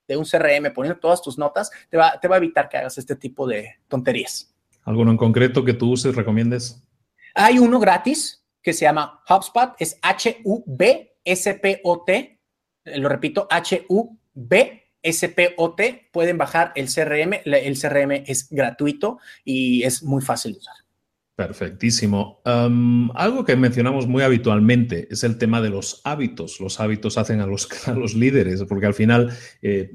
de 0.08 0.16
un 0.16 0.24
CRM, 0.24 0.72
poniendo 0.72 0.98
todas 0.98 1.20
tus 1.22 1.36
notas, 1.38 1.70
te 1.90 1.98
va, 1.98 2.18
te 2.18 2.26
va 2.26 2.36
a 2.36 2.38
evitar 2.38 2.68
que 2.68 2.78
hagas 2.78 2.96
este 2.98 3.14
tipo 3.14 3.46
de 3.46 3.76
tonterías. 3.86 4.50
¿Alguno 4.82 5.10
en 5.10 5.18
concreto 5.18 5.62
que 5.64 5.74
tú 5.74 5.92
uses, 5.92 6.16
recomiendes? 6.16 6.82
Hay 7.34 7.58
uno 7.58 7.78
gratis 7.78 8.42
que 8.62 8.72
se 8.72 8.86
llama 8.86 9.22
HubSpot, 9.28 9.74
es 9.78 9.98
H-U-B-S-P-O-T, 10.00 10.40
lo 12.84 13.08
repito, 13.10 13.46
H-U-B 13.50 14.83
SPOT, 15.04 15.80
pueden 16.12 16.38
bajar 16.38 16.72
el 16.74 16.86
CRM. 16.86 17.40
El 17.44 17.78
CRM 17.78 18.24
es 18.26 18.48
gratuito 18.50 19.18
y 19.44 19.82
es 19.82 20.02
muy 20.02 20.22
fácil 20.22 20.52
de 20.52 20.58
usar. 20.58 20.74
Perfectísimo. 21.36 22.40
algo 22.44 23.44
que 23.44 23.56
mencionamos 23.56 24.06
muy 24.06 24.22
habitualmente 24.22 25.08
es 25.10 25.24
el 25.24 25.36
tema 25.36 25.60
de 25.60 25.70
los 25.70 26.00
hábitos. 26.04 26.60
Los 26.60 26.80
hábitos 26.80 27.18
hacen 27.18 27.40
a 27.40 27.46
los, 27.46 28.14
líderes, 28.14 28.62
porque 28.64 28.86
al 28.86 28.94
final, 28.94 29.32
eh, 29.60 29.90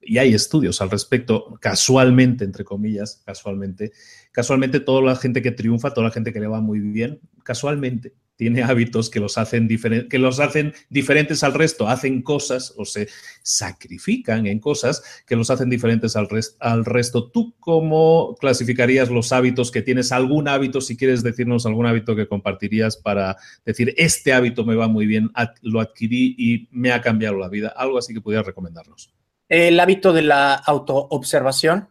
y 0.00 0.18
hay 0.18 0.34
estudios 0.34 0.80
al 0.80 0.90
respecto, 0.90 1.58
casualmente, 1.60 2.44
entre 2.44 2.64
comillas, 2.64 3.22
casualmente, 3.26 3.92
casualmente 4.32 4.80
toda 4.80 5.02
la 5.02 5.16
gente 5.16 5.42
que 5.42 5.50
triunfa, 5.50 5.92
toda 5.92 6.06
la 6.06 6.12
gente 6.12 6.32
que 6.32 6.40
le 6.40 6.46
va 6.46 6.60
muy 6.60 6.80
bien, 6.80 7.20
casualmente 7.42 8.14
tiene 8.36 8.62
hábitos 8.62 9.10
que 9.10 9.18
los 9.18 9.38
hacen, 9.38 9.68
que 10.08 10.18
los 10.18 10.40
hacen 10.40 10.74
diferentes 10.90 11.42
al 11.42 11.54
resto, 11.54 11.88
hacen 11.88 12.22
cosas 12.22 12.74
o 12.76 12.84
se 12.84 13.08
sacrifican 13.42 14.46
en 14.46 14.60
cosas 14.60 15.02
que 15.26 15.36
los 15.36 15.50
hacen 15.50 15.70
diferentes 15.70 16.16
al, 16.16 16.28
al 16.60 16.84
resto. 16.84 17.30
¿Tú 17.30 17.54
cómo 17.58 18.36
clasificarías 18.38 19.10
los 19.10 19.32
hábitos 19.32 19.70
que 19.70 19.82
tienes? 19.82 20.12
¿Algún 20.12 20.48
hábito, 20.48 20.80
si 20.80 20.96
quieres 20.96 21.22
decirnos 21.22 21.66
algún 21.66 21.86
hábito 21.86 22.14
que 22.14 22.28
compartirías 22.28 22.96
para 22.96 23.36
decir, 23.64 23.94
este 23.96 24.32
hábito 24.32 24.64
me 24.64 24.74
va 24.74 24.86
muy 24.86 25.06
bien, 25.06 25.30
lo 25.62 25.80
adquirí 25.80 26.34
y 26.38 26.68
me 26.70 26.92
ha 26.92 27.00
cambiado 27.00 27.38
la 27.38 27.48
vida? 27.48 27.72
Algo 27.76 27.98
así 27.98 28.12
que 28.12 28.20
pudieras 28.20 28.46
recomendarnos. 28.46 29.14
El 29.48 29.80
hábito 29.80 30.12
de 30.12 30.22
la 30.22 30.54
autoobservación, 30.54 31.88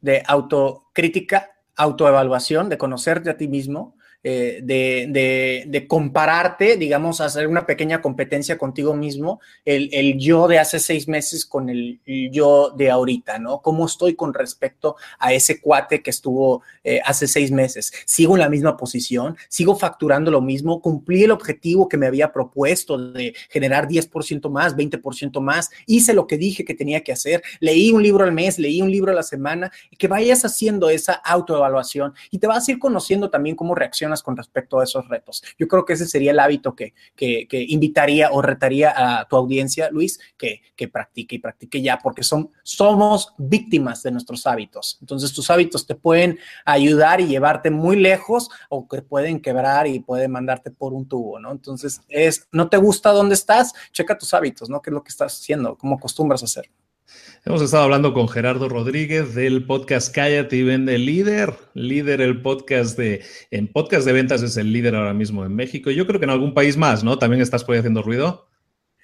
de 0.00 0.22
autocrítica, 0.26 1.50
autoevaluación, 1.74 2.68
de 2.68 2.78
conocerte 2.78 3.30
a 3.30 3.36
ti 3.36 3.48
mismo, 3.48 3.96
eh, 4.24 4.60
de, 4.62 5.86
compararte, 5.88 6.76
digamos, 6.76 7.20
hacer 7.20 7.48
una 7.48 7.66
pequeña 7.66 8.00
competencia 8.00 8.56
contigo 8.56 8.94
mismo, 8.94 9.40
el, 9.64 10.16
yo 10.18 10.46
de 10.46 10.60
hace 10.60 10.78
seis 10.78 11.08
meses 11.08 11.44
con 11.44 11.68
el, 11.68 12.00
yo 12.30 12.70
de 12.70 12.90
ahorita, 12.90 13.38
¿no? 13.38 13.60
¿Cómo 13.60 13.84
estoy 13.84 14.14
con 14.14 14.32
respecto 14.32 14.96
a 15.18 15.32
ese 15.32 15.60
cuate 15.60 16.02
que 16.02 16.10
estuvo 16.10 16.62
eh, 16.84 17.00
hace 17.04 17.26
seis 17.26 17.50
meses? 17.50 17.92
¿Sigo 18.04 18.34
en 18.34 18.40
la 18.40 18.48
misma 18.48 18.76
posición? 18.76 19.36
¿Sigo 19.48 19.74
facturando 19.74 20.30
lo 20.30 20.40
mismo? 20.40 20.80
¿Cumplí 20.80 21.24
el 21.24 21.32
objetivo 21.32 21.88
que 21.88 21.96
me 21.96 22.06
había 22.06 22.32
propuesto 22.32 22.96
de 22.96 23.34
generar 23.50 23.88
10% 23.88 24.48
más, 24.50 24.76
20% 24.76 25.40
más? 25.40 25.70
¿Hice 25.86 26.14
lo 26.14 26.28
que 26.28 26.38
dije 26.38 26.64
que 26.64 26.74
tenía 26.74 27.02
que 27.02 27.12
hacer? 27.12 27.42
¿Leí 27.58 27.90
un 27.90 28.02
libro 28.02 28.24
al 28.24 28.32
mes? 28.32 28.58
¿Leí 28.58 28.80
un 28.82 28.90
libro 28.90 29.10
a 29.10 29.16
la 29.16 29.24
semana? 29.24 29.72
Que 29.98 30.06
vayas 30.08 30.44
haciendo 30.44 30.90
esa 30.90 31.14
autoevaluación 31.14 32.14
y 32.30 32.38
te 32.38 32.46
vas 32.46 32.68
a 32.68 32.72
ir 32.72 32.78
conociendo 32.78 33.28
también 33.28 33.56
cómo 33.56 33.74
reacciona 33.74 34.11
con 34.20 34.36
respecto 34.36 34.80
a 34.80 34.82
esos 34.84 35.08
retos. 35.08 35.44
Yo 35.56 35.68
creo 35.68 35.84
que 35.84 35.92
ese 35.92 36.06
sería 36.06 36.32
el 36.32 36.40
hábito 36.40 36.74
que, 36.74 36.92
que, 37.14 37.46
invitaría 37.68 38.32
o 38.32 38.42
retaría 38.42 39.20
a 39.20 39.28
tu 39.28 39.36
audiencia, 39.36 39.90
Luis, 39.90 40.18
que, 40.36 40.60
que 40.74 40.88
practique 40.88 41.36
y 41.36 41.38
practique 41.38 41.80
ya, 41.80 42.00
porque 42.02 42.24
son, 42.24 42.50
somos 42.64 43.32
víctimas 43.38 44.02
de 44.02 44.10
nuestros 44.10 44.44
hábitos. 44.48 44.98
Entonces, 45.00 45.32
tus 45.32 45.48
hábitos 45.50 45.86
te 45.86 45.94
pueden 45.94 46.40
ayudar 46.64 47.20
y 47.20 47.28
llevarte 47.28 47.70
muy 47.70 47.94
lejos 47.94 48.50
o 48.68 48.88
que 48.88 49.02
pueden 49.02 49.40
quebrar 49.40 49.86
y 49.86 50.00
pueden 50.00 50.32
mandarte 50.32 50.72
por 50.72 50.92
un 50.92 51.06
tubo, 51.06 51.38
¿no? 51.38 51.52
Entonces, 51.52 52.00
es, 52.08 52.48
¿no 52.50 52.68
te 52.68 52.78
gusta 52.78 53.12
dónde 53.12 53.34
estás? 53.34 53.72
Checa 53.92 54.18
tus 54.18 54.34
hábitos, 54.34 54.68
¿no? 54.68 54.82
¿Qué 54.82 54.90
es 54.90 54.94
lo 54.94 55.04
que 55.04 55.10
estás 55.10 55.38
haciendo? 55.38 55.76
¿Cómo 55.76 55.96
acostumbras 55.96 56.42
a 56.42 56.46
hacer? 56.46 56.68
Hemos 57.44 57.60
estado 57.60 57.84
hablando 57.84 58.14
con 58.14 58.28
Gerardo 58.28 58.68
Rodríguez 58.68 59.34
del 59.34 59.66
podcast 59.66 60.14
Cállate 60.14 60.56
y 60.56 60.62
Vende 60.62 60.96
Líder. 60.98 61.54
Líder, 61.74 62.20
el 62.20 62.40
podcast 62.40 62.96
de. 62.96 63.24
En 63.50 63.66
podcast 63.66 64.06
de 64.06 64.12
ventas 64.12 64.42
es 64.42 64.56
el 64.56 64.72
líder 64.72 64.94
ahora 64.94 65.12
mismo 65.12 65.44
en 65.44 65.54
México. 65.54 65.90
Yo 65.90 66.06
creo 66.06 66.20
que 66.20 66.24
en 66.24 66.30
algún 66.30 66.54
país 66.54 66.76
más, 66.76 67.02
¿no? 67.02 67.18
¿También 67.18 67.42
estás 67.42 67.64
haciendo 67.64 68.02
ruido? 68.02 68.46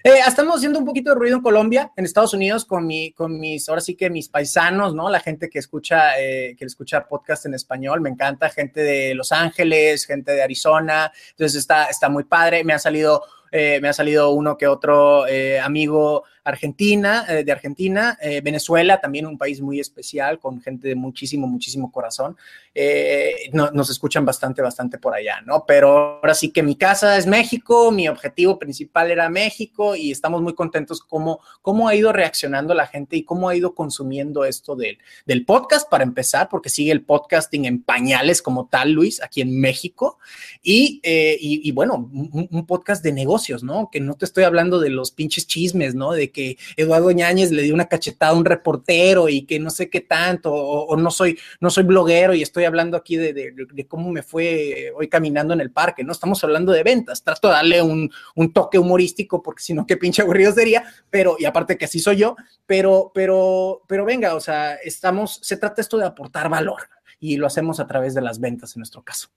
Eh, 0.04 0.20
estamos 0.24 0.56
haciendo 0.56 0.78
un 0.78 0.84
poquito 0.84 1.10
de 1.10 1.16
ruido 1.16 1.36
en 1.36 1.42
Colombia, 1.42 1.92
en 1.96 2.04
Estados 2.04 2.32
Unidos, 2.32 2.64
con, 2.64 2.86
mi, 2.86 3.12
con 3.12 3.40
mis, 3.40 3.68
ahora 3.68 3.80
sí 3.80 3.96
que 3.96 4.08
mis 4.08 4.28
paisanos, 4.28 4.94
¿no? 4.94 5.10
La 5.10 5.18
gente 5.18 5.50
que 5.50 5.58
escucha, 5.58 6.20
eh, 6.20 6.54
que 6.56 6.64
escucha 6.64 7.08
podcast 7.08 7.46
en 7.46 7.54
español, 7.54 8.00
me 8.00 8.08
encanta, 8.08 8.48
gente 8.48 8.80
de 8.80 9.16
Los 9.16 9.32
Ángeles, 9.32 10.06
gente 10.06 10.32
de 10.32 10.42
Arizona, 10.42 11.10
entonces 11.30 11.58
está, 11.58 11.86
está 11.86 12.08
muy 12.08 12.22
padre, 12.22 12.62
me 12.62 12.74
ha 12.74 12.78
salido, 12.78 13.24
eh, 13.50 13.80
me 13.82 13.88
ha 13.88 13.92
salido 13.92 14.30
uno 14.30 14.56
que 14.56 14.68
otro 14.68 15.24
amigo 15.60 16.22
Argentina, 16.48 17.26
eh, 17.28 17.44
de 17.44 17.52
Argentina, 17.52 18.18
eh, 18.22 18.40
Venezuela, 18.40 19.00
también 19.00 19.26
un 19.26 19.36
país 19.36 19.60
muy 19.60 19.80
especial, 19.80 20.38
con 20.38 20.60
gente 20.60 20.88
de 20.88 20.94
muchísimo, 20.94 21.46
muchísimo 21.46 21.92
corazón. 21.92 22.36
Eh, 22.74 23.50
no, 23.52 23.70
nos 23.72 23.90
escuchan 23.90 24.24
bastante, 24.24 24.62
bastante 24.62 24.98
por 24.98 25.14
allá, 25.14 25.40
¿no? 25.44 25.64
Pero 25.66 26.20
ahora 26.20 26.34
sí 26.34 26.50
que 26.50 26.62
mi 26.62 26.76
casa 26.76 27.16
es 27.16 27.26
México, 27.26 27.90
mi 27.90 28.08
objetivo 28.08 28.58
principal 28.58 29.10
era 29.10 29.28
México 29.28 29.94
y 29.94 30.10
estamos 30.10 30.40
muy 30.40 30.54
contentos 30.54 31.00
cómo, 31.00 31.40
cómo 31.60 31.88
ha 31.88 31.94
ido 31.94 32.12
reaccionando 32.12 32.72
la 32.72 32.86
gente 32.86 33.16
y 33.16 33.24
cómo 33.24 33.48
ha 33.48 33.56
ido 33.56 33.74
consumiendo 33.74 34.44
esto 34.44 34.74
del, 34.74 34.98
del 35.26 35.44
podcast, 35.44 35.88
para 35.90 36.04
empezar, 36.04 36.48
porque 36.48 36.70
sigue 36.70 36.92
el 36.92 37.02
podcasting 37.02 37.66
en 37.66 37.82
pañales 37.82 38.40
como 38.42 38.68
tal, 38.68 38.92
Luis, 38.92 39.22
aquí 39.22 39.40
en 39.40 39.60
México. 39.60 40.18
Y, 40.62 41.00
y, 41.04 41.70
bueno, 41.72 41.94
un, 41.94 42.48
un, 42.50 42.66
podcast 42.66 43.02
de 43.02 43.12
negocios, 43.12 43.62
¿no? 43.62 43.88
Que 43.90 44.00
no 44.00 44.14
te 44.14 44.24
estoy 44.24 44.44
hablando 44.44 44.80
de 44.80 44.90
los 44.90 45.10
pinches 45.10 45.46
chismes, 45.46 45.94
¿no? 45.94 46.12
De 46.12 46.30
Eduardo 46.76 47.10
Ñáñez 47.10 47.50
le 47.50 47.62
dio 47.62 47.74
una 47.74 47.88
cachetada 47.88 48.32
a 48.32 48.34
un 48.34 48.44
reportero 48.44 49.28
y 49.28 49.42
que 49.42 49.58
no 49.58 49.70
sé 49.70 49.90
qué 49.90 50.00
tanto, 50.00 50.52
o, 50.52 50.96
no, 50.96 51.10
soy, 51.10 51.38
no 51.60 51.70
soy 51.70 51.84
bloguero 51.84 52.34
y 52.34 52.42
estoy 52.42 52.64
hablando 52.64 52.96
aquí 52.96 53.16
de, 53.16 53.32
de, 53.32 53.52
de, 53.52 53.86
cómo 53.86 54.10
me 54.10 54.22
fue 54.22 54.92
hoy 54.96 55.08
caminando 55.08 55.54
en 55.54 55.60
el 55.60 55.70
parque, 55.70 56.04
¿no? 56.04 56.12
Estamos 56.12 56.42
hablando 56.44 56.72
de 56.72 56.82
ventas, 56.82 57.22
trato 57.22 57.48
de 57.48 57.54
darle 57.54 57.82
un, 57.82 58.10
un 58.34 58.52
toque 58.52 58.78
humorístico 58.78 59.42
porque 59.42 59.62
si 59.62 59.74
no, 59.74 59.86
qué 59.86 59.96
pinche 59.96 60.22
aburrido 60.22 60.52
sería, 60.52 60.84
pero, 61.10 61.36
y 61.38 61.44
aparte 61.44 61.76
que 61.76 61.84
así 61.84 61.98
soy 61.98 62.18
yo, 62.18 62.36
pero, 62.66 63.10
pero, 63.14 63.82
pero 63.86 64.04
venga, 64.04 64.34
o 64.34 64.40
sea, 64.40 64.74
estamos, 64.76 65.40
se 65.42 65.56
trata 65.56 65.80
esto 65.80 65.98
de 65.98 66.06
aportar 66.06 66.48
valor 66.48 66.82
y 67.20 67.36
lo 67.36 67.46
hacemos 67.46 67.80
a 67.80 67.86
través 67.86 68.14
de 68.14 68.22
las 68.22 68.40
ventas 68.40 68.76
en 68.76 68.80
nuestro 68.80 69.02
caso. 69.02 69.28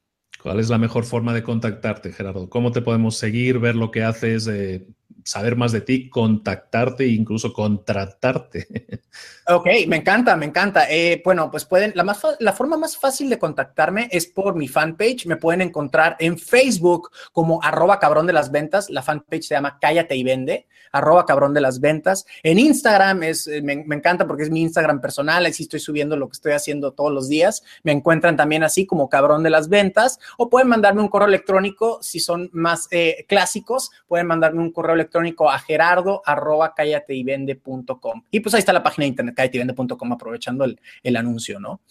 ¿Cuál 0.41 0.59
es 0.59 0.69
la 0.69 0.77
mejor 0.77 1.03
forma 1.03 1.33
de 1.33 1.43
contactarte, 1.43 2.11
Gerardo? 2.11 2.49
¿Cómo 2.49 2.71
te 2.71 2.81
podemos 2.81 3.17
seguir, 3.17 3.59
ver 3.59 3.75
lo 3.75 3.91
que 3.91 4.03
haces, 4.03 4.47
eh, 4.47 4.87
saber 5.23 5.55
más 5.55 5.71
de 5.71 5.81
ti, 5.81 6.09
contactarte 6.09 7.03
e 7.03 7.09
incluso 7.09 7.53
contratarte? 7.53 8.67
Ok, 9.47 9.67
me 9.87 9.97
encanta, 9.97 10.37
me 10.37 10.45
encanta. 10.45 10.89
Eh, 10.89 11.21
bueno, 11.25 11.51
pues 11.51 11.65
pueden, 11.65 11.91
la, 11.95 12.03
más, 12.03 12.21
la 12.39 12.53
forma 12.53 12.77
más 12.77 12.95
fácil 12.95 13.29
de 13.29 13.39
contactarme 13.39 14.07
es 14.11 14.27
por 14.27 14.55
mi 14.55 14.67
fanpage. 14.67 15.25
Me 15.25 15.35
pueden 15.35 15.61
encontrar 15.61 16.15
en 16.19 16.37
Facebook 16.37 17.09
como 17.33 17.61
arroba 17.61 17.99
cabrón 17.99 18.27
de 18.27 18.33
las 18.33 18.51
ventas. 18.51 18.89
La 18.89 19.01
fanpage 19.01 19.43
se 19.43 19.55
llama 19.55 19.77
Cállate 19.81 20.15
y 20.15 20.23
Vende, 20.23 20.67
arroba 20.93 21.25
cabrón 21.25 21.53
de 21.53 21.59
las 21.59 21.81
ventas. 21.81 22.25
En 22.43 22.59
Instagram 22.59 23.23
es, 23.23 23.47
eh, 23.47 23.61
me, 23.61 23.83
me 23.83 23.95
encanta 23.95 24.25
porque 24.25 24.43
es 24.43 24.51
mi 24.51 24.61
Instagram 24.61 25.01
personal. 25.01 25.43
Ahí 25.43 25.53
sí 25.53 25.63
estoy 25.63 25.79
subiendo 25.81 26.15
lo 26.15 26.29
que 26.29 26.35
estoy 26.35 26.53
haciendo 26.53 26.93
todos 26.93 27.11
los 27.11 27.27
días. 27.27 27.63
Me 27.83 27.91
encuentran 27.91 28.37
también 28.37 28.63
así 28.63 28.85
como 28.85 29.09
cabrón 29.09 29.43
de 29.43 29.49
las 29.49 29.67
ventas 29.67 30.19
o 30.37 30.49
pueden 30.49 30.69
mandarme 30.69 31.01
un 31.01 31.09
correo 31.09 31.27
electrónico 31.27 31.99
si 32.01 32.21
son 32.21 32.49
más 32.53 32.87
eh, 32.91 33.25
clásicos. 33.27 33.91
Pueden 34.07 34.27
mandarme 34.27 34.61
un 34.61 34.71
correo 34.71 34.93
electrónico 35.01 35.49
a 35.49 35.59
gerardo 35.59 36.21
arroba 36.25 36.73
cállateivende.com. 36.75 38.23
Y 38.31 38.39
pues 38.39 38.55
ahí 38.55 38.59
está 38.59 38.73
la 38.73 38.83
página 38.83 39.03
de 39.03 39.09
internet 39.09 39.35
cállateivende.com 39.35 40.11
aprovechando 40.13 40.63
el, 40.63 40.79
el 41.03 41.15
anuncio, 41.15 41.59
¿no? 41.59 41.81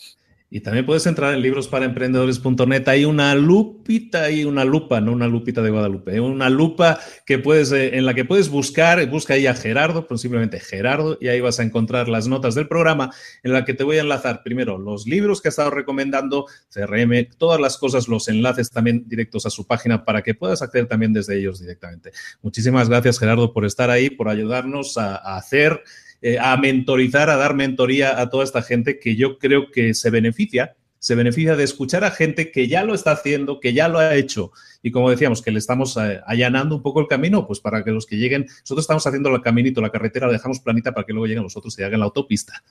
Y 0.52 0.62
también 0.62 0.84
puedes 0.84 1.06
entrar 1.06 1.32
en 1.32 1.42
librosparaemprendedores.net. 1.42 2.88
Hay 2.88 3.04
una 3.04 3.36
lupita, 3.36 4.24
hay 4.24 4.44
una 4.44 4.64
lupa, 4.64 5.00
no 5.00 5.12
una 5.12 5.28
lupita 5.28 5.62
de 5.62 5.70
Guadalupe, 5.70 6.18
una 6.18 6.50
lupa 6.50 6.98
que 7.24 7.38
puedes, 7.38 7.70
eh, 7.70 7.96
en 7.96 8.04
la 8.04 8.14
que 8.14 8.24
puedes 8.24 8.48
buscar, 8.48 9.08
busca 9.08 9.34
ahí 9.34 9.46
a 9.46 9.54
Gerardo, 9.54 10.08
posiblemente 10.08 10.58
Gerardo, 10.58 11.16
y 11.20 11.28
ahí 11.28 11.40
vas 11.40 11.60
a 11.60 11.62
encontrar 11.62 12.08
las 12.08 12.26
notas 12.26 12.56
del 12.56 12.66
programa 12.66 13.12
en 13.44 13.52
la 13.52 13.64
que 13.64 13.74
te 13.74 13.84
voy 13.84 13.98
a 13.98 14.00
enlazar 14.00 14.42
primero 14.42 14.76
los 14.76 15.06
libros 15.06 15.40
que 15.40 15.48
he 15.48 15.50
estado 15.50 15.70
recomendando, 15.70 16.46
CRM, 16.68 17.28
todas 17.38 17.60
las 17.60 17.78
cosas, 17.78 18.08
los 18.08 18.26
enlaces 18.26 18.70
también 18.70 19.04
directos 19.06 19.46
a 19.46 19.50
su 19.50 19.68
página 19.68 20.04
para 20.04 20.22
que 20.22 20.34
puedas 20.34 20.62
acceder 20.62 20.88
también 20.88 21.12
desde 21.12 21.38
ellos 21.38 21.60
directamente. 21.60 22.10
Muchísimas 22.42 22.88
gracias, 22.88 23.20
Gerardo, 23.20 23.52
por 23.52 23.64
estar 23.64 23.88
ahí, 23.88 24.10
por 24.10 24.28
ayudarnos 24.28 24.98
a 24.98 25.14
hacer 25.36 25.84
eh, 26.22 26.38
a 26.38 26.56
mentorizar, 26.56 27.30
a 27.30 27.36
dar 27.36 27.54
mentoría 27.54 28.20
a 28.20 28.30
toda 28.30 28.44
esta 28.44 28.62
gente 28.62 28.98
que 28.98 29.16
yo 29.16 29.38
creo 29.38 29.70
que 29.70 29.94
se 29.94 30.10
beneficia, 30.10 30.76
se 30.98 31.14
beneficia 31.14 31.56
de 31.56 31.64
escuchar 31.64 32.04
a 32.04 32.10
gente 32.10 32.50
que 32.50 32.68
ya 32.68 32.84
lo 32.84 32.94
está 32.94 33.12
haciendo, 33.12 33.60
que 33.60 33.72
ya 33.72 33.88
lo 33.88 33.98
ha 33.98 34.14
hecho 34.14 34.52
y 34.82 34.90
como 34.90 35.10
decíamos, 35.10 35.42
que 35.42 35.50
le 35.50 35.58
estamos 35.58 35.96
eh, 35.96 36.20
allanando 36.26 36.76
un 36.76 36.82
poco 36.82 37.00
el 37.00 37.06
camino, 37.06 37.46
pues 37.46 37.60
para 37.60 37.84
que 37.84 37.90
los 37.90 38.06
que 38.06 38.16
lleguen, 38.16 38.46
nosotros 38.46 38.84
estamos 38.84 39.06
haciendo 39.06 39.34
el 39.34 39.42
caminito, 39.42 39.80
la 39.80 39.90
carretera, 39.90 40.26
la 40.26 40.32
dejamos 40.32 40.60
planita 40.60 40.92
para 40.92 41.06
que 41.06 41.12
luego 41.12 41.26
lleguen 41.26 41.42
los 41.42 41.56
otros 41.56 41.78
y 41.78 41.82
hagan 41.82 42.00
la 42.00 42.06
autopista. 42.06 42.62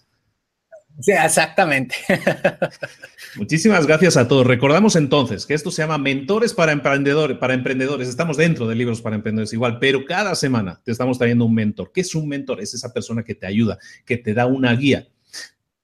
Sí, 1.00 1.12
exactamente. 1.12 1.95
Muchísimas 3.36 3.88
gracias 3.88 4.18
a 4.18 4.28
todos. 4.28 4.45
Recordamos 4.45 4.95
entonces 4.95 5.45
que 5.45 5.54
esto 5.54 5.72
se 5.72 5.82
llama 5.82 5.97
Mentores 5.97 6.54
para 6.54 6.72
Emprendedores. 6.72 7.38
Para 7.38 7.54
emprendedores. 7.54 8.10
Estamos 8.10 8.38
dentro 8.38 8.68
de 8.68 8.76
libros 8.76 9.02
para 9.02 9.16
emprendedores 9.16 9.54
igual, 9.54 9.80
pero 9.80 10.04
cada 10.06 10.36
semana 10.36 10.82
te 10.84 10.91
estamos 10.91 11.18
trayendo 11.18 11.45
un 11.45 11.56
mentor. 11.56 11.91
¿Qué 11.93 12.02
es 12.02 12.14
un 12.16 12.28
mentor? 12.28 12.62
Es 12.62 12.74
esa 12.74 12.91
persona 12.91 13.24
que 13.24 13.36
te 13.36 13.47
ayuda, 13.47 13.78
que 14.06 14.18
te 14.18 14.34
da 14.34 14.45
una 14.45 14.76
guía. 14.76 15.08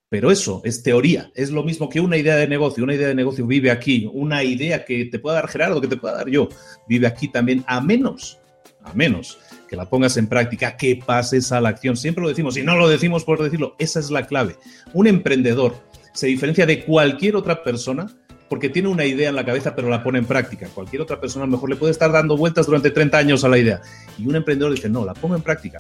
Pero 0.10 0.32
eso 0.32 0.62
es 0.64 0.84
teoría, 0.84 1.32
es 1.34 1.50
lo 1.50 1.64
mismo 1.64 1.90
que 1.90 2.00
una 2.00 2.18
idea 2.18 2.36
de 2.36 2.48
negocio. 2.48 2.84
Una 2.84 2.94
idea 2.94 3.08
de 3.08 3.16
negocio 3.16 3.48
vive 3.48 3.72
aquí, 3.72 4.10
una 4.14 4.44
idea 4.44 4.86
que 4.86 5.06
te 5.06 5.20
pueda 5.20 5.36
dar 5.38 5.48
Gerardo, 5.48 5.82
que 5.82 5.88
te 5.88 5.98
pueda 5.98 6.16
dar 6.16 6.30
yo, 6.30 6.48
vive 6.88 7.08
aquí 7.08 7.28
también, 7.28 7.64
a 7.68 7.82
menos, 7.82 8.40
a 8.84 8.94
menos 8.94 9.40
que 9.68 9.76
la 9.76 9.90
pongas 9.90 10.18
en 10.18 10.28
práctica, 10.28 10.78
que 10.78 11.00
pases 11.06 11.52
a 11.52 11.62
la 11.62 11.70
acción. 11.70 11.98
Siempre 11.98 12.22
lo 12.22 12.30
decimos 12.30 12.58
y 12.58 12.64
no 12.64 12.76
lo 12.76 12.88
decimos 12.88 13.24
por 13.24 13.42
decirlo, 13.42 13.76
esa 13.80 14.00
es 14.00 14.12
la 14.12 14.26
clave. 14.26 14.56
Un 14.94 15.08
emprendedor 15.08 15.76
se 16.14 16.28
diferencia 16.28 16.66
de 16.66 16.86
cualquier 16.86 17.36
otra 17.36 17.64
persona 17.64 18.08
porque 18.50 18.70
tiene 18.70 18.88
una 18.88 19.06
idea 19.06 19.30
en 19.30 19.36
la 19.36 19.46
cabeza 19.46 19.76
pero 19.76 19.90
la 19.90 20.04
pone 20.04 20.20
en 20.20 20.26
práctica. 20.26 20.68
Cualquier 20.74 21.02
otra 21.02 21.20
persona 21.20 21.44
a 21.44 21.48
lo 21.48 21.54
mejor 21.54 21.70
le 21.70 21.76
puede 21.76 21.92
estar 21.92 22.12
dando 22.12 22.38
vueltas 22.38 22.68
durante 22.68 22.92
30 22.92 23.18
años 23.18 23.44
a 23.44 23.50
la 23.50 23.58
idea. 23.58 23.82
Y 24.18 24.28
un 24.28 24.36
emprendedor 24.36 24.74
dice, 24.74 24.90
no, 24.90 25.06
la 25.06 25.14
pongo 25.14 25.36
en 25.36 25.42
práctica. 25.42 25.80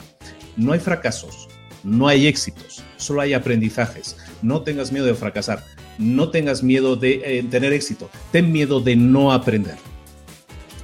No 0.57 0.73
hay 0.73 0.79
fracasos, 0.79 1.47
no 1.83 2.07
hay 2.07 2.27
éxitos, 2.27 2.83
solo 2.97 3.21
hay 3.21 3.33
aprendizajes. 3.33 4.17
No 4.41 4.61
tengas 4.61 4.91
miedo 4.91 5.05
de 5.05 5.15
fracasar, 5.15 5.63
no 5.97 6.29
tengas 6.29 6.63
miedo 6.63 6.95
de 6.95 7.21
eh, 7.23 7.43
tener 7.49 7.73
éxito, 7.73 8.09
ten 8.31 8.51
miedo 8.51 8.79
de 8.79 8.95
no 8.95 9.31
aprender. 9.31 9.75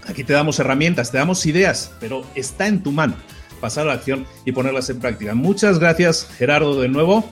Aquí 0.07 0.23
te 0.23 0.33
damos 0.33 0.59
herramientas, 0.59 1.11
te 1.11 1.17
damos 1.17 1.45
ideas, 1.45 1.91
pero 1.99 2.23
está 2.35 2.67
en 2.67 2.81
tu 2.81 2.91
mano 2.91 3.15
pasar 3.61 3.83
a 3.83 3.87
la 3.87 3.93
acción 3.93 4.25
y 4.43 4.51
ponerlas 4.51 4.89
en 4.89 4.99
práctica. 4.99 5.35
Muchas 5.35 5.79
gracias, 5.79 6.27
Gerardo, 6.37 6.81
de 6.81 6.89
nuevo. 6.89 7.23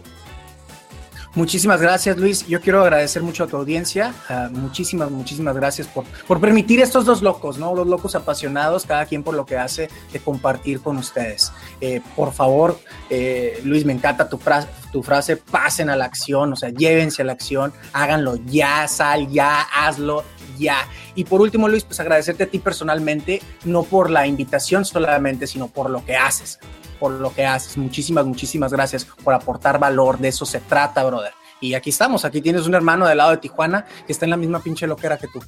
Muchísimas 1.36 1.80
gracias, 1.80 2.18
Luis. 2.18 2.46
Yo 2.48 2.60
quiero 2.60 2.82
agradecer 2.82 3.22
mucho 3.22 3.44
a 3.44 3.48
tu 3.48 3.56
audiencia. 3.56 4.14
Uh, 4.30 4.50
muchísimas, 4.50 5.12
muchísimas 5.12 5.56
gracias 5.56 5.88
por, 5.88 6.04
por 6.28 6.42
permitir 6.42 6.82
estos 6.82 7.06
dos 7.06 7.22
locos, 7.22 7.60
¿no? 7.60 7.76
Los 7.76 7.86
locos 7.86 8.16
apasionados, 8.16 8.86
cada 8.86 9.06
quien 9.06 9.22
por 9.22 9.36
lo 9.36 9.46
que 9.46 9.56
hace, 9.56 9.90
de 10.12 10.20
compartir 10.20 10.82
con 10.82 10.98
ustedes. 10.98 11.52
Eh, 11.82 12.02
por 12.16 12.34
favor, 12.34 12.80
eh, 13.12 13.62
Luis, 13.64 13.86
me 13.86 13.94
encanta 13.94 14.28
tu 14.28 14.40
frase, 14.40 14.68
tu 14.92 15.04
frase, 15.04 15.38
pasen 15.38 15.92
a 15.92 15.96
la 15.96 16.06
acción, 16.06 16.54
o 16.54 16.56
sea, 16.56 16.70
llévense 16.70 17.22
a 17.22 17.26
la 17.26 17.34
acción, 17.34 17.74
háganlo 17.94 18.38
ya, 18.48 18.88
sal 18.88 19.30
ya, 19.30 19.62
hazlo 19.62 20.24
ya. 20.58 20.88
Y 21.20 21.26
por 21.26 21.42
último, 21.42 21.68
Luis, 21.68 21.84
pues 21.84 22.00
agradecerte 22.00 22.46
a 22.46 22.48
ti 22.48 22.60
personalmente, 22.60 23.42
no 23.66 23.84
por 23.84 24.10
la 24.10 24.26
invitación 24.26 24.86
solamente, 24.86 25.48
sino 25.48 25.68
por 25.68 25.90
lo 25.90 26.06
que 26.06 26.16
haces 26.16 26.60
por 26.98 27.12
lo 27.12 27.34
que 27.34 27.46
haces. 27.46 27.78
Muchísimas, 27.78 28.26
muchísimas 28.26 28.72
gracias 28.74 29.06
por 29.24 29.34
aportar 29.34 29.80
valor. 29.80 30.18
De 30.18 30.28
eso 30.28 30.46
se 30.46 30.60
trata, 30.60 31.04
brother. 31.04 31.34
Y 31.62 31.74
aquí 31.74 31.90
estamos, 31.90 32.26
aquí 32.26 32.42
tienes 32.42 32.68
un 32.68 32.74
hermano 32.74 33.08
del 33.08 33.18
lado 33.18 33.32
de 33.32 33.38
Tijuana 33.38 33.86
que 34.06 34.12
está 34.12 34.26
en 34.26 34.32
la 34.32 34.38
misma 34.38 34.62
pinche 34.62 34.88
loquera 34.88 35.18
que 35.18 35.28
tú. 35.28 35.40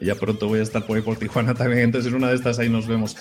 Ya 0.00 0.14
pronto 0.14 0.48
voy 0.48 0.60
a 0.60 0.62
estar 0.62 0.84
por 0.84 0.96
ahí 0.96 1.02
por 1.02 1.16
Tijuana 1.16 1.54
también, 1.54 1.80
entonces 1.80 2.10
en 2.10 2.16
una 2.16 2.28
de 2.28 2.36
estas 2.36 2.58
ahí 2.58 2.68
nos 2.68 2.86
vemos. 2.86 3.16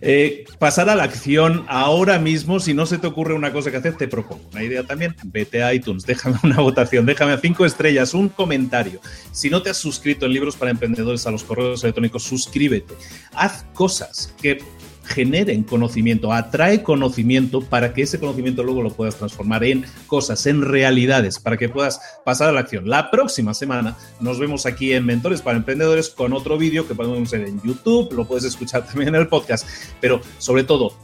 Eh, 0.00 0.44
pasar 0.58 0.88
a 0.90 0.94
la 0.94 1.04
acción 1.04 1.64
ahora 1.68 2.18
mismo, 2.18 2.60
si 2.60 2.74
no 2.74 2.86
se 2.86 2.98
te 2.98 3.06
ocurre 3.06 3.34
una 3.34 3.52
cosa 3.52 3.70
que 3.70 3.76
hacer, 3.76 3.96
te 3.96 4.08
propongo 4.08 4.42
una 4.52 4.62
idea 4.62 4.84
también. 4.84 5.14
Vete 5.24 5.62
a 5.62 5.72
iTunes, 5.74 6.04
déjame 6.06 6.36
una 6.42 6.60
votación, 6.60 7.06
déjame 7.06 7.32
a 7.32 7.38
cinco 7.38 7.64
estrellas, 7.64 8.14
un 8.14 8.28
comentario. 8.28 9.00
Si 9.32 9.50
no 9.50 9.62
te 9.62 9.70
has 9.70 9.76
suscrito 9.76 10.26
en 10.26 10.32
Libros 10.32 10.56
para 10.56 10.70
Emprendedores 10.70 11.26
a 11.26 11.30
los 11.30 11.44
correos 11.44 11.82
electrónicos, 11.84 12.22
suscríbete. 12.22 12.94
Haz 13.34 13.64
cosas 13.74 14.34
que 14.40 14.58
generen 15.04 15.62
conocimiento, 15.62 16.32
atrae 16.32 16.82
conocimiento 16.82 17.60
para 17.60 17.92
que 17.92 18.02
ese 18.02 18.20
conocimiento 18.20 18.62
luego 18.62 18.82
lo 18.82 18.90
puedas 18.90 19.16
transformar 19.16 19.64
en 19.64 19.84
cosas, 20.06 20.46
en 20.46 20.62
realidades, 20.62 21.38
para 21.38 21.56
que 21.56 21.68
puedas 21.68 22.00
pasar 22.24 22.48
a 22.48 22.52
la 22.52 22.60
acción. 22.60 22.88
La 22.88 23.10
próxima 23.10 23.54
semana 23.54 23.96
nos 24.20 24.38
vemos 24.38 24.66
aquí 24.66 24.92
en 24.92 25.04
Mentores 25.04 25.42
para 25.42 25.58
Emprendedores 25.58 26.08
con 26.08 26.32
otro 26.32 26.58
vídeo 26.58 26.86
que 26.86 26.94
podemos 26.94 27.30
ver 27.30 27.42
en 27.42 27.60
YouTube, 27.62 28.12
lo 28.12 28.26
puedes 28.26 28.44
escuchar 28.44 28.86
también 28.86 29.08
en 29.08 29.16
el 29.16 29.28
podcast, 29.28 29.66
pero 30.00 30.20
sobre 30.38 30.64
todo, 30.64 30.94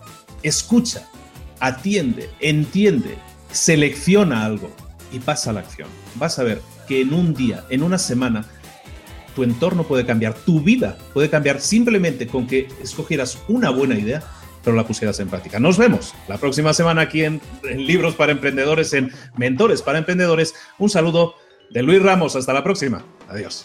escucha 0.42 1.08
atiende, 1.60 2.30
entiende, 2.40 3.16
selecciona 3.50 4.44
algo 4.44 4.70
y 5.12 5.18
pasa 5.18 5.50
a 5.50 5.52
la 5.54 5.60
acción. 5.60 5.88
Vas 6.16 6.38
a 6.38 6.44
ver 6.44 6.60
que 6.86 7.00
en 7.00 7.12
un 7.12 7.34
día, 7.34 7.64
en 7.70 7.82
una 7.82 7.98
semana, 7.98 8.46
tu 9.38 9.44
entorno 9.44 9.84
puede 9.84 10.04
cambiar, 10.04 10.34
tu 10.34 10.60
vida 10.60 10.98
puede 11.14 11.30
cambiar 11.30 11.60
simplemente 11.60 12.26
con 12.26 12.48
que 12.48 12.66
escogieras 12.82 13.38
una 13.46 13.70
buena 13.70 13.96
idea, 13.96 14.20
pero 14.64 14.74
la 14.74 14.84
pusieras 14.84 15.20
en 15.20 15.28
práctica. 15.28 15.60
Nos 15.60 15.78
vemos 15.78 16.12
la 16.26 16.38
próxima 16.38 16.74
semana 16.74 17.02
aquí 17.02 17.22
en, 17.22 17.40
Libros 17.62 18.16
para 18.16 18.32
Emprendedores, 18.32 18.92
en 18.94 19.12
Mentores 19.36 19.80
para 19.80 19.98
Emprendedores. 19.98 20.54
Un 20.78 20.90
saludo 20.90 21.36
de 21.70 21.84
Luis 21.84 22.02
Ramos. 22.02 22.34
Hasta 22.34 22.52
la 22.52 22.64
próxima. 22.64 23.04
Adiós. 23.28 23.64